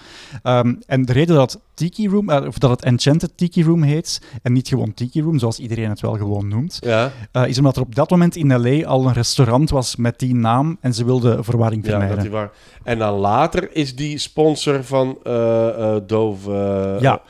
Ehm, 0.43 0.75
en 0.87 1.05
de 1.05 1.13
reden 1.13 1.37
dat 1.37 1.61
Tiki 1.81 2.09
Room, 2.09 2.31
eh, 2.31 2.47
of 2.47 2.59
dat 2.59 2.71
het 2.71 2.83
Enchanted 2.83 3.31
Tiki 3.37 3.65
Room 3.65 3.83
heet, 3.83 4.21
en 4.43 4.53
niet 4.53 4.69
gewoon 4.69 4.95
Tiki 4.95 5.23
Room, 5.23 5.39
zoals 5.39 5.59
iedereen 5.59 5.89
het 5.89 6.01
wel 6.01 6.17
gewoon 6.17 6.49
noemt, 6.49 6.79
Ja, 6.81 7.13
eh, 7.33 7.47
is 7.47 7.59
omdat 7.59 7.77
er 7.77 7.83
op 7.83 7.95
dat 7.95 8.11
moment 8.11 8.37
in 8.37 8.57
L.A. 8.57 8.87
al 8.87 9.07
een 9.07 9.13
restaurant 9.13 9.71
was 9.71 9.97
met 9.97 10.19
die 10.19 10.35
naam 10.35 10.77
en 10.81 10.95
ze 10.95 11.05
wilden 11.05 11.45
verwarring 11.45 11.85
ja 11.87 11.91
dat 11.91 12.01
vermijden. 12.01 12.31
waar. 12.33 12.51
En 12.83 12.99
dan 12.99 13.19
later 13.19 13.77
is 13.77 13.97
die 13.97 14.19
sponsor 14.19 14.85
van 14.85 15.19
eh 15.23 15.97
Dove... 16.07 16.97
Ja. 17.01 17.21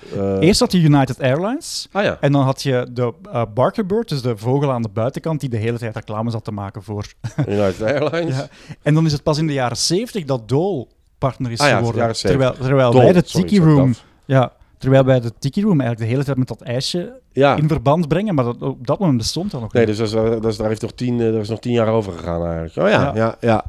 Eerst 0.41 0.61
had 0.61 0.73
je 0.73 0.79
United 0.81 1.21
Airlines, 1.21 1.89
Ah 1.93 2.05
ja. 2.05 2.17
en 2.21 2.33
dan 2.33 2.43
had 2.43 2.63
je 2.63 2.87
de 2.93 3.13
Barker 3.55 3.87
Bird, 3.87 4.09
dus 4.09 4.23
de 4.23 4.37
vogel 4.37 4.73
aan 4.73 4.83
de 4.83 4.89
buitenkant, 4.93 5.41
die 5.41 5.49
de 5.49 5.57
hele 5.57 5.79
tijd 5.79 5.95
reclame 5.95 6.31
zat 6.31 6.45
te 6.45 6.53
maken 6.53 6.83
voor 6.83 7.05
United 7.49 7.83
Airlines. 7.83 8.37
Ja. 8.37 8.49
En 8.83 8.95
dan 8.95 9.07
is 9.07 9.13
het 9.13 9.23
pas 9.23 9.39
in 9.39 9.47
de 9.47 9.53
jaren 9.53 9.77
70 9.77 10.25
dat 10.25 10.49
Dole 10.49 10.87
partner 11.19 11.51
is 11.51 11.59
Ah 11.61 11.69
ja, 11.69 11.77
geworden. 11.77 12.01
jaren 12.01 12.17
70. 12.17 12.41
terwijl 12.51 12.67
terwijl 12.69 13.13
bij 13.13 13.13
de 13.23 13.23
Tiki 13.29 13.57
sorry, 13.57 13.73
Room. 13.73 13.95
Ja, 14.31 14.53
terwijl 14.79 15.05
bij 15.05 15.21
de 15.21 15.33
Tiki 15.39 15.63
Room 15.63 15.81
eigenlijk 15.81 16.01
de 16.01 16.07
hele 16.15 16.25
tijd 16.25 16.37
met 16.37 16.49
dat 16.49 16.61
ijsje 16.61 17.21
Ja. 17.33 17.57
in 17.57 17.69
verband 17.69 18.09
brengen, 18.09 18.35
maar 18.35 18.45
dat, 18.45 18.63
op 18.63 18.87
dat 18.87 18.99
moment 18.99 19.19
bestond 19.19 19.51
dat 19.51 19.61
nog 19.61 19.73
Nee, 19.73 19.87
niet. 19.87 19.97
dus 19.97 20.11
dat 20.11 20.25
is, 20.25 20.31
dat 20.31 20.45
is, 20.45 20.57
daar 20.57 20.69
heeft 20.69 20.83
nog 20.83 20.93
tien, 20.93 21.21
eh, 21.21 21.33
daar 21.33 21.41
is 21.41 21.49
nog 21.49 21.59
tien 21.61 21.73
jaar 21.73 21.89
over 21.89 22.13
gegaan 22.13 22.45
eigenlijk. 22.47 22.77
Oh 22.77 22.89
ja, 22.89 23.01
Ja. 23.03 23.15
ja, 23.15 23.37
ja. 23.41 23.65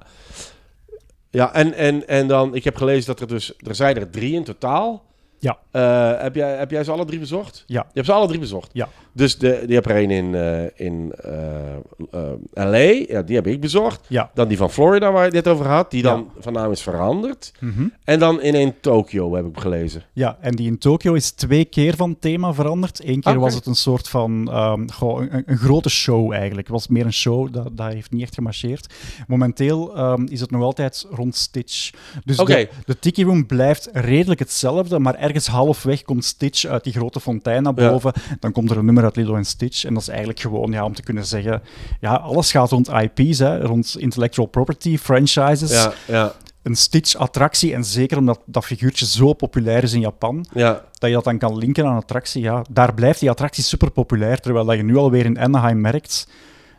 Ja, 1.29 1.53
en, 1.53 1.73
en, 1.73 2.07
en 2.07 2.27
dan, 2.27 2.55
ik 2.55 2.63
heb 2.63 2.75
gelezen 2.75 3.05
dat 3.05 3.19
er 3.19 3.27
dus, 3.27 3.53
er 3.57 3.75
zijn 3.75 3.95
er 3.97 4.09
drie 4.09 4.33
in 4.33 4.43
totaal. 4.43 5.03
Ja. 5.39 5.57
Eh, 5.71 6.21
heb, 6.21 6.35
jij, 6.35 6.57
heb 6.57 6.71
jij 6.71 6.83
ze 6.83 6.91
alle 6.91 7.05
drie 7.05 7.19
bezocht? 7.19 7.63
Ja. 7.67 7.79
Je 7.81 7.89
hebt 7.93 8.05
ze 8.05 8.13
alle 8.13 8.27
drie 8.27 8.39
bezocht? 8.39 8.69
Ja. 8.73 8.87
Dus 9.13 9.37
de, 9.37 9.63
die 9.65 9.75
heb 9.75 9.85
er 9.85 9.95
één 9.95 10.09
in, 10.11 10.35
eh, 10.35 10.63
in 10.87 11.13
eh, 11.23 11.73
eh, 12.11 12.31
L.A., 12.53 13.05
ja, 13.13 13.21
die 13.21 13.35
heb 13.35 13.47
ik 13.47 13.61
bezocht. 13.61 14.05
Ja. 14.07 14.31
Dan 14.33 14.47
die 14.47 14.57
van 14.57 14.71
Florida, 14.71 15.11
waar 15.11 15.25
je 15.31 15.35
het 15.35 15.47
over 15.47 15.67
had, 15.67 15.91
die 15.91 16.03
Ja. 16.03 16.09
dan 16.09 16.29
van 16.39 16.53
naam 16.53 16.71
is 16.71 16.81
veranderd. 16.81 17.51
Mhm. 17.59 17.87
En 18.03 18.19
dan 18.19 18.41
in 18.41 18.55
een 18.55 18.73
Tokio, 18.81 19.35
heb 19.35 19.45
ik 19.45 19.59
gelezen. 19.59 20.03
Ja, 20.13 20.37
en 20.41 20.55
die 20.55 20.67
in 20.67 20.77
Tokio 20.77 21.13
is 21.13 21.31
twee 21.31 21.65
keer 21.65 21.95
van 21.95 22.19
thema 22.19 22.53
veranderd. 22.53 23.07
Eén 23.07 23.21
keer 23.21 23.39
was 23.39 23.53
het 23.55 23.65
een 23.65 23.75
soort 23.75 24.09
van 24.09 24.49
goh, 24.93 25.21
een, 25.21 25.43
een 25.45 25.57
grote 25.57 25.89
show 25.89 26.31
eigenlijk. 26.31 26.67
Het 26.67 26.75
was 26.75 26.87
meer 26.87 27.05
een 27.05 27.13
show, 27.13 27.53
dat, 27.53 27.69
dat 27.71 27.91
heeft 27.93 28.11
niet 28.11 28.21
echt 28.21 28.33
gemarcheerd. 28.33 28.93
Momenteel 29.27 29.95
ehm, 29.95 30.23
is 30.29 30.39
het 30.39 30.51
nog 30.51 30.61
altijd 30.61 31.07
rond 31.11 31.35
Stitch. 31.35 31.89
Dus 32.25 32.37
de, 32.37 32.67
de 32.85 32.99
Tiki 32.99 33.23
Room 33.23 33.45
blijft 33.45 33.89
redelijk 33.93 34.39
hetzelfde, 34.39 34.99
maar 34.99 35.15
ergens 35.15 35.47
halfweg 35.47 36.01
komt 36.01 36.25
Stitch 36.25 36.65
uit 36.65 36.83
die 36.83 36.93
grote 36.93 37.19
fontein 37.19 37.63
naar 37.63 37.73
Ja. 37.75 37.89
boven. 37.89 38.13
Dan 38.39 38.51
komt 38.51 38.71
er 38.71 38.77
een 38.77 38.85
nummer 38.85 39.00
uit 39.03 39.15
Lilo 39.15 39.35
en 39.35 39.45
Stitch. 39.45 39.85
En 39.85 39.93
dat 39.93 40.01
is 40.01 40.07
eigenlijk 40.07 40.39
gewoon 40.39 40.71
ja, 40.71 40.85
om 40.85 40.93
te 40.93 41.03
kunnen 41.03 41.25
zeggen, 41.25 41.61
ja, 41.99 42.15
alles 42.15 42.51
gaat 42.51 42.69
rond 42.69 42.89
IP's, 42.89 43.39
hè, 43.39 43.59
rond 43.59 43.95
intellectual 43.97 44.47
property, 44.47 44.97
franchises. 44.97 45.71
Ja, 45.71 45.93
ja, 46.07 46.33
Een 46.61 46.75
Stitch-attractie, 46.75 47.73
en 47.73 47.83
zeker 47.83 48.17
omdat 48.17 48.39
dat 48.45 48.65
figuurtje 48.65 49.05
zo 49.05 49.33
populair 49.33 49.83
is 49.83 49.93
in 49.93 49.99
Japan, 49.99 50.45
ja. 50.53 50.85
dat 50.93 51.09
je 51.09 51.15
dat 51.15 51.23
dan 51.23 51.37
kan 51.37 51.57
linken 51.57 51.85
aan 51.85 51.91
een 51.91 51.97
attractie, 51.97 52.41
ja, 52.41 52.63
daar 52.69 52.93
blijft 52.93 53.19
die 53.19 53.29
attractie 53.29 53.63
super 53.63 53.91
populair. 53.91 54.39
Terwijl 54.39 54.65
dat 54.65 54.75
je 54.75 54.83
nu 54.83 54.97
alweer 54.97 55.25
in 55.25 55.39
Anaheim 55.39 55.81
merkt 55.81 56.27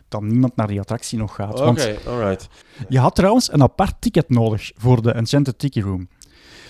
dat 0.07 0.21
niemand 0.21 0.55
naar 0.55 0.67
die 0.67 0.79
attractie 0.79 1.17
nog 1.17 1.35
gaat. 1.35 1.61
Oké, 1.61 1.95
alright. 2.07 2.47
je 2.89 2.99
had 2.99 3.15
trouwens 3.15 3.53
een 3.53 3.61
apart 3.61 3.93
ticket 3.99 4.29
nodig 4.29 4.71
voor 4.75 5.01
de 5.01 5.11
Enchanted 5.11 5.59
Tiki 5.59 5.81
Room. 5.81 6.07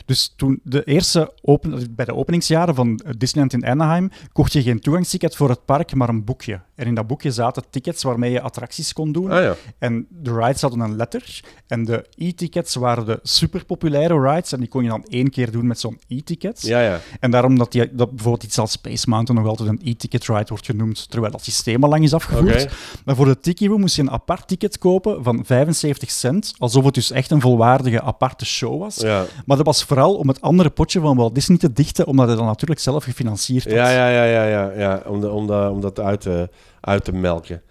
Dus 0.05 0.33
toen 0.35 0.59
de 0.63 0.83
eerste 0.83 1.33
open, 1.41 1.95
bij 1.95 2.05
de 2.05 2.15
openingsjaren 2.15 2.75
van 2.75 3.01
Disneyland 3.17 3.53
in 3.53 3.65
Anaheim 3.65 4.11
kocht 4.31 4.53
je 4.53 4.61
geen 4.61 4.79
toegangsticket 4.79 5.35
voor 5.35 5.49
het 5.49 5.65
park, 5.65 5.95
maar 5.95 6.09
een 6.09 6.23
boekje. 6.23 6.61
En 6.75 6.87
in 6.87 6.95
dat 6.95 7.07
boekje 7.07 7.31
zaten 7.31 7.63
tickets 7.69 8.03
waarmee 8.03 8.31
je 8.31 8.41
attracties 8.41 8.93
kon 8.93 9.11
doen. 9.11 9.31
Ah 9.31 9.43
ja. 9.43 9.55
En 9.77 10.07
de 10.09 10.33
rides 10.33 10.61
hadden 10.61 10.79
een 10.79 10.95
letter. 10.95 11.41
En 11.67 11.85
de 11.85 12.05
e-tickets 12.15 12.75
waren 12.75 13.05
de 13.05 13.19
superpopulaire 13.23 14.21
rides. 14.21 14.51
En 14.51 14.59
die 14.59 14.67
kon 14.67 14.83
je 14.83 14.89
dan 14.89 15.05
één 15.07 15.29
keer 15.29 15.51
doen 15.51 15.67
met 15.67 15.79
zo'n 15.79 15.99
e-ticket. 16.07 16.61
Ja, 16.61 16.81
ja. 16.81 16.99
En 17.19 17.31
daarom 17.31 17.57
dat, 17.57 17.71
die, 17.71 17.95
dat 17.95 18.09
bijvoorbeeld 18.09 18.43
iets 18.43 18.57
als 18.57 18.71
Space 18.71 19.09
Mountain 19.09 19.41
nog 19.41 19.49
altijd 19.49 19.69
een 19.69 19.81
e-ticket 19.83 20.27
ride 20.27 20.45
wordt 20.47 20.65
genoemd, 20.65 21.09
terwijl 21.09 21.31
dat 21.31 21.43
systeem 21.43 21.83
al 21.83 21.89
lang 21.89 22.03
is 22.03 22.13
afgevoerd. 22.13 22.71
Maar 23.05 23.15
voor 23.15 23.25
de 23.25 23.39
Tiki 23.39 23.67
Room 23.67 23.79
moest 23.79 23.95
je 23.95 24.01
een 24.01 24.11
apart 24.11 24.47
ticket 24.47 24.77
kopen 24.77 25.23
van 25.23 25.45
75 25.45 26.11
cent, 26.11 26.53
alsof 26.57 26.85
het 26.85 26.93
dus 26.93 27.11
echt 27.11 27.31
een 27.31 27.41
volwaardige 27.41 28.01
aparte 28.01 28.45
show 28.45 28.79
was. 28.79 28.95
Ja. 28.95 29.25
Maar 29.45 29.57
dat 29.57 29.65
was 29.65 29.83
vooral 29.83 30.15
om 30.15 30.27
het 30.27 30.41
andere 30.41 30.69
potje 30.69 30.99
van 30.99 31.17
Walt 31.17 31.35
Disney 31.35 31.57
te 31.57 31.73
dichten, 31.73 32.07
omdat 32.07 32.27
hij 32.27 32.35
dan 32.35 32.45
natuurlijk 32.45 32.79
zelf 32.79 33.03
gefinancierd 33.03 33.63
had. 33.63 33.73
Ja, 33.73 33.89
ja, 33.89 34.09
ja, 34.09 34.23
ja, 34.23 34.45
ja, 34.45 34.71
ja. 34.71 35.03
Om, 35.07 35.21
de, 35.21 35.29
om, 35.31 35.47
de, 35.47 35.69
om 35.71 35.81
dat 35.81 35.99
uit 35.99 36.21
te, 36.21 36.49
uit 36.81 37.03
te 37.03 37.11
melken. 37.11 37.61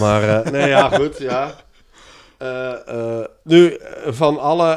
Maar, 0.00 0.28
eh, 0.28 0.50
nee, 0.52 0.68
ja, 0.68 0.88
goed, 0.88 1.18
ja. 1.18 1.54
Eh, 2.38 2.72
eh, 2.88 3.24
nu, 3.42 3.78
van 4.06 4.38
alle 4.38 4.74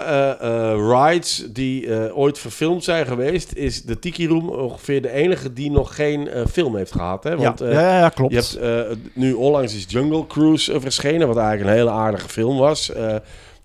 rides 0.92 1.46
die 1.50 2.14
ooit 2.14 2.40
verfilmd 2.40 2.84
zijn 2.84 3.06
geweest, 3.06 3.54
is 3.54 3.82
de 3.82 4.00
Tiki 4.00 4.28
Room 4.28 4.50
ongeveer 4.50 5.02
de 5.02 5.12
enige 5.12 5.54
die 5.54 5.72
nog 5.72 5.96
geen 5.96 6.30
film 6.52 6.76
heeft 6.76 6.92
gehad. 6.92 7.24
Hè? 7.24 7.30
Ja, 7.30 7.38
Want, 7.38 7.60
ja, 7.60 7.70
ja, 7.70 8.00
ja, 8.00 8.10
klopt. 8.10 8.34
Je 8.34 8.60
hebt 8.60 9.16
nu 9.16 9.34
onlangs 9.34 9.76
is 9.76 9.86
Jungle 9.88 10.28
Cruise 10.28 10.80
verschenen, 10.80 11.28
wat 11.28 11.38
eigenlijk 11.38 11.70
een 11.70 11.76
hele 11.76 11.92
aardige 11.92 12.30
film 12.30 12.58
was. 12.58 12.92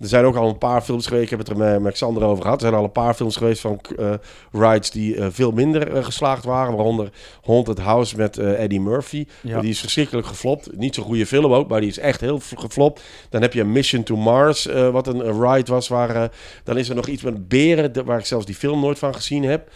Er 0.04 0.10
zijn 0.10 0.24
ook 0.24 0.36
al 0.36 0.48
een 0.48 0.58
paar 0.58 0.82
films 0.82 1.06
geweest, 1.06 1.24
ik 1.24 1.30
heb 1.30 1.38
het 1.38 1.48
er 1.48 1.56
met, 1.56 1.80
met 1.80 1.92
Xander 1.92 2.22
over 2.22 2.42
gehad. 2.42 2.56
Er 2.56 2.66
zijn 2.66 2.78
al 2.78 2.84
een 2.84 2.92
paar 2.92 3.14
films 3.14 3.36
geweest 3.36 3.60
van 3.60 3.80
eh, 3.98 4.12
rides 4.52 4.90
die 4.90 5.16
eh, 5.16 5.26
veel 5.30 5.50
minder 5.50 5.92
eh, 5.92 6.04
geslaagd 6.04 6.44
waren. 6.44 6.74
Waaronder 6.74 7.10
Haunted 7.42 7.78
House 7.78 8.16
met 8.16 8.38
Eddie 8.38 8.80
Murphy. 8.80 9.26
Ja. 9.40 9.60
Die 9.60 9.70
is 9.70 9.80
verschrikkelijk 9.80 10.26
geflopt. 10.26 10.76
Niet 10.76 10.94
zo'n 10.94 11.04
goede 11.04 11.26
film 11.26 11.52
ook, 11.52 11.68
maar 11.68 11.80
die 11.80 11.88
is 11.88 11.98
echt 11.98 12.20
heel 12.20 12.40
geflopt. 12.56 13.02
Dan 13.30 13.42
heb 13.42 13.52
je 13.52 13.64
Mission 13.64 14.02
to 14.02 14.16
Mars, 14.16 14.64
wat 14.92 15.06
een 15.06 15.42
ride 15.42 15.72
was. 15.72 15.88
Waar, 15.88 16.30
dan 16.64 16.78
is 16.78 16.88
er 16.88 16.94
nog 16.94 17.06
iets 17.06 17.22
met 17.22 17.48
beren, 17.48 18.04
waar 18.04 18.18
ik 18.18 18.26
zelfs 18.26 18.46
die 18.46 18.54
film 18.54 18.80
nooit 18.80 18.98
van 18.98 19.14
gezien 19.14 19.44
heb. 19.44 19.70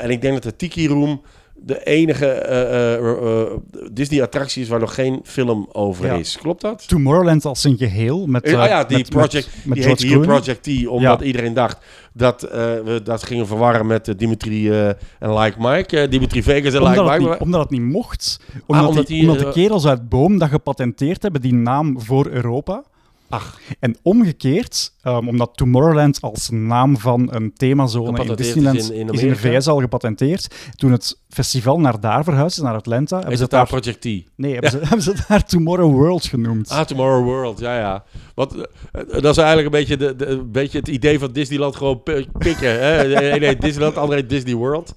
En 0.00 0.10
ik 0.10 0.20
denk 0.20 0.34
dat 0.34 0.42
de 0.42 0.56
Tiki 0.56 0.88
Room 0.88 1.22
de 1.62 1.84
enige 1.84 2.26
eh, 2.26 2.94
eh, 2.94 3.40
eh, 3.42 3.46
Disney-attractie 3.92 4.62
is 4.62 4.68
waar 4.68 4.80
nog 4.80 4.94
geen 4.94 5.20
film 5.24 5.68
over 5.72 6.06
Ja. 6.06 6.14
is. 6.14 6.38
Klopt 6.40 6.60
dat? 6.60 6.88
Tomorrowland 6.88 7.44
als 7.44 7.64
een 7.64 7.76
geheel. 7.76 8.26
Met, 8.26 8.44
ah 8.44 8.50
ja, 8.66 8.84
die 8.84 8.96
met- 8.96 9.08
project, 9.10 9.46
met, 9.46 9.64
met 9.66 9.76
die 9.76 9.86
heet 9.86 10.02
hier. 10.02 10.20
Project 10.20 10.62
T, 10.62 10.86
omdat 10.86 11.20
Ja. 11.20 11.26
iedereen 11.26 11.54
dacht 11.54 11.78
dat 12.12 12.40
we 12.84 13.00
dat 13.04 13.22
gingen 13.22 13.46
verwarren 13.46 13.86
met 13.86 14.14
Dimitri 14.18 14.70
en 14.70 14.96
Like 15.38 15.56
Mike. 15.58 16.08
Dimitri 16.08 16.42
Vegas 16.42 16.74
en 16.74 16.82
Like 16.82 17.00
Omdat 17.00 17.18
Mike. 17.18 17.30
niet, 17.30 17.40
omdat 17.40 17.60
het 17.60 17.70
niet 17.70 17.82
mocht. 17.82 18.40
Omdat, 18.66 18.88
omdat 18.88 19.06
die, 19.06 19.20
die, 19.20 19.30
omdat 19.30 19.46
de 19.46 19.52
kerels 19.52 19.86
uit 19.86 20.08
Boom 20.08 20.38
dat 20.38 20.48
gepatenteerd 20.48 21.22
hebben, 21.22 21.40
die 21.40 21.54
naam 21.54 22.00
voor 22.00 22.26
Europa. 22.28 22.82
Ach. 23.30 23.58
En 23.80 23.96
omgekeerd, 24.02 24.92
ehm, 25.02 25.28
omdat 25.28 25.50
Tomorrowland 25.56 26.20
als 26.20 26.48
naam 26.50 26.98
van 26.98 27.28
een 27.34 27.52
themazone 27.54 28.22
in 28.24 28.30
is 28.30 28.36
Disneyland 28.36 28.90
in- 28.90 28.94
in 28.96 29.08
is 29.08 29.22
in 29.22 29.28
de? 29.28 29.36
VS 29.36 29.66
al 29.66 29.80
gepatenteerd. 29.80 30.54
Toen 30.76 30.92
het 30.92 31.18
festival 31.28 31.80
naar 31.80 32.00
daar 32.00 32.24
verhuisde, 32.24 32.62
naar 32.62 32.74
Atlanta, 32.74 33.14
hebben 33.14 33.32
Is 33.32 33.38
ze 33.38 33.42
het 33.42 33.52
daar 33.52 33.66
Project 33.66 34.00
T? 34.00 34.04
nee, 34.36 34.52
hebben, 34.56 34.70
ze, 34.70 34.78
hebben 34.78 35.02
ze 35.02 35.14
daar 35.28 35.44
Tomorrow 35.44 35.92
World 35.92 36.24
genoemd. 36.24 36.68
Ah, 36.70 36.80
Tomorrow 36.84 37.24
World, 37.24 37.58
ja, 37.58 37.78
ja. 37.78 38.04
Want 38.34 38.54
eh, 38.54 38.60
eh, 38.92 39.22
dat 39.22 39.24
is 39.24 39.36
eigenlijk 39.36 39.64
een 39.66 39.80
beetje, 39.80 39.96
de, 39.96 40.16
de, 40.16 40.26
een 40.26 40.52
beetje 40.52 40.78
het 40.78 40.88
idee 40.88 41.18
van 41.18 41.32
Disneyland 41.32 41.76
gewoon 41.76 42.02
pi- 42.02 42.28
pikken. 42.38 42.80
Hè? 42.80 43.08
De 43.08 43.30
ene 43.30 43.46
heet 43.46 43.60
Disneyland, 43.60 43.94
de 43.94 44.00
andere 44.00 44.20
heet 44.20 44.30
Disney 44.30 44.54
World. 44.54 44.94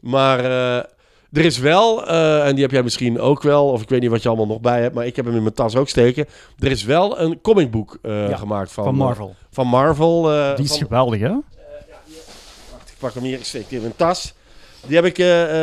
Maar 0.00 0.38
eh, 0.38 0.84
er 1.32 1.44
is 1.44 1.58
wel, 1.58 2.06
eh, 2.06 2.46
en 2.46 2.52
die 2.54 2.62
heb 2.62 2.70
jij 2.72 2.82
misschien 2.82 3.20
ook 3.20 3.42
wel, 3.42 3.68
of 3.68 3.82
ik 3.82 3.88
weet 3.88 4.00
niet 4.00 4.10
wat 4.10 4.22
je 4.22 4.28
allemaal 4.28 4.46
nog 4.46 4.60
bij 4.60 4.82
hebt, 4.82 4.94
maar 4.94 5.06
ik 5.06 5.16
heb 5.16 5.24
hem 5.24 5.34
in 5.36 5.42
mijn 5.42 5.54
tas 5.54 5.76
ook 5.76 5.88
steken. 5.88 6.26
Er 6.58 6.70
is 6.70 6.84
wel 6.84 7.20
een 7.20 7.40
comicboek 7.40 7.98
Ja, 8.02 8.36
gemaakt 8.36 8.72
van, 8.72 8.84
van 8.84 8.92
eh, 8.92 8.98
Marvel. 8.98 9.34
van 9.50 9.66
Marvel. 9.66 10.22
Die 10.56 10.64
is 10.64 10.70
van- 10.70 10.78
geweldig, 10.78 11.20
hè? 11.20 11.28
Wacht, 12.72 12.88
ik 12.88 12.94
pak 12.98 13.14
hem 13.14 13.22
hier, 13.22 13.38
ik 13.38 13.44
steek 13.44 13.68
die 13.68 13.76
in 13.76 13.82
mijn 13.82 13.96
tas. 13.96 14.34
Die 14.86 14.96
heb 14.96 15.04
ik 15.04 15.14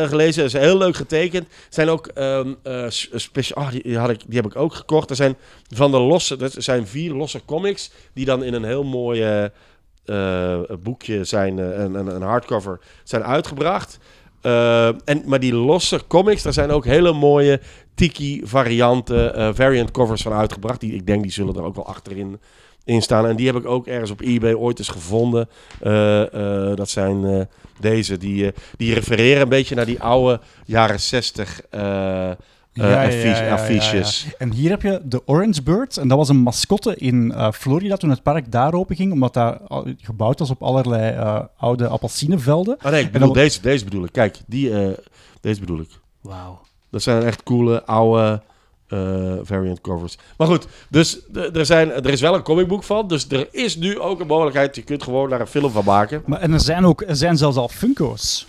gelezen. 0.10 0.44
Is 0.44 0.54
heel 0.54 0.78
leuk 0.78 0.96
getekend. 0.96 1.44
Er 1.48 1.52
zijn 1.70 1.90
ook 1.90 2.08
ehm 2.08 2.54
eh, 2.64 2.86
speciaal. 3.14 3.64
ah, 3.66 3.72
die, 3.72 3.98
had 3.98 4.10
ik, 4.10 4.22
die 4.28 4.36
heb 4.36 4.46
ik 4.46 4.56
ook 4.56 4.74
gekocht. 4.74 5.10
Er 5.10 5.16
zijn 5.16 5.36
van 5.70 5.92
de 5.92 6.00
losse. 6.00 6.38
Er 6.38 6.52
zijn 6.58 6.88
vier 6.88 7.14
losse 7.14 7.42
comics. 7.46 7.92
Die 8.14 8.26
dan 8.26 8.44
in 8.44 8.54
een 8.54 8.64
heel 8.64 8.84
mooi 8.84 9.50
boekje 10.84 11.24
zijn. 11.24 11.58
een, 11.58 11.94
een, 11.96 12.08
een 12.16 12.22
hardcover. 12.22 12.80
Zijn 13.04 13.24
uitgebracht. 13.24 13.98
Eh, 14.46 14.88
en, 14.88 15.24
maar 15.26 15.40
die 15.40 15.54
losse 15.54 16.02
comics. 16.08 16.44
Daar 16.44 16.54
zijn 16.54 16.72
ook 16.72 16.86
hele 16.86 17.14
mooie 17.14 17.62
tiki 17.96 18.42
varianten. 18.44 19.36
eh, 19.36 19.50
variant 19.54 19.92
covers 19.92 20.22
van 20.22 20.34
uitgebracht. 20.34 20.80
Die, 20.80 20.94
ik 20.94 21.08
denk 21.08 21.22
die 21.22 21.32
zullen 21.32 21.56
er 21.56 21.64
ook 21.64 21.76
wel 21.76 21.88
achterin 21.88 22.40
in 22.84 23.02
staan. 23.02 23.28
En 23.28 23.36
die 23.36 23.46
heb 23.46 23.56
ik 23.56 23.66
ook 23.66 23.88
ergens 23.88 24.12
op 24.12 24.22
eBay 24.22 24.54
ooit 24.54 24.80
eens 24.80 24.88
gevonden. 24.88 25.50
Eh, 25.82 26.76
dat 26.76 26.90
zijn 26.90 27.48
deze. 27.80 28.18
Die, 28.18 28.52
die 28.78 28.94
refereren 28.94 29.42
een 29.42 29.50
beetje 29.50 29.76
naar 29.76 29.86
die 29.86 30.02
oude 30.02 30.40
jaren 30.66 31.00
60 31.00 31.62
eh, 32.84 32.92
eh, 32.94 33.08
affiche- 33.08 33.50
affiches. 33.52 34.26
En 34.38 34.52
hier 34.52 34.70
heb 34.70 34.82
je 34.82 35.02
de 35.04 35.22
Orange 35.26 35.64
Bird. 35.64 35.98
En 35.98 36.08
dat 36.08 36.18
was 36.18 36.30
een 36.30 36.38
mascotte 36.38 36.96
in 36.96 37.32
eh, 37.32 37.52
Florida 37.52 37.96
toen 37.96 38.10
het 38.10 38.24
park 38.24 38.52
daar 38.52 38.74
open 38.74 38.96
ging. 38.96 39.12
Omdat 39.12 39.34
daar 39.34 39.58
al- 39.68 39.88
gebouwd 40.02 40.40
was 40.40 40.50
op 40.50 40.64
allerlei 40.64 41.16
eh, 41.16 41.40
oude 41.58 41.88
appelsinevelden. 41.88 42.78
Ah 42.82 42.92
nee, 42.92 43.00
ik 43.00 43.06
En 43.06 43.12
bedoel 43.12 43.28
dan- 43.34 43.44
deze, 43.44 43.62
deze 43.62 43.84
bedoel 43.84 44.04
ik. 44.04 44.12
Kijk, 44.12 44.38
die, 44.46 44.80
eh, 44.82 44.88
deze 45.42 45.60
bedoel 45.60 45.80
ik. 45.80 45.90
Wauw. 46.22 46.62
Dat 46.90 47.02
zijn 47.02 47.24
echt 47.24 47.44
coole, 47.44 47.84
oude 47.86 48.42
eh, 48.88 49.34
variant 49.42 49.82
covers. 49.82 50.18
Maar 50.38 50.48
goed, 50.48 50.68
dus 50.90 51.20
er, 51.54 51.66
zijn, 51.66 51.92
er 51.92 52.10
is 52.10 52.22
wel 52.22 52.36
een 52.36 52.42
comicboek 52.44 52.84
van. 52.84 53.08
Dus 53.08 53.26
er 53.30 53.48
is 53.52 53.76
nu 53.76 54.00
ook 54.00 54.20
een 54.20 54.28
mogelijkheid. 54.28 54.76
Je 54.76 54.82
kunt 54.82 55.04
gewoon 55.04 55.30
daar 55.30 55.40
een 55.42 55.48
film 55.48 55.72
van 55.72 55.86
maken. 55.86 56.24
Maar, 56.26 56.40
en 56.40 56.54
er 56.54 56.60
zijn, 56.60 56.86
ook, 56.86 57.02
er 57.08 57.16
zijn 57.16 57.38
zelfs 57.38 57.58
al 57.58 57.68
Funko's. 57.68 58.48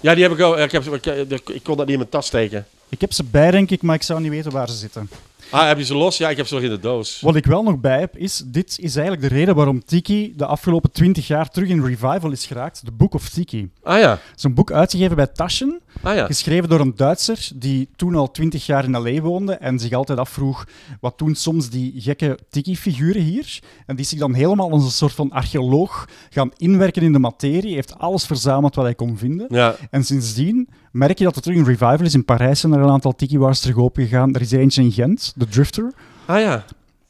Ja, 0.00 0.14
die 0.14 0.22
heb 0.22 0.32
ik 0.32 0.40
ook. 0.40 0.56
Ik, 0.56 0.72
heb, 0.72 0.84
ik, 1.32 1.48
ik 1.48 1.62
kon 1.62 1.76
dat 1.76 1.84
niet 1.86 1.88
in 1.94 1.96
mijn 1.98 2.08
tas 2.08 2.26
steken. 2.26 2.66
Ik 2.92 3.00
heb 3.00 3.12
ze 3.12 3.24
bij, 3.24 3.50
denk 3.50 3.70
ik, 3.70 3.82
maar 3.82 3.94
ik 3.94 4.02
zou 4.02 4.20
niet 4.20 4.30
weten 4.30 4.52
waar 4.52 4.68
ze 4.68 4.76
zitten. 4.76 5.10
Ah, 5.52 5.66
heb 5.66 5.78
je 5.78 5.84
ze 5.84 5.94
los? 5.94 6.16
Ja, 6.16 6.28
ik 6.30 6.36
heb 6.36 6.46
ze 6.46 6.54
nog 6.54 6.62
in 6.62 6.70
de 6.70 6.78
doos. 6.78 7.20
Wat 7.20 7.36
ik 7.36 7.46
wel 7.46 7.62
nog 7.62 7.80
bij 7.80 7.98
heb, 8.00 8.16
is... 8.16 8.42
Dit 8.46 8.78
is 8.80 8.96
eigenlijk 8.96 9.28
de 9.28 9.34
reden 9.34 9.54
waarom 9.54 9.84
Tiki 9.84 10.32
de 10.36 10.46
afgelopen 10.46 10.90
20 10.92 11.26
jaar 11.26 11.48
terug 11.48 11.68
in 11.68 11.84
revival 11.84 12.30
is 12.30 12.46
geraakt. 12.46 12.84
De 12.84 12.92
Book 12.92 13.14
of 13.14 13.28
Tiki. 13.28 13.70
Ah 13.82 13.98
ja, 13.98 14.10
Het 14.10 14.36
is 14.36 14.42
een 14.44 14.54
boek 14.54 14.72
uitgegeven 14.72 15.16
bij 15.16 15.26
Taschen. 15.26 15.80
ah 16.02 16.14
ja. 16.14 16.26
Geschreven 16.26 16.68
door 16.68 16.80
een 16.80 16.92
Duitser 16.96 17.48
die 17.54 17.88
toen 17.96 18.14
al 18.14 18.30
20 18.30 18.66
jaar 18.66 18.84
in 18.84 18.96
L.A. 18.96 19.20
woonde 19.20 19.52
en 19.52 19.78
zich 19.78 19.92
altijd 19.92 20.18
afvroeg 20.18 20.66
wat 21.00 21.18
doen 21.18 21.34
soms 21.34 21.70
die 21.70 21.92
gekke 21.96 22.38
Tiki-figuren 22.50 23.22
hier. 23.22 23.58
En 23.86 23.94
die 23.96 24.04
is 24.04 24.10
zich 24.10 24.18
dan 24.18 24.34
helemaal 24.34 24.70
als 24.70 24.84
een 24.84 24.90
soort 24.90 25.12
van 25.12 25.30
archeoloog 25.30 26.08
gaan 26.30 26.50
inwerken 26.56 27.02
in 27.02 27.12
de 27.12 27.18
materie. 27.18 27.74
heeft 27.74 27.98
alles 27.98 28.26
verzameld 28.26 28.74
wat 28.74 28.84
hij 28.84 28.94
kon 28.94 29.18
vinden. 29.18 29.46
Ja, 29.50 29.76
En 29.90 30.04
sindsdien 30.04 30.68
merk 30.92 31.18
je 31.18 31.24
dat 31.24 31.36
er 31.36 31.42
terug 31.42 31.58
een 31.58 31.64
revival 31.64 32.00
is. 32.00 32.14
In 32.14 32.24
Parijs 32.24 32.60
zijn 32.60 32.72
er 32.72 32.80
een 32.80 32.90
aantal 32.90 33.14
Tiki-wars 33.14 33.60
terug 33.60 33.76
opengegaan. 33.76 34.34
Er 34.34 34.40
is 34.40 34.52
er 34.52 34.60
eentje 34.60 34.82
in 34.82 34.92
Gent, 34.92 35.32
de 35.42 35.48
Drifter. 35.48 35.92
Ah 36.26 36.40
ja. 36.40 36.64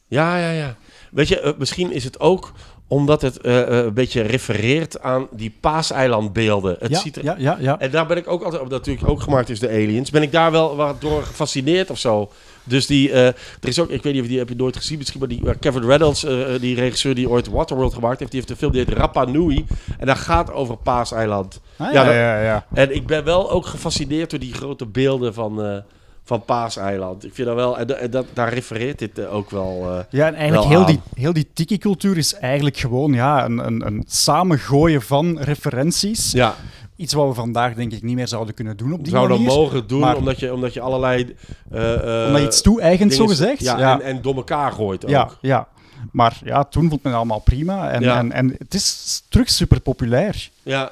Ja, 0.07 0.37
ja, 0.37 0.49
ja. 0.49 0.75
Weet 1.11 1.27
je, 1.27 1.39
eh, 1.39 1.51
misschien 1.57 1.91
is 1.91 2.03
het 2.03 2.19
ook 2.19 2.51
omdat 2.87 3.21
het 3.21 3.41
eh, 3.41 3.61
eh, 3.61 3.85
een 3.85 3.93
beetje 3.93 4.21
refereert 4.21 5.01
aan 5.01 5.27
die 5.31 5.55
paaseilandbeelden. 5.59 6.75
Het 6.79 6.91
ja, 6.91 6.99
ziet 6.99 7.15
er... 7.15 7.23
ja, 7.23 7.35
ja, 7.37 7.57
ja. 7.59 7.79
En 7.79 7.91
daar 7.91 8.05
ben 8.05 8.17
ik 8.17 8.27
ook 8.27 8.43
altijd, 8.43 8.61
omdat 8.61 8.79
natuurlijk 8.79 9.09
ook 9.09 9.21
gemaakt 9.21 9.49
is 9.49 9.59
de 9.59 9.69
aliens, 9.69 10.09
ben 10.09 10.21
ik 10.21 10.31
daar 10.31 10.51
wel 10.51 10.75
wat 10.75 11.01
door 11.01 11.23
gefascineerd 11.23 11.89
of 11.89 11.99
zo. 11.99 12.31
Dus 12.63 12.87
die, 12.87 13.11
er 13.11 13.35
is 13.61 13.79
ook, 13.79 13.89
ik 13.89 14.03
weet 14.03 14.13
niet 14.13 14.21
of 14.21 14.27
die 14.27 14.37
heb 14.37 14.49
je 14.49 14.55
nooit 14.55 14.77
gezien, 14.77 14.97
misschien, 14.97 15.19
maar 15.19 15.29
die 15.29 15.57
Kevin 15.59 15.85
Reynolds, 15.85 16.21
die 16.59 16.75
regisseur 16.75 17.15
die 17.15 17.29
ooit 17.29 17.47
Waterworld 17.47 17.93
gemaakt 17.93 18.19
heeft, 18.19 18.31
die 18.31 18.39
heeft 18.39 18.51
een 18.51 18.57
film 18.57 18.71
die 18.71 18.83
heet 18.85 18.97
Rapa 18.97 19.25
Nui. 19.25 19.65
En 19.99 20.07
dat 20.07 20.17
gaat 20.17 20.51
over 20.51 20.77
Paaseiland. 20.77 21.61
Ah, 21.77 21.93
ja, 21.93 22.03
ja, 22.03 22.13
ja, 22.13 22.41
ja. 22.41 22.65
En 22.73 22.95
ik 22.95 23.07
ben 23.07 23.23
wel 23.23 23.51
ook 23.51 23.65
gefascineerd 23.65 24.29
door 24.29 24.39
die 24.39 24.53
grote 24.53 24.85
beelden 24.85 25.33
van, 25.33 25.83
van 26.25 26.43
Paaseiland. 26.45 27.25
Ik 27.25 27.33
vind 27.33 27.47
dat 27.47 27.55
wel, 27.55 27.77
en, 27.77 27.87
da- 27.87 27.93
en 27.93 28.11
dat, 28.11 28.25
daar 28.33 28.53
refereert 28.53 28.99
dit 28.99 29.19
eh, 29.19 29.33
ook 29.33 29.49
wel. 29.49 29.81
eh, 29.89 29.99
Ja, 30.09 30.27
en 30.27 30.33
eigenlijk 30.35 30.69
heel 30.69 30.85
die, 30.85 30.99
heel 31.15 31.33
die 31.33 31.47
tiki-cultuur 31.53 32.17
is 32.17 32.33
eigenlijk 32.33 32.77
gewoon 32.77 33.13
ja, 33.13 33.45
een, 33.45 33.57
een, 33.65 33.85
een 33.85 34.03
samengooien 34.07 35.01
van 35.01 35.39
referenties. 35.39 36.31
ja, 36.31 36.55
Iets 36.95 37.13
wat 37.13 37.27
we 37.27 37.33
vandaag 37.33 37.73
denk 37.73 37.91
ik 37.91 38.01
niet 38.03 38.15
meer 38.15 38.27
zouden 38.27 38.53
kunnen 38.53 38.77
doen 38.77 38.93
op 38.93 39.03
die 39.03 39.11
zou 39.13 39.27
dat 39.27 39.37
manier. 39.37 39.53
mogen 39.53 39.87
doen, 39.87 39.99
maar- 39.99 40.15
omdat, 40.15 40.39
je, 40.39 40.53
omdat 40.53 40.73
je 40.73 40.81
allerlei... 40.81 41.35
eh, 41.71 42.23
Omdat 42.27 42.41
je 42.41 42.47
iets 42.47 42.61
toe-eigent, 42.61 43.11
zo 43.13 43.17
dingen- 43.21 43.35
gezegd. 43.37 43.61
Ja, 43.61 43.77
ja. 43.79 43.93
En, 43.99 44.01
en 44.01 44.21
door 44.21 44.35
elkaar 44.35 44.71
gooit 44.71 45.03
ook. 45.03 45.09
ja, 45.11 45.29
ja. 45.41 45.67
Maar 46.11 46.39
ja, 46.43 46.63
toen 46.63 46.89
vond 46.89 47.03
men 47.03 47.11
het 47.11 47.21
allemaal 47.21 47.39
prima. 47.39 47.89
En, 47.91 48.01
Ja. 48.01 48.17
en, 48.17 48.31
en 48.31 48.55
het 48.57 48.73
is 48.73 49.23
terug 49.29 49.49
super 49.49 49.79
populair. 49.79 50.49
Ja, 50.63 50.91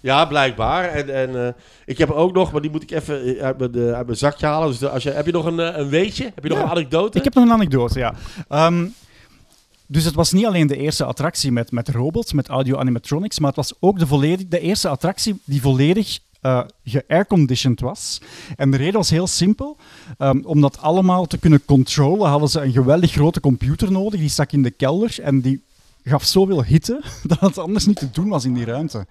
ja 0.00 0.24
blijkbaar. 0.24 0.84
En, 0.88 1.14
en 1.14 1.46
eh, 1.46 1.52
ik 1.86 1.98
heb 1.98 2.10
ook 2.10 2.32
nog, 2.32 2.52
maar 2.52 2.60
die 2.60 2.70
moet 2.70 2.82
ik 2.82 2.90
even 2.90 3.38
uit 3.40 3.58
mijn, 3.58 3.74
eh, 3.74 3.92
uit 3.92 4.06
mijn 4.06 4.18
zakje 4.18 4.46
halen. 4.46 4.68
Dus 4.68 4.84
als 4.84 5.02
je, 5.02 5.10
heb 5.10 5.26
je 5.26 5.32
nog 5.32 5.44
een, 5.44 5.60
eh, 5.60 5.76
een 5.78 5.88
weetje? 5.88 6.24
Heb 6.34 6.42
je 6.42 6.48
nog 6.48 6.58
Ja. 6.58 6.64
een 6.64 6.70
anekdote? 6.70 7.18
Ik 7.18 7.24
heb 7.24 7.34
nog 7.34 7.44
een 7.44 7.52
anekdote, 7.52 7.98
ja. 7.98 8.14
Ehm, 8.48 8.86
dus 9.86 10.04
het 10.04 10.14
was 10.14 10.32
niet 10.32 10.46
alleen 10.46 10.66
de 10.66 10.76
eerste 10.76 11.04
attractie 11.04 11.52
met, 11.52 11.70
met 11.72 11.88
robots, 11.88 12.32
met 12.32 12.48
audio-animatronics, 12.48 13.38
maar 13.38 13.48
het 13.48 13.56
was 13.56 13.72
ook 13.80 13.98
de, 13.98 14.06
volledig, 14.06 14.48
de 14.48 14.60
eerste 14.60 14.88
attractie 14.88 15.40
die 15.44 15.60
volledig 15.60 16.18
eh 16.40 16.60
ge-airconditioned 16.84 17.80
was. 17.80 18.20
En 18.56 18.70
de 18.70 18.76
reden 18.76 18.94
was 18.94 19.10
heel 19.10 19.26
simpel. 19.26 19.76
Ehm, 20.18 20.40
om 20.44 20.60
dat 20.60 20.78
allemaal 20.80 21.26
te 21.26 21.38
kunnen 21.38 21.64
controlen, 21.64 22.28
hadden 22.28 22.48
ze 22.48 22.60
een 22.60 22.72
geweldig 22.72 23.12
grote 23.12 23.40
computer 23.40 23.92
nodig. 23.92 24.20
Die 24.20 24.28
stak 24.28 24.52
in 24.52 24.62
de 24.62 24.70
kelder 24.70 25.18
en 25.22 25.40
die 25.40 25.62
gaf 26.04 26.24
zoveel 26.24 26.64
hitte 26.64 27.02
dat 27.22 27.40
het 27.40 27.58
anders 27.58 27.86
niet 27.86 27.96
te 27.96 28.10
doen 28.10 28.28
was 28.28 28.44
in 28.44 28.54
die 28.54 28.64
ruimte. 28.64 29.06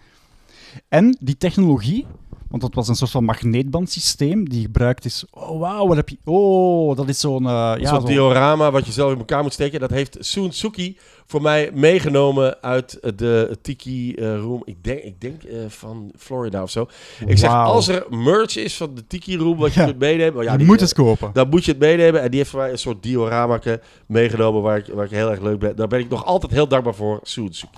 En 0.88 1.18
die 1.20 1.38
technologie, 1.38 2.06
want 2.50 2.62
dat 2.62 2.74
was 2.74 2.88
een 2.88 2.96
soort 2.96 3.12
van 3.12 3.24
magneetbandsysteem 3.24 4.50
die 4.50 4.62
gebruikt 4.62 5.06
is. 5.06 5.26
Oh, 5.32 5.60
wauw, 5.60 5.88
wat 5.88 5.96
heb 5.96 6.10
je. 6.10 6.18
Oh, 6.24 6.96
dat 6.96 7.08
is 7.08 7.20
zo'n. 7.20 7.44
ja, 7.44 7.78
soort 7.78 8.02
zo'n- 8.02 8.06
diorama 8.12 8.72
wat 8.72 8.86
je 8.86 8.92
zelf 8.92 9.12
in 9.12 9.18
elkaar 9.18 9.44
moet 9.44 9.54
steken. 9.54 9.80
Dat 9.80 9.90
heeft 9.90 10.18
Soon 10.20 10.52
Suki 10.52 10.98
voor 11.26 11.42
mij 11.42 11.72
meegenomen 11.74 12.62
uit 12.62 13.00
de 13.16 13.58
Tiki 13.62 14.14
eh, 14.16 14.36
Room. 14.36 14.62
Ik 14.66 14.84
denk, 14.84 15.00
ik 15.00 15.22
denk 15.22 15.44
eh, 15.44 15.60
van 15.68 16.12
Florida 16.18 16.62
of 16.64 16.70
zo. 16.70 16.88
Ik 17.26 17.38
zeg, 17.38 17.50
als 17.52 17.88
er 17.88 18.06
merch 18.10 18.56
is 18.58 18.78
van 18.78 18.96
de 18.96 19.08
Tiki 19.08 19.38
Room 19.38 19.58
wat 19.58 19.74
je 19.74 19.80
Ja. 19.80 19.86
kunt 19.86 20.00
meenemen. 20.00 20.38
oh 20.38 20.44
ja, 20.44 20.52
je 20.52 20.58
die- 20.58 20.68
moet 20.68 20.80
het 20.80 20.94
kopen. 20.94 21.30
Dan 21.34 21.50
moet 21.50 21.66
je 21.66 21.72
het 21.72 21.80
meenemen. 21.80 22.22
En 22.22 22.30
die 22.30 22.40
heeft 22.40 22.50
voor 22.52 22.60
mij 22.60 22.72
een 22.72 22.78
soort 22.78 23.04
diorama 23.04 23.60
meegenomen 24.08 24.62
waar 24.62 24.78
ik, 24.78 24.86
waar 24.94 25.06
ik 25.06 25.12
heel 25.12 25.30
erg 25.32 25.42
leuk 25.42 25.60
ben. 25.60 25.76
Daar 25.76 25.88
ben 25.88 26.00
ik 26.00 26.10
nog 26.10 26.26
altijd 26.26 26.52
heel 26.52 26.68
dankbaar 26.68 26.96
voor. 26.96 27.20
Soon 27.24 27.54
Suki. 27.54 27.78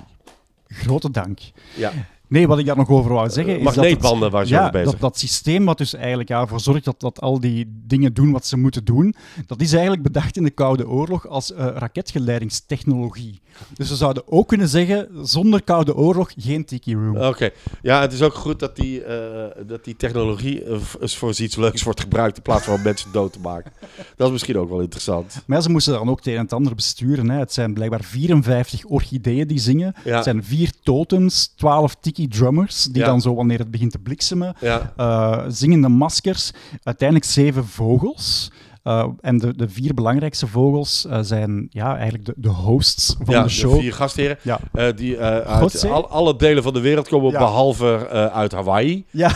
Grote 0.67 1.11
dank. 1.11 1.39
Ja. 1.75 1.91
Nee, 2.29 2.47
wat 2.47 2.59
ik 2.59 2.65
daar 2.65 2.77
nog 2.77 2.89
over 2.89 3.13
wou 3.13 3.29
zeggen 3.29 3.59
is 3.59 3.63
dat 3.63 3.75
het- 3.75 4.01
waar 4.31 4.47
ja, 4.47 4.69
bezig 4.69 4.91
dat, 4.91 4.99
dat 4.99 5.19
systeem 5.19 5.65
wat 5.65 5.77
dus 5.77 5.93
eigenlijk 5.93 6.29
ja, 6.29 6.41
ervoor 6.41 6.59
zorgt 6.59 6.85
dat, 6.85 6.99
dat 6.99 7.21
al 7.21 7.39
die 7.39 7.81
dingen 7.87 8.13
doen 8.13 8.31
wat 8.31 8.45
ze 8.45 8.57
moeten 8.57 8.85
doen, 8.85 9.15
dat 9.47 9.61
is 9.61 9.71
eigenlijk 9.71 10.03
bedacht 10.03 10.37
in 10.37 10.43
de 10.43 10.49
Koude 10.49 10.87
Oorlog 10.87 11.27
als 11.27 11.53
eh, 11.53 11.67
raketgeleidingstechnologie. 11.75 13.39
Dus 13.73 13.89
we 13.89 13.95
zouden 13.95 14.23
ook 14.25 14.47
kunnen 14.47 14.67
zeggen, 14.67 15.07
zonder 15.23 15.63
Koude 15.63 15.95
Oorlog 15.95 16.31
geen 16.37 16.65
Tiki 16.65 16.93
Room. 16.95 17.17
Oké. 17.17 17.49
Ja, 17.81 18.01
het 18.01 18.13
is 18.13 18.21
ook 18.21 18.33
goed 18.33 18.59
dat 18.59 18.75
die, 18.75 19.03
eh, 19.03 19.65
dat 19.67 19.83
die 19.83 19.95
technologie 19.95 20.63
eh, 20.63 20.77
voor 20.99 21.33
iets 21.39 21.55
leuks 21.55 21.83
wordt 21.83 22.01
gebruikt 22.01 22.37
in 22.37 22.43
plaats 22.43 22.63
van 22.65 22.81
mensen 22.81 23.11
dood 23.11 23.33
te 23.33 23.39
maken. 23.39 23.71
Dat 24.17 24.27
is 24.27 24.33
misschien 24.33 24.57
ook 24.57 24.69
wel 24.69 24.81
interessant. 24.81 25.43
Maar 25.45 25.57
ja, 25.57 25.63
ze 25.63 25.69
moesten 25.69 25.93
dan 25.93 26.09
ook 26.09 26.17
het 26.17 26.27
een 26.27 26.35
en 26.35 26.41
het 26.41 26.53
ander 26.53 26.75
besturen. 26.75 27.29
Hè. 27.29 27.39
Het 27.39 27.53
zijn 27.53 27.73
blijkbaar 27.73 28.03
54 28.03 28.85
orchideeën 28.85 29.47
die 29.47 29.59
zingen. 29.59 29.93
Ja. 30.03 30.15
Het 30.15 30.23
zijn 30.23 30.43
vier 30.43 30.71
totems, 30.83 31.53
12 31.55 31.95
tiki 31.95 32.18
drummers, 32.27 32.83
die 32.83 33.01
Ja. 33.01 33.07
dan 33.07 33.21
zo 33.21 33.35
wanneer 33.35 33.59
het 33.59 33.71
begint 33.71 33.91
te 33.91 33.99
bliksemen, 33.99 34.55
Ja. 34.59 34.93
eh, 34.97 35.43
zingende 35.47 35.87
maskers, 35.89 36.51
uiteindelijk 36.83 37.29
zeven 37.29 37.65
vogels. 37.67 38.51
Eh, 38.83 39.07
en 39.21 39.37
de, 39.37 39.55
de 39.55 39.69
vier 39.69 39.93
belangrijkste 39.93 40.47
vogels 40.47 41.05
eh, 41.05 41.19
zijn 41.21 41.67
ja, 41.69 41.93
eigenlijk 41.95 42.25
de, 42.25 42.33
de 42.37 42.49
hosts 42.49 43.15
van 43.23 43.33
ja, 43.33 43.43
de 43.43 43.49
show. 43.49 43.79
vier 43.79 43.93
gastheren. 43.93 44.37
Ja. 44.41 44.59
die 44.91 45.19
uit 45.19 45.85
al- 45.89 46.09
alle 46.09 46.35
delen 46.35 46.63
van 46.63 46.73
de 46.73 46.79
wereld 46.79 47.07
komen, 47.07 47.31
Ja. 47.31 47.37
behalve 47.37 48.07
eh, 48.11 48.25
uit 48.25 48.51
Hawaii. 48.51 49.05
Ja, 49.11 49.29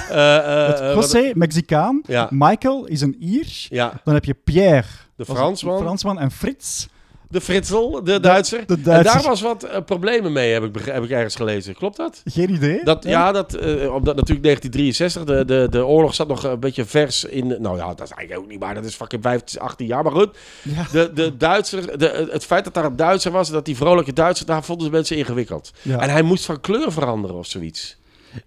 José, 0.93 1.31
Mexicaan. 1.33 2.01
Michael 2.29 2.85
is 2.85 3.01
een 3.01 3.15
Ier. 3.19 3.67
Dan 4.03 4.13
heb 4.13 4.25
je 4.25 4.33
Pierre, 4.43 4.87
de 5.15 5.25
Fransman. 5.25 5.79
Fransman. 5.79 6.19
En 6.19 6.31
Frits, 6.31 6.87
De 7.33 7.41
Fritsel, 7.41 8.03
de 8.03 8.19
Duitser. 8.19 8.63
de 8.67 8.73
En 8.73 8.83
Duitser. 8.83 9.13
daar 9.13 9.23
was 9.23 9.41
wat 9.41 9.63
eh, 9.63 9.77
problemen 9.85 10.31
mee, 10.33 10.53
heb 10.53 10.63
ik, 10.63 10.85
heb 10.85 11.03
ik 11.03 11.09
ergens 11.09 11.35
gelezen. 11.35 11.73
Klopt 11.75 11.97
dat? 11.97 12.21
Geen 12.25 12.49
idee? 12.53 12.83
Dat, 12.83 13.03
ja, 13.03 13.31
dat, 13.31 13.53
eh, 13.53 13.93
omdat 13.93 14.15
natuurlijk 14.15 14.43
1963, 14.43 15.23
de, 15.23 15.45
de, 15.45 15.67
de 15.69 15.85
oorlog 15.85 16.15
zat 16.15 16.27
nog 16.27 16.43
een 16.43 16.59
beetje 16.59 16.85
vers 16.85 17.23
in... 17.23 17.47
de- 17.47 17.59
Nou 17.59 17.77
ja, 17.77 17.87
dat 17.93 18.01
is 18.07 18.11
eigenlijk 18.11 18.39
ook 18.45 18.51
niet 18.51 18.59
waar. 18.59 18.73
Dat 18.75 18.85
is 18.85 18.95
fucking 18.95 19.21
15, 19.23 19.59
18 19.61 19.87
jaar. 19.87 20.03
Maar 20.03 20.11
goed, 20.11 20.37
Ja. 20.61 20.85
de, 20.91 21.11
de 21.13 21.37
Duitser, 21.37 21.97
de, 21.99 22.27
het 22.31 22.45
feit 22.45 22.63
dat 22.63 22.73
daar 22.73 22.85
een 22.85 22.95
Duitser 22.95 23.31
was, 23.31 23.49
dat 23.49 23.65
die 23.65 23.75
vrolijke 23.75 24.13
Duitser, 24.13 24.45
daar 24.45 24.63
vonden 24.63 24.85
de 24.85 24.91
mensen 24.91 25.17
ingewikkeld. 25.17 25.71
Ja. 25.81 25.99
En 25.99 26.09
hij 26.09 26.21
moest 26.21 26.45
van 26.45 26.61
kleur 26.61 26.91
veranderen 26.91 27.37
of 27.37 27.47
zoiets. 27.47 27.97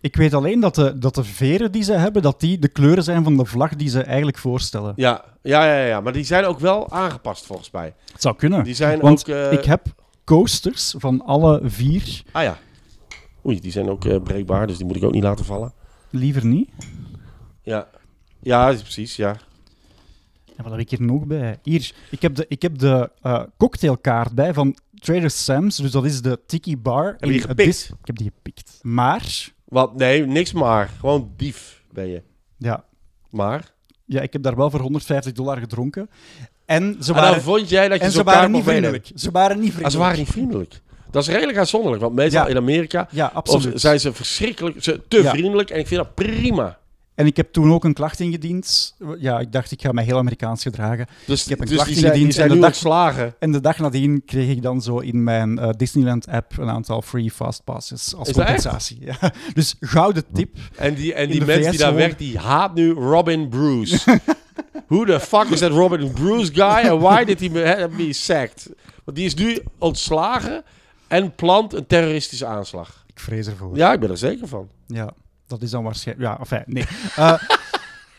Ik 0.01 0.16
weet 0.16 0.34
alleen 0.34 0.61
dat 0.61 0.74
de, 0.74 0.99
dat 0.99 1.14
de 1.14 1.24
veren 1.24 1.72
die 1.72 1.82
ze 1.82 1.93
hebben, 1.93 2.22
dat 2.22 2.41
die 2.41 2.59
de 2.59 2.68
kleuren 2.68 3.05
zijn 3.05 3.24
van 3.24 3.37
de 3.37 3.45
vlag 3.45 3.76
die 3.76 3.89
ze 3.89 4.03
eigenlijk 4.03 4.39
voorstellen. 4.39 4.93
Ja, 4.97 5.24
ja, 5.43 5.64
ja, 5.64 5.84
ja. 5.87 6.01
Maar 6.01 6.12
die 6.12 6.24
zijn 6.24 6.45
ook 6.45 6.59
wel 6.61 6.91
aangepast 6.91 7.47
volgens 7.47 7.70
mij. 7.70 7.95
Het 8.12 8.22
zou 8.22 8.37
kunnen. 8.37 8.64
Die 8.64 8.74
zijn 8.74 9.01
Want 9.01 9.20
ook... 9.30 9.34
eh, 9.37 9.53
ik 9.53 9.64
heb 9.64 9.87
coasters 10.24 10.95
van 10.99 11.24
alle 11.24 11.61
vier. 11.64 12.22
Ah 12.32 12.43
ja. 12.43 12.59
Oei, 13.47 13.61
die 13.61 13.72
zijn 13.72 13.89
ook 13.89 14.05
eh, 14.05 14.22
breekbaar, 14.22 14.66
dus 14.66 14.76
die 14.76 14.87
moet 14.87 14.97
ik 14.97 15.05
ook 15.05 15.12
niet 15.12 15.22
laten 15.22 15.45
vallen. 15.45 15.72
Liever 16.11 16.47
niet. 16.47 16.68
Ja, 17.62 17.89
ja 18.41 18.66
precies, 18.72 19.16
ja. 19.16 19.37
Ja, 20.57 20.62
wat 20.62 20.70
heb 20.72 20.80
ik 20.80 20.91
hier 20.91 21.03
nog 21.03 21.24
bij? 21.26 21.59
Hier, 21.62 21.93
ik 22.11 22.22
heb 22.22 22.34
de, 22.34 22.45
ik 22.49 22.62
heb 22.62 22.78
de 22.78 23.11
eh, 23.22 23.43
cocktailkaart 23.57 24.32
bij 24.34 24.55
van 24.55 24.76
Trader 24.95 25.30
Sam's. 25.30 25.76
Dus 25.76 25.91
dat 25.91 26.05
is 26.05 26.22
de 26.22 26.39
Tiki 26.47 26.76
Bar. 26.78 27.16
je 27.18 27.26
die 27.26 27.41
gepikt? 27.41 27.64
Dis- 27.68 27.89
Ik 27.89 28.07
heb 28.07 28.16
die 28.16 28.32
gepikt. 28.37 28.78
Maar, 28.82 29.49
Wat? 29.68 29.96
Nee, 29.96 30.26
niks 30.26 30.52
maar. 30.52 30.90
Gewoon 31.00 31.30
dief 31.36 31.82
ben 31.92 32.06
je. 32.08 32.22
ja, 32.58 32.84
Maar? 33.30 33.72
ja, 34.04 34.20
ik 34.20 34.32
heb 34.32 34.42
daar 34.42 34.56
wel 34.56 34.70
voor 34.70 34.80
150 34.80 35.32
dollar 35.32 35.56
gedronken. 35.58 36.10
En 36.64 36.82
ze 36.82 36.88
En 36.88 37.14
dan 37.14 37.14
waren, 37.14 37.42
vond 37.42 37.68
jij 37.68 37.88
dat 37.88 37.98
je 37.98 38.04
en 38.04 38.12
ze 38.12 38.22
waren 38.22 38.50
niet 38.50 38.64
vriendelijk. 38.64 39.10
Ze 39.14 39.30
waren 39.30 39.56
niet 39.58 39.64
Ah, 39.66 39.72
vriendelijk. 39.72 39.92
ze 39.92 39.98
waren 39.98 40.18
niet 40.18 40.28
vriendelijk. 40.28 40.80
Dat 41.10 41.22
is 41.22 41.28
redelijk 41.28 41.58
uitzonderlijk, 41.58 42.02
want 42.02 42.14
meestal 42.14 42.42
Ja. 42.42 42.48
in 42.48 42.56
Amerika 42.56 43.08
Ja, 43.10 43.30
absoluut. 43.34 43.80
zijn 43.80 44.00
ze 44.00 44.12
verschrikkelijk, 44.12 44.82
ze 44.82 45.00
te 45.08 45.22
Ja. 45.22 45.30
vriendelijk 45.30 45.70
en 45.70 45.78
ik 45.78 45.86
vind 45.86 46.00
dat 46.02 46.14
prima. 46.14 46.78
En 47.16 47.26
ik 47.26 47.36
heb 47.36 47.52
toen 47.52 47.72
ook 47.72 47.84
een 47.84 47.94
klacht 47.94 48.20
ingediend. 48.20 48.94
Ja, 49.18 49.38
ik 49.38 49.52
dacht, 49.52 49.70
ik 49.70 49.82
ga 49.82 49.92
mij 49.92 50.04
heel 50.04 50.18
Amerikaans 50.18 50.62
gedragen. 50.62 51.06
Dus, 51.26 51.42
Ik 51.42 51.48
heb 51.48 51.60
een 51.60 51.66
dus 51.66 51.74
klacht 51.74 51.92
zijn, 51.92 52.04
ingediend 52.04 52.38
en 52.38 52.48
de 52.48 52.58
dag-. 52.58 53.34
En 53.38 53.52
de 53.52 53.60
dag 53.60 53.78
nadien 53.78 54.22
kreeg 54.24 54.48
ik 54.48 54.62
dan 54.62 54.82
zo 54.82 54.98
in 54.98 55.24
mijn 55.24 55.58
eh, 55.58 55.68
Disneyland-app 55.76 56.58
een 56.58 56.68
aantal 56.68 57.02
free 57.02 57.30
fastpasses 57.30 58.14
als 58.14 58.28
Is 58.28 58.34
compensatie. 58.34 58.98
Ja. 59.06 59.32
Dus 59.54 59.74
gouden 59.80 60.24
tip. 60.32 60.56
En 60.76 60.94
die, 60.94 61.14
en 61.14 61.30
die 61.30 61.44
VS 61.44 61.70
die 61.70 61.78
daar 61.78 61.94
werken, 61.94 62.18
die 62.18 62.38
haat 62.38 62.74
nu 62.74 62.92
Robin 62.92 63.48
Bruce. 63.48 63.98
Who 64.88 65.04
the 65.04 65.20
fuck 65.20 65.44
is 65.50 65.58
that 65.58 65.70
Robin 65.70 66.12
Bruce 66.12 66.52
guy? 66.52 66.90
And 66.90 67.00
why 67.00 67.24
did 67.24 67.40
he 67.40 67.50
be 67.50 67.88
be 67.96 68.12
sacked? 68.12 68.70
Want 69.04 69.16
die 69.16 69.26
is 69.26 69.34
nu 69.34 69.58
ontslagen 69.78 70.64
en 71.08 71.34
plant 71.34 71.72
een 71.72 71.86
terroristische 71.86 72.46
aanslag. 72.46 73.04
Ik 73.06 73.20
vrees 73.20 73.46
ervoor. 73.46 73.76
Ja, 73.76 73.92
ik 73.92 74.00
ben 74.00 74.10
er 74.10 74.18
zeker 74.18 74.48
van. 74.48 74.68
Ja, 74.86 75.12
dat 75.47 75.62
is 75.62 75.70
dan 75.70 75.84
waarschijnlijk... 75.84 76.28
Ja, 76.28 76.38
enfin, 76.38 76.62
nee. 76.66 76.84
Eh 77.16 77.32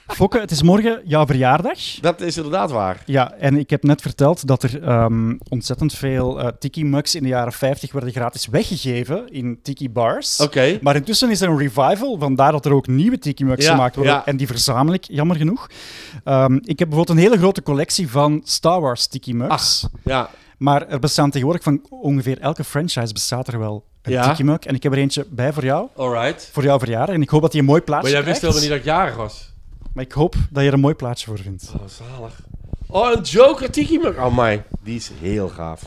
Fokke, 0.08 0.40
het 0.40 0.52
is 0.52 0.62
morgen 0.62 1.02
jouw 1.06 1.26
verjaardag. 1.26 1.80
Dat 2.02 2.22
is 2.22 2.36
inderdaad 2.38 2.72
waar. 2.72 3.02
Ja, 3.06 3.34
en 3.34 3.58
ik 3.58 3.70
heb 3.70 3.84
net 3.84 4.02
verteld 4.02 4.48
dat 4.48 4.64
er 4.64 4.84
ehm, 4.84 5.36
ontzettend 5.50 5.94
veel 5.94 6.40
eh 6.42 6.48
tiki-mugs 6.60 7.16
in 7.16 7.24
de 7.24 7.30
jaren 7.30 7.54
50 7.54 7.92
werden 7.92 8.12
gratis 8.12 8.48
weggegeven 8.48 9.30
in 9.32 9.60
tiki-bars. 9.62 10.40
Oké. 10.40 10.78
Maar 10.82 10.96
intussen 10.96 11.30
is 11.30 11.42
er 11.42 11.50
een 11.50 11.58
revival, 11.58 12.18
vandaar 12.20 12.52
dat 12.52 12.66
er 12.66 12.74
ook 12.74 12.88
nieuwe 12.88 13.20
tiki-mugs 13.20 13.66
Ja, 13.66 13.72
gemaakt 13.72 13.96
worden. 13.96 14.14
ja. 14.14 14.26
En 14.26 14.38
die 14.38 14.48
verzamel 14.48 14.94
ik, 14.94 15.04
jammer 15.04 15.36
genoeg. 15.36 15.68
Ehm, 16.24 16.54
ik 16.56 16.80
heb 16.80 16.90
bijvoorbeeld 16.90 17.10
een 17.10 17.24
hele 17.24 17.38
grote 17.38 17.64
collectie 17.64 18.10
van 18.10 18.42
Star 18.44 18.82
Wars 18.82 19.08
tiki-mugs. 19.08 19.88
Ja. 20.04 20.30
Maar 20.58 20.88
er 20.88 21.00
bestaan 21.00 21.30
tegenwoordig 21.30 21.64
van 21.64 21.86
ongeveer 21.90 22.40
elke 22.40 22.64
franchise 22.64 23.14
bestaat 23.14 23.48
er 23.48 23.60
wel 23.60 23.86
een 24.08 24.14
Ja. 24.14 24.30
tiki-mug. 24.30 24.60
En 24.60 24.76
ik 24.76 24.84
heb 24.84 24.92
er 24.92 24.98
eentje 24.98 25.26
bij 25.30 25.54
voor 25.54 25.64
jou, 25.64 25.88
Alright. 25.96 26.50
voor 26.54 26.64
jouw 26.64 26.80
verjaardag. 26.80 27.16
En 27.16 27.22
ik 27.22 27.30
hoop 27.30 27.42
dat 27.42 27.52
hij 27.52 27.62
een 27.62 27.68
mooi 27.68 27.82
plaatsje 27.82 28.12
Maar 28.14 28.22
jij 28.22 28.30
wist 28.30 28.42
helemaal 28.42 28.62
niet 28.62 28.72
dat 28.72 28.80
ik 28.80 28.86
jarig 28.86 29.16
was. 29.16 29.54
Maar 29.94 30.04
ik 30.04 30.12
hoop 30.12 30.36
dat 30.50 30.62
je 30.62 30.68
er 30.68 30.74
een 30.74 30.80
mooi 30.80 30.96
plaatsje 30.96 31.26
voor 31.28 31.40
vindt. 31.40 31.72
Oh, 31.76 31.82
zalig. 31.88 32.40
Oh, 32.88 33.12
een 33.12 33.22
Joker 33.22 33.72
Tiki 33.72 33.98
Mug. 33.98 34.18
Oh, 34.18 34.38
my. 34.38 34.64
Die 34.84 34.96
is 34.96 35.12
heel 35.22 35.50
gaaf. 35.50 35.82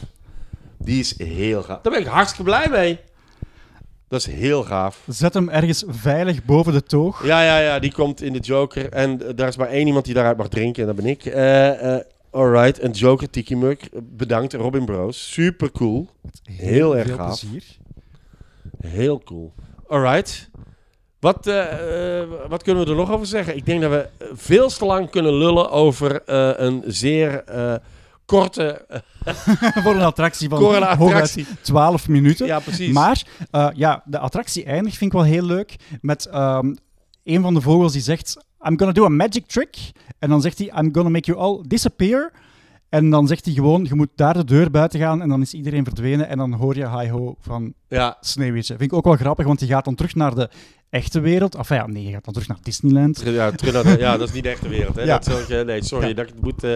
Die 0.78 1.00
is 1.00 1.18
heel 1.18 1.62
gaaf. 1.62 1.80
Daar 1.82 1.92
ben 1.92 2.00
ik 2.02 2.06
hartstikke 2.06 2.42
blij 2.50 2.68
mee. 2.70 2.98
Dat 4.08 4.20
is 4.20 4.26
heel 4.26 4.62
gaaf. 4.64 4.98
Zet 5.06 5.34
hem 5.34 5.48
ergens 5.48 5.84
veilig 5.88 6.44
boven 6.44 6.72
de 6.72 6.82
toog. 6.82 7.24
Ja, 7.26 7.42
ja, 7.42 7.58
ja. 7.58 7.78
Die 7.78 7.92
komt 7.92 8.22
in 8.22 8.32
de 8.32 8.38
Joker. 8.38 8.88
En 8.92 9.26
eh, 9.26 9.36
daar 9.36 9.48
is 9.48 9.56
maar 9.56 9.68
één 9.68 9.86
iemand 9.86 10.04
die 10.04 10.14
daaruit 10.14 10.36
mag 10.36 10.48
drinken. 10.48 10.80
En 10.82 10.86
dat 10.86 10.96
ben 10.96 11.06
ik. 11.06 11.24
Eh 11.26 11.94
eh 11.96 12.00
alright. 12.30 12.82
Een 12.82 12.90
Joker 12.90 13.30
Tiki 13.30 13.56
Mug. 13.56 13.78
Bedankt, 14.02 14.52
Robin 14.54 14.84
Bros. 14.84 15.32
Super 15.32 15.70
cool. 15.70 16.08
Heel 16.44 16.96
erg 16.96 17.06
veel 17.06 17.16
gaaf. 17.16 17.40
plezier. 17.40 17.64
Heel 18.86 19.18
cool. 19.18 19.52
Alright. 19.88 20.50
Wat, 21.20 21.46
eh, 21.46 22.20
eh, 22.20 22.28
wat 22.48 22.62
kunnen 22.62 22.84
we 22.84 22.90
er 22.90 22.96
nog 22.96 23.10
over 23.10 23.26
zeggen? 23.26 23.56
Ik 23.56 23.66
denk 23.66 23.80
dat 23.80 23.90
we 23.90 24.08
veel 24.32 24.68
te 24.68 24.84
lang 24.84 25.10
kunnen 25.10 25.34
lullen 25.34 25.70
over 25.70 26.22
eh, 26.24 26.50
een 26.56 26.82
zeer 26.86 27.44
eh, 27.44 27.74
korte... 28.24 28.86
voor 29.82 29.94
een 29.94 30.00
attractie 30.02 30.48
van 30.48 30.74
een 30.74 30.82
attractie. 30.82 31.46
12 31.62 32.08
minuten. 32.08 32.46
ja, 32.46 32.58
precies. 32.58 32.92
Maar 32.92 33.22
eh, 33.50 33.68
ja, 33.74 34.02
de 34.04 34.18
attractie 34.18 34.64
eindigt, 34.64 34.96
vind 34.96 35.12
ik 35.12 35.18
wel 35.18 35.26
heel 35.26 35.44
leuk, 35.44 35.76
met 36.00 36.26
ehm, 36.26 36.74
een 37.24 37.42
van 37.42 37.54
de 37.54 37.60
vogels 37.60 37.92
die 37.92 38.02
zegt, 38.02 38.36
I'm 38.68 38.78
gonna 38.78 38.92
do 38.92 39.04
a 39.04 39.08
magic 39.08 39.46
trick. 39.46 39.76
En 40.18 40.28
dan 40.28 40.40
zegt 40.40 40.58
hij, 40.58 40.66
I'm 40.66 40.94
gonna 40.94 41.08
make 41.08 41.32
you 41.32 41.38
all 41.38 41.64
disappear. 41.66 42.32
En 42.90 43.10
dan 43.10 43.26
zegt 43.26 43.44
hij 43.44 43.54
gewoon, 43.54 43.84
je 43.84 43.94
moet 43.94 44.08
daar 44.14 44.34
de 44.34 44.44
deur 44.44 44.70
buiten 44.70 45.00
gaan 45.00 45.22
en 45.22 45.28
dan 45.28 45.40
is 45.40 45.54
iedereen 45.54 45.84
verdwenen. 45.84 46.28
En 46.28 46.38
dan 46.38 46.52
hoor 46.52 46.76
je 46.76 46.98
hi-ho 46.98 47.34
van 47.40 47.74
Ja, 47.88 48.16
Sneeuwwitje. 48.20 48.76
Vind 48.76 48.90
ik 48.90 48.96
ook 48.96 49.04
wel 49.04 49.16
grappig, 49.16 49.46
want 49.46 49.58
die 49.58 49.68
gaat 49.68 49.84
dan 49.84 49.94
terug 49.94 50.14
naar 50.14 50.34
de 50.34 50.50
echte 50.90 51.20
wereld. 51.20 51.54
Enfin 51.54 51.76
ja, 51.76 51.86
nee, 51.86 52.04
je 52.04 52.12
gaat 52.12 52.24
dan 52.24 52.32
terug 52.32 52.48
naar 52.48 52.58
Disneyland. 52.62 53.22
ja, 53.24 53.50
terug 53.50 53.84
naar 53.84 53.98
ja, 53.98 54.16
dat 54.16 54.28
is 54.28 54.34
niet 54.34 54.42
de 54.42 54.48
echte 54.48 54.68
wereld. 54.68 54.96
Hè? 54.96 55.04
Ja. 55.10 55.18
Dat 55.18 55.50
eh, 55.50 55.60
nee, 55.60 55.84
sorry. 55.84 56.08
Ja. 56.08 56.14
Dat 56.14 56.26
ik 56.26 56.32
het 56.32 56.42
moet, 56.42 56.64
eh, 56.64 56.72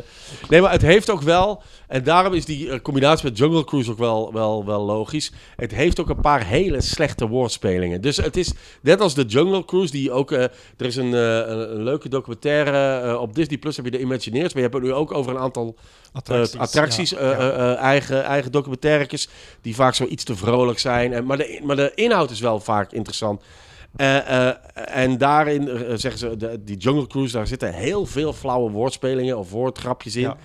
Nee, 0.49 0.61
maar 0.61 0.71
het 0.71 0.83
heeft 0.83 1.11
ook 1.11 1.23
wel... 1.23 1.63
En 1.89 2.05
daarom 2.05 2.33
is 2.33 2.45
die 2.45 2.71
eh, 2.71 2.81
combinatie 2.81 3.29
met 3.29 3.39
Jungle 3.39 3.65
Cruise 3.65 3.91
ook 3.91 3.99
wel, 3.99 4.33
wel, 4.33 4.65
wel 4.65 4.85
logisch. 4.85 5.33
Het 5.57 5.75
heeft 5.75 6.01
ook 6.01 6.09
een 6.09 6.21
paar 6.21 6.45
hele 6.47 6.81
slechte 6.81 7.29
woordspelingen. 7.29 8.01
Dus 8.01 8.17
het 8.17 8.37
is 8.37 8.53
net 8.81 9.01
als 9.01 9.15
de 9.15 9.25
Jungle 9.25 9.65
Cruise, 9.65 9.93
die 9.93 10.13
ook... 10.13 10.31
er 10.31 10.51
is 10.77 10.97
een, 10.97 11.13
een, 11.13 11.83
leuke 11.83 12.09
documentaire 12.09 13.19
op 13.19 13.35
Disney 13.35 13.59
Plus, 13.59 13.77
heb 13.77 13.85
je 13.85 13.91
de 13.91 14.01
Imagineers. 14.01 14.55
Maar 14.55 14.63
je 14.63 14.69
hebt 14.69 14.75
het 14.75 14.83
nu 14.83 14.93
ook 14.93 15.13
over 15.13 15.35
een 15.35 15.41
aantal 15.41 15.77
attracties, 16.13 16.59
attracties 16.59 17.11
ja, 17.11 17.31
ja. 17.31 17.75
eigen, 17.75 18.25
eigen 18.25 18.53
documentaires, 18.53 19.29
die 19.61 19.75
vaak 19.75 19.95
zo 19.95 20.05
iets 20.05 20.25
te 20.25 20.37
vrolijk 20.37 20.79
zijn. 20.79 21.13
En, 21.13 21.25
maar, 21.25 21.37
de, 21.37 21.61
maar 21.65 21.77
de 21.77 21.93
inhoud 21.95 22.31
is 22.31 22.41
wel 22.41 22.61
vaak 22.61 22.93
interessant. 22.93 23.43
Eh, 23.97 24.47
eh, 24.49 24.55
en 24.75 25.19
daarin 25.19 25.69
eh, 25.69 25.77
zeggen 25.95 26.19
ze, 26.19 26.37
de, 26.37 26.61
die 26.65 26.77
Jungle 26.77 27.07
Cruise, 27.07 27.37
daar 27.37 27.47
zitten 27.47 27.73
heel 27.75 28.07
veel 28.07 28.33
flauwe 28.33 28.71
woordspelingen 28.71 29.39
of 29.39 29.51
woordgrapjes 29.51 30.17
in. 30.17 30.23
Ja. 30.23 30.37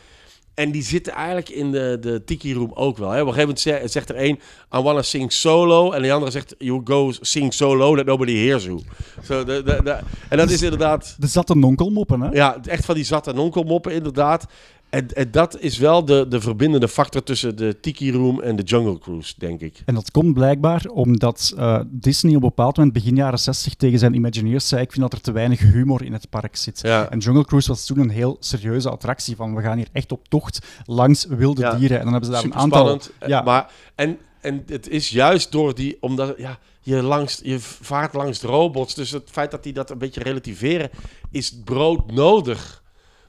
En 0.54 0.72
die 0.72 0.84
zitten 0.84 1.14
eigenlijk 1.14 1.50
in 1.50 1.72
de, 1.72 1.98
de 2.02 2.24
Tiki 2.24 2.54
Room 2.54 2.72
ook 2.74 2.98
wel. 2.98 3.10
Hè? 3.10 3.22
Op 3.22 3.28
een 3.28 3.34
gegeven 3.34 3.56
moment 3.66 3.84
ze- 3.84 3.92
zegt 3.94 4.10
er 4.10 4.16
één, 4.16 4.36
I 4.76 4.80
wanna 4.82 5.02
sing 5.02 5.32
solo. 5.34 5.92
En 5.92 6.02
de 6.02 6.12
andere 6.14 6.32
zegt, 6.32 6.56
you 6.58 6.82
go 6.84 7.12
sing 7.22 7.54
solo, 7.54 7.96
that 7.96 8.06
nobody 8.06 8.36
hears 8.38 8.64
you. 8.64 8.80
De, 9.28 10.00
en 10.30 10.38
dat 10.38 10.50
is 10.50 10.62
inderdaad... 10.62 11.16
De 11.20 11.28
zatte 11.28 11.56
nonkelmoppen, 11.56 12.22
hè? 12.22 12.30
Ja, 12.32 12.58
echt 12.64 12.86
van 12.86 12.96
die 12.96 13.04
zat 13.04 13.28
en 13.28 13.38
onkelmoppen 13.38 13.92
inderdaad. 13.94 14.46
En, 14.90 15.08
en 15.08 15.32
dat 15.32 15.60
is 15.60 15.78
wel 15.78 16.06
de, 16.06 16.26
de 16.30 16.42
verbindende 16.42 16.88
factor 16.88 17.24
tussen 17.24 17.56
de 17.56 17.80
Tiki 17.80 18.12
Room 18.12 18.42
en 18.42 18.56
de 18.56 18.64
Jungle 18.64 19.00
Cruise, 19.00 19.34
denk 19.38 19.62
ik. 19.62 19.82
En 19.86 19.94
dat 19.96 20.12
komt 20.12 20.34
blijkbaar 20.34 20.86
omdat 20.86 21.54
eh, 21.58 21.80
Disney 21.88 22.36
op 22.36 22.42
een 22.42 22.48
bepaald 22.48 22.78
moment, 22.78 22.94
begin 22.94 23.16
jaren 23.16 23.40
60, 23.40 23.74
tegen 23.76 24.00
zijn 24.00 24.14
Imagineers 24.14 24.68
zei: 24.68 24.82
Ik 24.82 24.92
vind 24.92 25.02
dat 25.02 25.14
er 25.14 25.22
te 25.22 25.32
weinig 25.32 25.60
humor 25.60 26.04
in 26.04 26.14
het 26.14 26.30
park 26.30 26.56
zit. 26.56 26.80
Ja. 26.82 27.10
En 27.10 27.20
Jungle 27.20 27.46
Cruise 27.46 27.68
was 27.68 27.86
toen 27.86 28.00
een 28.00 28.10
heel 28.10 28.38
serieuze 28.40 28.90
attractie. 28.90 29.36
Van 29.36 29.56
we 29.56 29.62
gaan 29.62 29.78
hier 29.78 29.88
echt 29.92 30.12
op 30.12 30.28
tocht 30.28 30.60
langs 30.86 31.26
wilde 31.26 31.62
Ja. 31.62 31.74
dieren. 31.76 31.98
En 31.98 32.04
dan 32.04 32.12
hebben 32.14 32.30
ze 32.30 32.36
daar 32.36 32.46
een 32.46 32.56
aantal. 32.56 32.80
spannend. 32.80 33.12
Ja. 33.28 33.42
Maar, 33.42 33.72
en, 33.96 34.18
en 34.42 34.64
het 34.68 34.88
is 34.90 35.10
juist 35.10 35.52
door 35.52 35.76
die, 35.76 35.98
omdat 36.00 36.34
ja, 36.38 36.58
je, 36.82 37.02
langs, 37.04 37.40
je 37.44 37.60
vaart 37.60 38.14
langs 38.14 38.40
de 38.40 38.48
robots. 38.48 38.96
Dus 38.96 39.12
het 39.12 39.30
feit 39.32 39.52
dat 39.52 39.64
die 39.64 39.74
dat 39.74 39.90
een 39.90 39.98
beetje 39.98 40.24
relativeren, 40.24 40.90
is 41.32 41.60
brood 41.64 42.12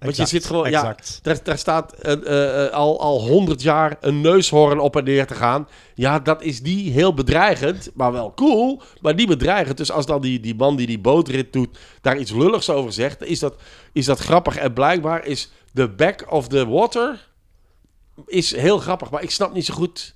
Want 0.01 0.16
je 0.16 0.26
zit 0.26 0.44
gewoon, 0.44 0.66
exact. 0.66 1.09
ja, 1.09 1.18
daar, 1.22 1.42
daar 1.42 1.59
staat 1.59 1.94
een, 1.98 2.24
eh, 2.24 2.64
eh, 2.64 2.72
al 2.72 3.01
al 3.01 3.20
honderd 3.20 3.62
jaar 3.62 3.96
een 4.01 4.20
neushoorn 4.20 4.78
op 4.78 4.96
en 4.96 5.05
neer 5.05 5.26
te 5.26 5.34
gaan. 5.34 5.68
Ja, 5.94 6.18
dat 6.18 6.42
is 6.42 6.61
niet 6.61 6.92
heel 6.92 7.14
bedreigend, 7.14 7.90
maar 7.94 8.12
wel 8.12 8.32
cool, 8.34 8.82
maar 9.01 9.14
niet 9.14 9.28
bedreigend. 9.28 9.76
Dus 9.76 9.90
als 9.90 10.07
dan 10.07 10.20
die, 10.20 10.40
die 10.40 10.55
man 10.55 10.76
die 10.76 10.86
die 10.86 10.98
bootrit 10.98 11.53
doet, 11.53 11.78
daar 12.01 12.18
iets 12.18 12.32
lulligs 12.32 12.70
over 12.70 12.92
zegt, 12.92 13.24
is 13.24 13.38
dat, 13.38 13.55
is 13.92 14.05
dat 14.05 14.18
grappig. 14.18 14.57
En 14.57 14.72
blijkbaar 14.72 15.24
is 15.24 15.51
the 15.74 15.88
back 15.88 16.24
of 16.28 16.48
the 16.48 16.68
water 16.68 17.28
is 18.26 18.57
heel 18.57 18.78
grappig, 18.78 19.11
maar 19.11 19.22
ik 19.22 19.30
snap 19.30 19.53
niet 19.55 19.64
zo 19.64 19.74
goed. 19.74 20.14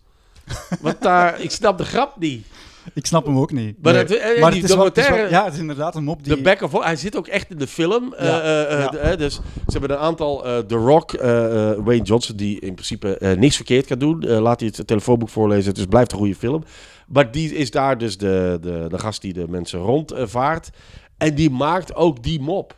Want 0.80 1.02
daar, 1.02 1.40
ik 1.40 1.50
snap 1.50 1.78
de 1.78 1.84
grap 1.84 2.18
niet. 2.18 2.46
Ik 2.94 3.06
snap 3.06 3.26
hem 3.26 3.38
ook 3.38 3.52
niet. 3.52 3.76
Maar 3.82 3.92
Nee. 3.92 4.04
dat- 4.04 4.16
eh, 4.16 4.40
maar 4.40 4.50
die 4.50 4.60
het 4.60 4.70
is 4.70 4.76
wel- 4.76 4.84
het 4.84 4.96
is 4.98 5.02
wel- 5.08 5.12
documentaire- 5.12 5.30
ja, 5.30 5.44
het 5.44 5.52
is 5.54 5.60
inderdaad 5.60 5.94
een 5.94 6.04
mop 6.04 6.24
die... 6.24 6.36
De 6.36 6.42
back 6.42 6.62
of 6.62 6.82
hij 6.82 6.96
zit 6.96 7.16
ook 7.16 7.26
echt 7.26 7.50
in 7.50 7.58
de 7.58 7.66
film. 7.66 8.14
Ja, 8.18 8.40
Eh, 8.42 8.72
eh, 8.72 8.78
ja. 8.80 8.88
de- 8.88 8.98
eh, 8.98 9.18
dus 9.18 9.34
ze 9.34 9.40
hebben 9.78 9.90
een 9.90 9.96
aantal. 9.96 10.46
eh 10.46 10.58
The 10.58 10.74
Rock, 10.76 11.12
eh, 11.12 11.70
eh, 11.70 11.78
Wayne 11.84 12.02
Johnson, 12.04 12.36
die 12.36 12.60
in 12.60 12.74
principe 12.74 13.18
eh, 13.18 13.36
niks 13.36 13.56
verkeerd 13.56 13.86
kan 13.86 13.98
doen. 13.98 14.22
Eh, 14.22 14.38
laat 14.40 14.60
hij 14.60 14.72
het 14.76 14.86
telefoonboek 14.86 15.28
voorlezen. 15.28 15.68
Het 15.68 15.78
is, 15.78 15.84
blijft 15.86 16.12
een 16.12 16.18
goede 16.18 16.34
film. 16.34 16.64
Maar 17.08 17.30
die 17.30 17.54
is 17.54 17.70
daar 17.70 17.98
dus 17.98 18.18
de, 18.18 18.58
de, 18.60 18.86
de 18.88 18.98
gast 18.98 19.20
die 19.22 19.32
de 19.32 19.44
mensen 19.48 19.78
rondvaart. 19.80 20.70
en 21.18 21.34
die 21.34 21.50
maakt 21.50 21.94
ook 21.94 22.22
die 22.22 22.40
mop 22.40 22.76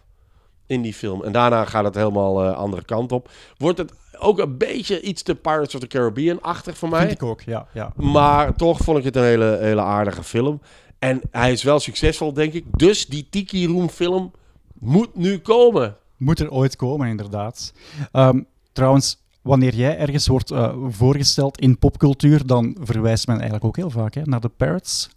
in 0.66 0.82
die 0.82 0.94
film. 0.94 1.22
En 1.24 1.32
daarna 1.32 1.64
gaat 1.64 1.84
het 1.84 1.94
helemaal 1.94 2.44
eh 2.44 2.56
andere 2.56 2.84
kant 2.84 3.12
op. 3.12 3.30
Wordt 3.56 3.78
het 3.78 3.92
ook 4.18 4.38
een 4.38 4.58
beetje 4.58 5.00
iets 5.00 5.22
te 5.22 5.34
Pirates 5.34 5.74
of 5.74 5.80
the 5.80 5.86
Caribbean-achtig 5.86 6.78
voor 6.78 6.88
mij. 6.88 7.00
Vind 7.00 7.12
ik 7.12 7.22
ook, 7.22 7.40
ja. 7.40 7.66
ja. 7.72 7.92
Maar 7.96 8.54
toch 8.54 8.78
vond 8.78 8.98
ik 8.98 9.04
het 9.04 9.16
een 9.16 9.22
hele, 9.22 9.58
hele 9.60 9.80
aardige 9.80 10.22
film. 10.22 10.60
En 10.98 11.20
hij 11.30 11.52
is 11.52 11.62
wel 11.62 11.80
succesvol, 11.80 12.32
denk 12.32 12.52
ik. 12.52 12.64
Dus 12.70 13.06
die 13.06 13.26
Tiki 13.30 13.66
Room 13.66 13.88
film 13.88 14.32
moet 14.78 15.16
nu 15.16 15.38
komen. 15.38 15.96
Moet 16.16 16.40
er 16.40 16.50
ooit 16.50 16.76
komen, 16.76 17.08
inderdaad. 17.08 17.72
Ehm, 18.12 18.40
trouwens, 18.72 19.22
wanneer 19.42 19.74
jij 19.74 19.98
ergens 19.98 20.26
wordt 20.26 20.50
eh, 20.50 20.74
voorgesteld 20.88 21.60
in 21.60 21.78
popcultuur, 21.78 22.46
dan 22.46 22.76
verwijst 22.80 23.26
men 23.26 23.34
eigenlijk 23.36 23.64
ook 23.64 23.76
heel 23.76 23.90
vaak 23.90 24.14
hè, 24.14 24.22
naar 24.24 24.40
de 24.40 24.48
Parrots. 24.48 25.08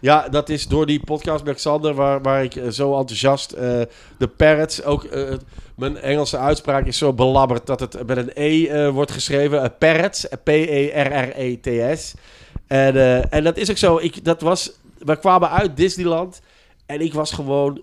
Ja, 0.00 0.28
dat 0.28 0.48
is 0.48 0.66
door 0.66 0.86
die 0.86 1.00
podcast 1.00 1.44
met 1.44 1.56
Xander, 1.56 1.94
waar, 1.94 2.22
waar 2.22 2.44
ik 2.44 2.56
eh, 2.56 2.68
zo 2.68 2.98
enthousiast... 2.98 3.52
eh, 3.52 3.80
de 4.18 4.28
parrots, 4.28 4.82
ook 4.82 5.04
eh, 5.04 5.34
mijn 5.76 5.96
Engelse 5.96 6.38
uitspraak 6.38 6.86
is 6.86 6.98
zo 6.98 7.12
belabberd 7.12 7.66
dat 7.66 7.80
het 7.80 8.06
met 8.06 8.16
een 8.16 8.30
E 8.34 8.90
wordt 8.90 9.10
geschreven. 9.10 9.74
Parrots, 9.78 10.26
P-E-R-R-E-T-S. 10.44 12.14
En, 12.66 13.30
en 13.30 13.44
dat 13.44 13.56
is 13.56 13.70
ook 13.70 13.76
zo. 13.76 13.98
Ik, 13.98 14.24
dat 14.24 14.40
was, 14.40 14.72
we 14.98 15.18
kwamen 15.18 15.50
uit 15.50 15.76
Disneyland 15.76 16.40
en 16.86 17.00
ik 17.00 17.14
was 17.14 17.32
gewoon 17.32 17.82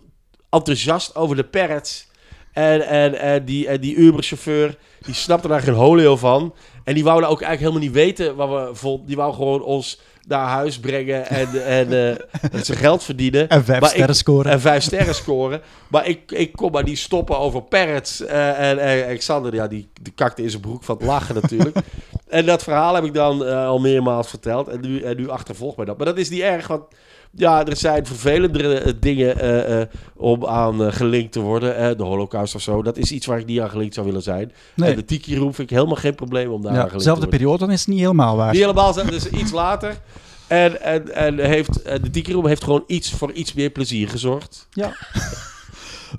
enthousiast 0.49 1.15
over 1.15 1.35
de 1.35 1.43
parrots. 1.43 2.08
En, 2.53 2.87
en, 2.87 3.19
en 3.19 3.45
die, 3.45 3.67
en 3.67 3.81
die 3.81 3.95
Uber-chauffeur, 3.95 4.75
die 5.05 5.13
snapte 5.13 5.47
daar 5.47 5.61
geen 5.61 5.73
holio 5.73 6.15
van. 6.17 6.53
En 6.83 6.93
die 6.93 7.03
wouden 7.03 7.29
ook 7.29 7.41
eigenlijk 7.41 7.73
helemaal 7.73 7.93
niet 7.93 8.05
weten 8.17 8.35
wat 8.35 8.49
we 8.49 8.75
vonden. 8.75 9.07
Die 9.07 9.15
wou 9.15 9.33
gewoon 9.33 9.61
ons 9.63 9.99
naar 10.27 10.47
huis 10.47 10.79
brengen 10.79 11.27
en, 11.27 11.65
en 11.65 12.65
zijn 12.65 12.77
geld 12.77 13.03
verdienen. 13.03 13.49
En 13.49 13.63
vijf 13.63 13.79
Maar 13.79 13.89
ik- 13.89 13.95
sterren 13.95 14.15
scoren. 14.15 14.51
En 14.51 14.61
vijf 14.61 14.83
sterren 14.83 15.15
scoren. 15.15 15.61
Maar 15.87 16.07
ik, 16.07 16.31
ik 16.31 16.51
kon 16.51 16.71
maar 16.71 16.83
die 16.85 16.95
stoppen 16.95 17.37
over 17.39 17.61
parrots. 17.61 18.25
eh, 18.25 18.69
en, 18.69 18.79
en 18.79 19.03
Alexander, 19.05 19.53
ja, 19.55 19.67
die, 19.67 19.89
die 20.01 20.13
kakte 20.13 20.41
in 20.43 20.49
zijn 20.49 20.61
broek 20.61 20.83
van 20.83 20.95
het 20.97 21.05
lachen 21.05 21.35
natuurlijk. 21.35 21.77
en 22.27 22.45
dat 22.45 22.63
verhaal 22.63 22.95
heb 22.95 23.03
ik 23.03 23.13
dan 23.13 23.45
eh, 23.45 23.65
al 23.67 23.79
meermaals 23.79 24.27
verteld. 24.29 24.67
En 24.67 24.81
nu, 24.81 25.01
en 25.01 25.17
nu 25.17 25.29
achtervolgt 25.29 25.77
mij 25.77 25.85
dat. 25.85 25.97
Maar 25.97 26.05
dat 26.05 26.17
is 26.17 26.29
niet 26.29 26.41
erg, 26.41 26.67
want 26.67 26.83
ja, 27.31 27.65
er 27.65 27.77
zijn 27.77 28.05
vervelendere 28.05 28.79
eh, 28.79 28.93
dingen 28.99 29.39
eh, 29.39 29.81
eh, 29.81 29.87
om 30.15 30.45
aan 30.45 30.93
gelinkt 30.93 31.31
te 31.31 31.39
worden. 31.39 31.97
de 31.97 32.03
holocaust 32.03 32.55
of 32.55 32.61
zo. 32.61 32.81
Dat 32.81 32.97
is 32.97 33.11
iets 33.11 33.25
waar 33.25 33.39
ik 33.39 33.45
niet 33.45 33.59
aan 33.59 33.69
gelinkt 33.69 33.93
zou 33.93 34.05
willen 34.05 34.21
zijn. 34.21 34.51
Nee. 34.75 34.89
En 34.89 34.95
de 34.95 35.05
Tiki 35.05 35.37
Room 35.37 35.53
vind 35.53 35.69
ik 35.69 35.75
helemaal 35.75 35.97
geen 35.97 36.15
probleem 36.15 36.51
om 36.51 36.61
daar 36.61 36.71
aan 36.71 36.77
Ja, 36.77 36.83
gelinkt 36.83 37.03
zelfde 37.03 37.21
te 37.21 37.29
worden. 37.29 37.39
periode, 37.39 37.65
dan 37.65 37.71
is 37.71 37.79
het 37.79 37.89
niet 37.89 37.99
helemaal 37.99 38.35
waar. 38.35 38.51
Niet 38.51 38.61
helemaal, 38.61 38.93
dus 38.93 39.29
iets 39.29 39.51
later. 39.51 40.01
En, 40.47 40.81
en, 40.81 41.13
en 41.13 41.39
heeft, 41.39 41.83
de 41.83 42.09
Tiki 42.09 42.33
Room 42.33 42.47
heeft 42.47 42.63
gewoon 42.63 42.83
iets 42.87 43.11
voor 43.11 43.31
iets 43.31 43.53
meer 43.53 43.69
plezier 43.69 44.09
gezorgd. 44.09 44.67
Ja. 44.71 44.95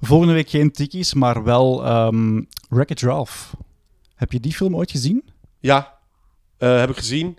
Volgende 0.00 0.32
week 0.32 0.50
geen 0.50 0.72
tikkies, 0.72 1.14
maar 1.14 1.44
wel 1.44 1.84
ehm 1.84 2.42
Wreck-It 2.68 3.00
Ralph. 3.00 3.52
Heb 4.14 4.32
je 4.32 4.40
die 4.40 4.52
film 4.52 4.76
ooit 4.76 4.90
gezien? 4.90 5.24
Ja, 5.60 5.94
heb 6.58 6.90
ik 6.90 6.96
gezien. 6.96 7.38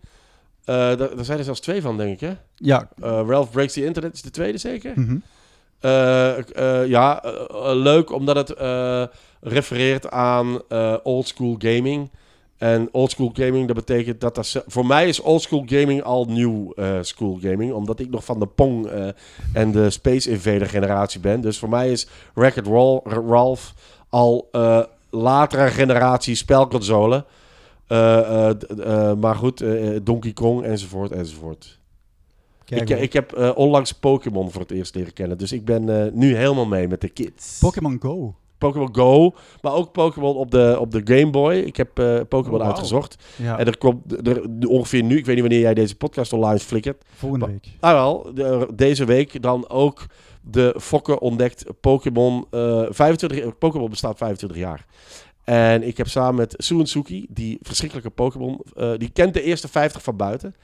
Daar, 0.64 0.98
daar 0.98 1.26
zijn 1.26 1.38
er 1.38 1.44
zelfs 1.44 1.60
twee 1.60 1.82
van, 1.82 1.98
denk 1.98 2.14
ik, 2.14 2.20
hè? 2.20 2.34
Ja. 2.62 2.90
Eh, 3.02 3.22
Ralph 3.28 3.52
Breaks 3.52 3.74
the 3.74 3.86
Internet 3.86 4.14
is 4.14 4.22
de 4.22 4.32
tweede, 4.32 4.58
zeker? 4.58 4.94
mhm. 4.96 5.18
Eh, 5.80 6.38
eh, 6.38 6.88
ja, 6.88 7.24
leuk 7.74 8.12
omdat 8.12 8.36
het 8.36 8.54
refereert 9.42 10.12
aan 10.12 10.62
eh 10.68 10.96
old 11.04 11.28
school 11.28 11.56
gaming. 11.58 12.10
En 12.58 12.90
old 12.92 13.12
school 13.12 13.32
gaming, 13.34 13.68
dat 13.68 13.76
betekent 13.76 14.22
dat 14.22 14.36
dat... 14.36 14.64
Voor 14.68 14.86
mij 14.86 15.08
is 15.08 15.20
old 15.20 15.42
school 15.42 15.64
gaming 15.66 16.04
al 16.04 16.26
nieuw 16.26 16.74
school 17.02 17.38
gaming. 17.42 17.74
Omdat 17.74 18.00
ik 18.00 18.10
nog 18.10 18.26
van 18.26 18.40
de 18.40 18.46
Pong 18.46 18.90
en 19.54 19.72
de 19.72 19.90
Space 19.90 20.30
Invader 20.30 20.68
generatie 20.68 21.20
ben. 21.20 21.42
Dus 21.42 21.60
voor 21.60 21.70
mij 21.70 21.92
is 21.92 22.08
Ral- 22.64 23.04
Ralph 23.28 23.74
al 24.10 24.50
latere 25.10 25.68
generatie 25.68 26.36
spelconsole. 26.36 27.26
Maar 29.18 29.36
goed, 29.36 29.64
Donkey 30.04 30.34
Kong 30.34 30.64
enzovoort 30.64 31.12
enzovoort. 31.12 31.80
Ik, 32.80 32.90
ik 32.90 33.14
heb 33.14 33.34
eh, 33.34 33.52
onlangs 33.56 33.92
Pokémon 33.92 34.52
voor 34.52 34.62
het 34.62 34.72
eerst 34.72 34.96
leren 34.96 35.14
kennen. 35.14 35.38
Dus 35.38 35.52
ik 35.52 35.66
ben 35.66 36.06
eh, 36.06 36.12
nu 36.14 36.36
helemaal 36.36 36.66
mee 36.66 36.88
met 36.88 37.02
de 37.02 37.10
kids. 37.10 37.58
Pokémon 37.60 37.98
Go. 38.02 38.36
Pokémon 38.58 38.96
Go, 38.96 39.34
maar 39.62 39.74
ook 39.74 39.92
Pokémon 39.92 40.36
op 40.36 40.52
de, 40.52 40.78
op 40.80 40.92
de 40.92 41.02
Game 41.04 41.30
Boy. 41.30 41.56
Ik 41.56 41.76
heb 41.78 42.00
eh, 42.00 42.20
Pokémon 42.30 42.60
Oh, 42.62 42.66
uitgezocht. 42.68 43.24
Ja, 43.36 43.58
En 43.60 43.66
er 43.66 43.78
komt 43.78 44.28
er, 44.28 44.42
ongeveer 44.68 45.04
nu, 45.04 45.18
ik 45.18 45.26
weet 45.26 45.34
niet 45.36 45.44
wanneer 45.44 45.60
jij 45.62 45.74
deze 45.74 45.96
podcast 45.96 46.34
online 46.34 46.60
flikkert. 46.60 47.04
volgende 47.14 47.46
week. 47.46 47.68
Ah 47.80 47.92
wel, 47.92 48.32
de- 48.34 48.68
deze 48.76 49.06
week 49.06 49.42
dan 49.42 49.70
ook 49.70 50.06
de 50.42 50.76
Fokke 50.80 51.20
ontdekt 51.20 51.66
Pokémon. 51.82 52.46
eh 52.50 52.86
25, 52.90 53.58
Pokémon 53.58 53.90
bestaat 53.90 54.18
25 54.18 54.58
jaar. 54.60 54.86
En 55.44 55.84
ik 55.88 55.98
heb 55.98 56.08
samen 56.08 56.36
met 56.36 56.54
Suensuki, 56.58 57.26
die 57.30 57.58
verschrikkelijke 57.62 58.10
Pokémon, 58.10 58.62
die 58.98 59.10
kent 59.10 59.34
de 59.34 59.42
eerste 59.44 59.68
50 59.68 60.04
van 60.04 60.16
buiten. 60.16 60.56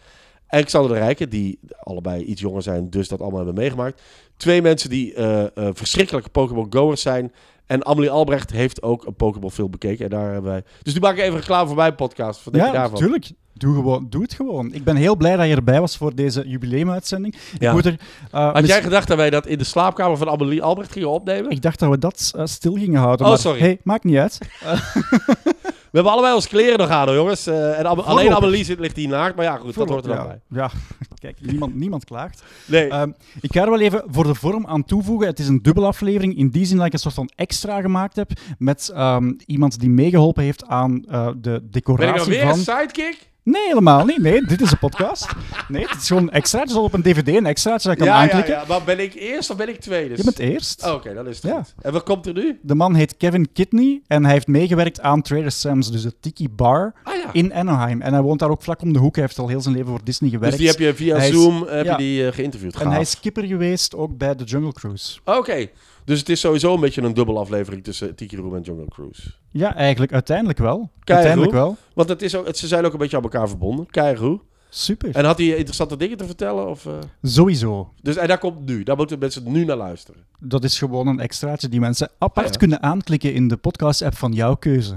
En 0.48 0.64
Xander 0.64 0.92
de 0.94 0.98
Rijken, 0.98 1.30
die 1.30 1.60
allebei 1.80 2.24
iets 2.24 2.42
jonger 2.42 2.62
zijn, 2.62 2.90
dus 2.90 3.08
dat 3.08 3.20
allemaal 3.20 3.38
hebben 3.46 3.56
meegemaakt. 3.62 4.02
Twee 4.38 4.62
mensen 4.62 4.90
die 4.90 5.14
eh, 5.14 5.44
eh, 5.44 5.50
verschrikkelijke 5.74 6.30
Pokémon 6.30 6.68
goers 6.70 7.02
zijn. 7.02 7.34
En 7.66 7.86
Amelie 7.86 8.10
Albrecht 8.10 8.52
heeft 8.52 8.82
ook 8.82 9.06
een 9.06 9.16
Pokémon 9.16 9.52
film 9.52 9.72
bekeken. 9.72 10.04
En 10.06 10.12
daar 10.12 10.32
hebben 10.34 10.52
wij... 10.52 10.64
Dus 10.82 10.94
nu 10.94 11.00
maak 11.00 11.16
ik 11.16 11.22
even 11.24 11.40
reclame 11.40 11.68
voor 11.68 11.76
mijn 11.76 11.96
podcast. 11.96 12.44
Wat 12.44 12.54
denk 12.54 12.66
Ja, 12.66 12.72
je 12.72 12.78
daarvan? 12.78 13.00
natuurlijk. 13.00 13.32
Doe, 13.54 13.76
gewoon, 13.76 14.08
doe 14.10 14.22
het 14.22 14.34
gewoon. 14.34 14.74
Ik 14.74 14.84
ben 14.84 14.96
heel 14.96 15.16
blij 15.16 15.36
dat 15.36 15.48
je 15.48 15.56
erbij 15.56 15.80
was 15.80 15.98
voor 15.98 16.16
deze 16.16 16.44
jubileumuitzending. 16.48 17.36
Ja. 17.60 17.68
Ik 17.68 17.74
moet 17.76 17.86
er, 17.86 18.00
eh, 18.32 18.54
Had 18.54 18.68
jij 18.68 18.82
gedacht 18.82 19.08
dat 19.08 19.18
wij 19.18 19.30
dat 19.30 19.48
in 19.48 19.58
de 19.58 19.64
slaapkamer 19.64 20.18
van 20.18 20.30
Amelie 20.30 20.62
Albrecht 20.64 20.92
gingen 20.92 21.10
opnemen? 21.10 21.52
Ik 21.52 21.62
dacht 21.62 21.80
dat 21.80 21.90
we 21.90 21.98
dat 21.98 22.34
stil 22.44 22.74
gingen 22.74 23.00
houden. 23.00 23.26
Oh, 23.26 23.32
maar, 23.32 23.42
sorry. 23.42 23.60
Hey, 23.60 23.80
maakt 23.84 24.04
niet 24.04 24.18
uit. 24.18 24.38
We 25.98 26.04
hebben 26.04 26.22
allebei 26.22 26.36
onze 26.36 26.48
kleren 26.56 26.78
nog 26.80 26.90
aan, 26.90 27.08
hoor, 27.08 27.16
jongens. 27.16 27.48
Eh, 27.48 27.80
en 27.80 27.86
alleen. 27.86 28.34
Amelie 28.34 28.64
zit, 28.64 28.80
ligt 28.80 28.96
hier 28.96 29.08
naakt. 29.08 29.36
Maar 29.36 29.46
ja, 29.46 29.58
goed, 29.58 29.76
dat 29.76 29.90
hoort 29.90 30.04
er 30.06 30.10
dan 30.10 30.18
ja, 30.18 30.28
bij. 30.28 30.40
Ja, 30.48 30.70
kijk, 31.22 31.38
niemand, 31.42 31.76
niemand 31.76 32.06
klaagt. 32.06 32.44
Nee, 32.66 32.88
Ehm, 32.90 33.12
ik 33.42 33.54
ga 33.54 33.62
er 33.62 33.70
wel 33.70 33.80
even 33.80 34.04
voor 34.06 34.24
de 34.24 34.36
vorm 34.36 34.68
aan 34.68 34.86
toevoegen. 34.86 35.28
Het 35.28 35.40
is 35.40 35.48
een 35.48 35.62
dubbele 35.62 35.86
aflevering. 35.86 36.38
In 36.38 36.50
die 36.50 36.66
zin 36.66 36.78
dat 36.78 36.86
ik 36.86 36.94
een 36.94 37.00
soort 37.00 37.14
van 37.14 37.30
extra 37.36 37.82
gemaakt 37.82 38.16
heb. 38.16 38.32
Met 38.58 38.90
ehm, 38.90 39.34
iemand 39.46 39.80
die 39.80 39.90
meegeholpen 39.90 40.44
heeft 40.44 40.66
aan 40.66 41.06
eh, 41.06 41.28
de 41.28 41.34
ben 41.42 41.56
ik 41.64 41.74
decoratie 41.74 42.16
nou 42.16 42.30
weer 42.30 42.40
van. 42.40 42.50
een 42.50 42.58
sidekick? 42.58 43.30
Nee, 43.48 43.68
helemaal 43.68 44.06
niet. 44.06 44.18
Nee, 44.18 44.42
dit 44.46 44.62
is 44.62 44.72
een 44.72 44.78
podcast. 44.78 45.28
Nee, 45.68 45.86
het 45.88 46.02
is 46.02 46.08
gewoon 46.08 46.24
een 46.24 46.30
extraatje. 46.32 46.70
zoals 46.72 46.86
op 46.88 46.94
een 46.94 47.02
DVD 47.02 47.28
een 47.28 47.46
extraatje 47.46 47.90
dat 47.90 47.98
ik 47.98 48.04
kan 48.04 48.08
Ja, 48.08 48.14
ja, 48.16 48.22
aanklikken. 48.22 48.54
ja. 48.54 48.64
Maar 48.68 48.84
ben 48.84 49.00
ik 49.00 49.14
eerst 49.14 49.50
of 49.50 49.58
ben 49.58 49.70
ik 49.70 49.80
tweede? 49.80 50.18
Je 50.18 50.24
bent 50.24 50.40
eerst. 50.40 50.86
Oh, 50.86 50.94
Oké, 50.94 51.14
dan 51.14 51.28
is 51.28 51.36
het 51.42 51.52
Ja. 51.52 51.66
En 51.82 51.92
wat 51.94 52.04
komt 52.04 52.26
er 52.26 52.34
nu? 52.34 52.60
De 52.62 52.76
man 52.76 52.96
heet 52.96 53.18
Kevin 53.18 53.52
Kidney 53.54 54.02
en 54.08 54.24
hij 54.24 54.34
heeft 54.34 54.48
meegewerkt 54.48 55.02
aan 55.02 55.22
Trader 55.22 55.52
Sam's, 55.52 55.92
dus 55.92 56.02
de 56.02 56.14
Tiki 56.20 56.50
Bar 56.50 56.94
Ah 57.04 57.14
in 57.32 57.54
Anaheim. 57.54 58.02
En 58.02 58.14
hij 58.14 58.22
woont 58.22 58.40
daar 58.40 58.50
ook 58.50 58.62
vlak 58.62 58.82
om 58.82 58.94
de 58.94 59.00
hoek. 59.00 59.16
Hij 59.16 59.24
heeft 59.24 59.40
al 59.40 59.48
heel 59.48 59.62
zijn 59.62 59.74
leven 59.76 59.90
voor 59.90 60.02
Disney 60.04 60.30
gewerkt. 60.30 60.58
Dus 60.58 60.60
die 60.66 60.70
heb 60.70 60.80
je 60.98 61.04
via 61.04 61.16
Hij 61.18 61.30
is- 61.30 61.34
Zoom 61.36 61.64
heb 61.68 61.86
je 61.86 61.96
die, 61.98 62.28
eh, 62.28 62.34
geïnterviewd. 62.34 62.76
En 62.76 62.92
hij 62.92 63.02
is 63.02 63.10
skipper 63.12 63.44
geweest 63.44 63.96
ook 63.96 64.18
bij 64.18 64.36
de 64.36 64.44
Jungle 64.44 64.74
Cruise. 64.74 65.20
Oké, 65.26 65.68
dus 66.08 66.20
het 66.20 66.30
is 66.30 66.40
sowieso 66.40 66.74
een 66.74 66.80
beetje 66.80 67.02
een 67.02 67.14
dubbele 67.14 67.40
aflevering 67.40 67.84
tussen 67.84 68.16
Tiki 68.16 68.38
Room 68.38 68.56
en 68.56 68.62
Jungle 68.62 68.88
Cruise. 68.88 69.32
Ja, 69.52 69.76
eigenlijk 69.76 70.14
uiteindelijk 70.14 70.58
wel. 70.60 70.92
Uiteindelijk 71.04 71.52
wel. 71.52 71.78
Want 71.94 72.10
het 72.10 72.22
is 72.22 72.36
ook, 72.36 72.48
het, 72.48 72.58
ze 72.58 72.68
zijn 72.68 72.86
ook 72.86 72.94
een 72.94 73.00
beetje 73.00 73.18
aan 73.18 73.24
elkaar 73.24 73.48
verbonden. 73.50 73.86
Keigoed. 73.90 74.42
Super. 74.70 75.16
En 75.16 75.26
had 75.26 75.38
hij 75.38 75.48
interessante 75.48 75.98
dingen 75.98 76.18
te 76.18 76.26
vertellen? 76.26 76.68
Of, 76.70 76.86
eh? 76.86 76.94
Sowieso. 77.22 77.94
Dus 78.02 78.16
en 78.16 78.28
daar 78.28 78.38
komt 78.38 78.66
nu. 78.66 78.84
Daar 78.84 78.96
moeten 78.96 79.20
mensen 79.20 79.52
nu 79.52 79.66
naar 79.66 79.76
luisteren. 79.78 80.26
Dat 80.40 80.64
is 80.64 80.78
gewoon 80.78 81.08
een 81.08 81.20
extraatje 81.20 81.70
die 81.70 81.80
mensen 81.80 82.10
apart 82.18 82.46
Ah, 82.46 82.52
ja. 82.52 82.58
kunnen 82.58 82.84
aanklikken 82.84 83.34
in 83.34 83.48
de 83.48 83.58
podcast-app 83.58 84.16
van 84.16 84.32
jouw 84.32 84.56
keuze. 84.56 84.96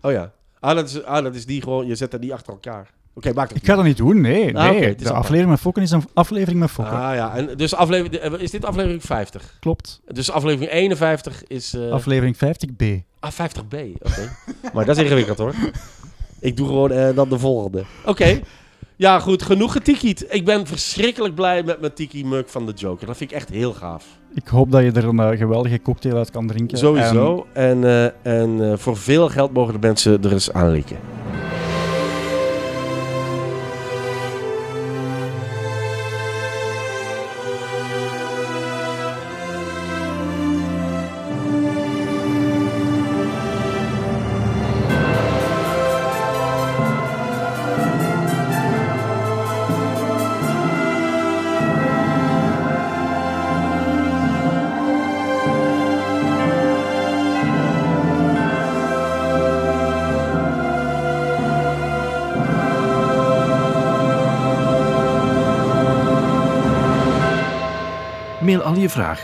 Oh 0.00 0.12
ja. 0.12 0.32
Ah, 0.60 0.74
dat 0.74 0.88
is, 0.88 1.02
ah, 1.02 1.22
dat 1.24 1.34
is 1.34 1.46
die 1.46 1.62
gewoon. 1.62 1.86
Je 1.86 1.94
zet 1.94 2.10
dat 2.10 2.20
niet 2.20 2.32
achter 2.32 2.52
elkaar. 2.52 2.94
Oké, 3.16 3.32
maakt 3.32 3.48
het 3.52 3.58
Ik 3.62 3.66
ga 3.66 3.74
dat 3.74 3.84
niet 3.84 3.96
doen, 3.96 4.20
nee. 4.20 4.56
Ah, 4.58 4.70
nee. 4.70 4.94
is 4.94 5.02
de 5.02 5.12
aflevering 5.12 5.50
met 5.50 5.60
Fokken 5.60 5.82
is 5.82 5.90
een 5.90 6.04
aflevering 6.14 6.60
met 6.60 6.70
Fokken. 6.70 6.96
Ah 6.96 7.14
ja, 7.14 7.36
en 7.36 7.56
dus 7.56 7.74
aflevering, 7.74 8.14
eh, 8.14 8.40
is 8.40 8.50
dit 8.50 8.64
aflevering 8.64 9.02
50? 9.02 9.56
Klopt. 9.60 10.00
Dus 10.08 10.30
aflevering 10.30 10.72
51 10.72 11.46
is... 11.46 11.74
eh 11.74 11.90
Aflevering 11.90 12.36
50b. 12.36 12.84
ah, 13.20 13.30
50b, 13.32 13.76
oké. 14.02 14.36
maar 14.74 14.84
dat 14.84 14.96
is 14.96 15.02
ingewikkeld 15.02 15.38
hoor. 15.38 15.54
Ik 16.40 16.56
doe 16.56 16.66
gewoon 16.66 16.90
eh, 16.90 17.14
dan 17.14 17.28
de 17.28 17.38
volgende. 17.38 17.84
Oké. 18.04 18.40
Ja, 18.98 19.18
goed. 19.18 19.42
Genoeg 19.42 19.72
getikiet. 19.72 20.26
Ik 20.28 20.44
ben 20.44 20.66
verschrikkelijk 20.66 21.34
blij 21.34 21.62
met 21.62 21.80
mijn 21.80 21.92
tiki-mug 21.92 22.50
van 22.50 22.66
de 22.66 22.72
Joker. 22.72 23.06
Dat 23.06 23.16
vind 23.16 23.30
ik 23.30 23.36
echt 23.36 23.48
heel 23.48 23.72
gaaf. 23.72 24.04
Ik 24.34 24.46
hoop 24.46 24.70
dat 24.72 24.82
je 24.82 24.92
er 24.92 25.04
een 25.04 25.36
geweldige 25.36 25.82
cocktail 25.82 26.16
uit 26.16 26.30
kan 26.30 26.46
drinken. 26.46 26.78
Sowieso. 26.78 27.46
En, 27.52 27.84
en 28.22 28.70
eh, 28.70 28.78
voor 28.78 28.96
veel 28.96 29.28
geld 29.28 29.52
mogen 29.52 29.72
de 29.72 29.78
mensen 29.86 30.22
er 30.22 30.32
eens 30.32 30.52
aan 30.52 30.70
likken. 30.70 30.96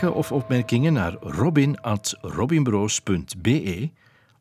Of 0.01 0.31
opmerkingen 0.31 0.93
naar 0.93 1.15
robin.robinbroos.be 1.19 3.89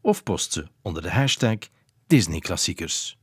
of 0.01 0.23
post 0.23 0.53
ze 0.53 0.67
onder 0.83 1.03
de 1.03 1.11
hashtag 1.11 1.57
Disney 2.07 2.39
Klassiekers. 2.39 3.22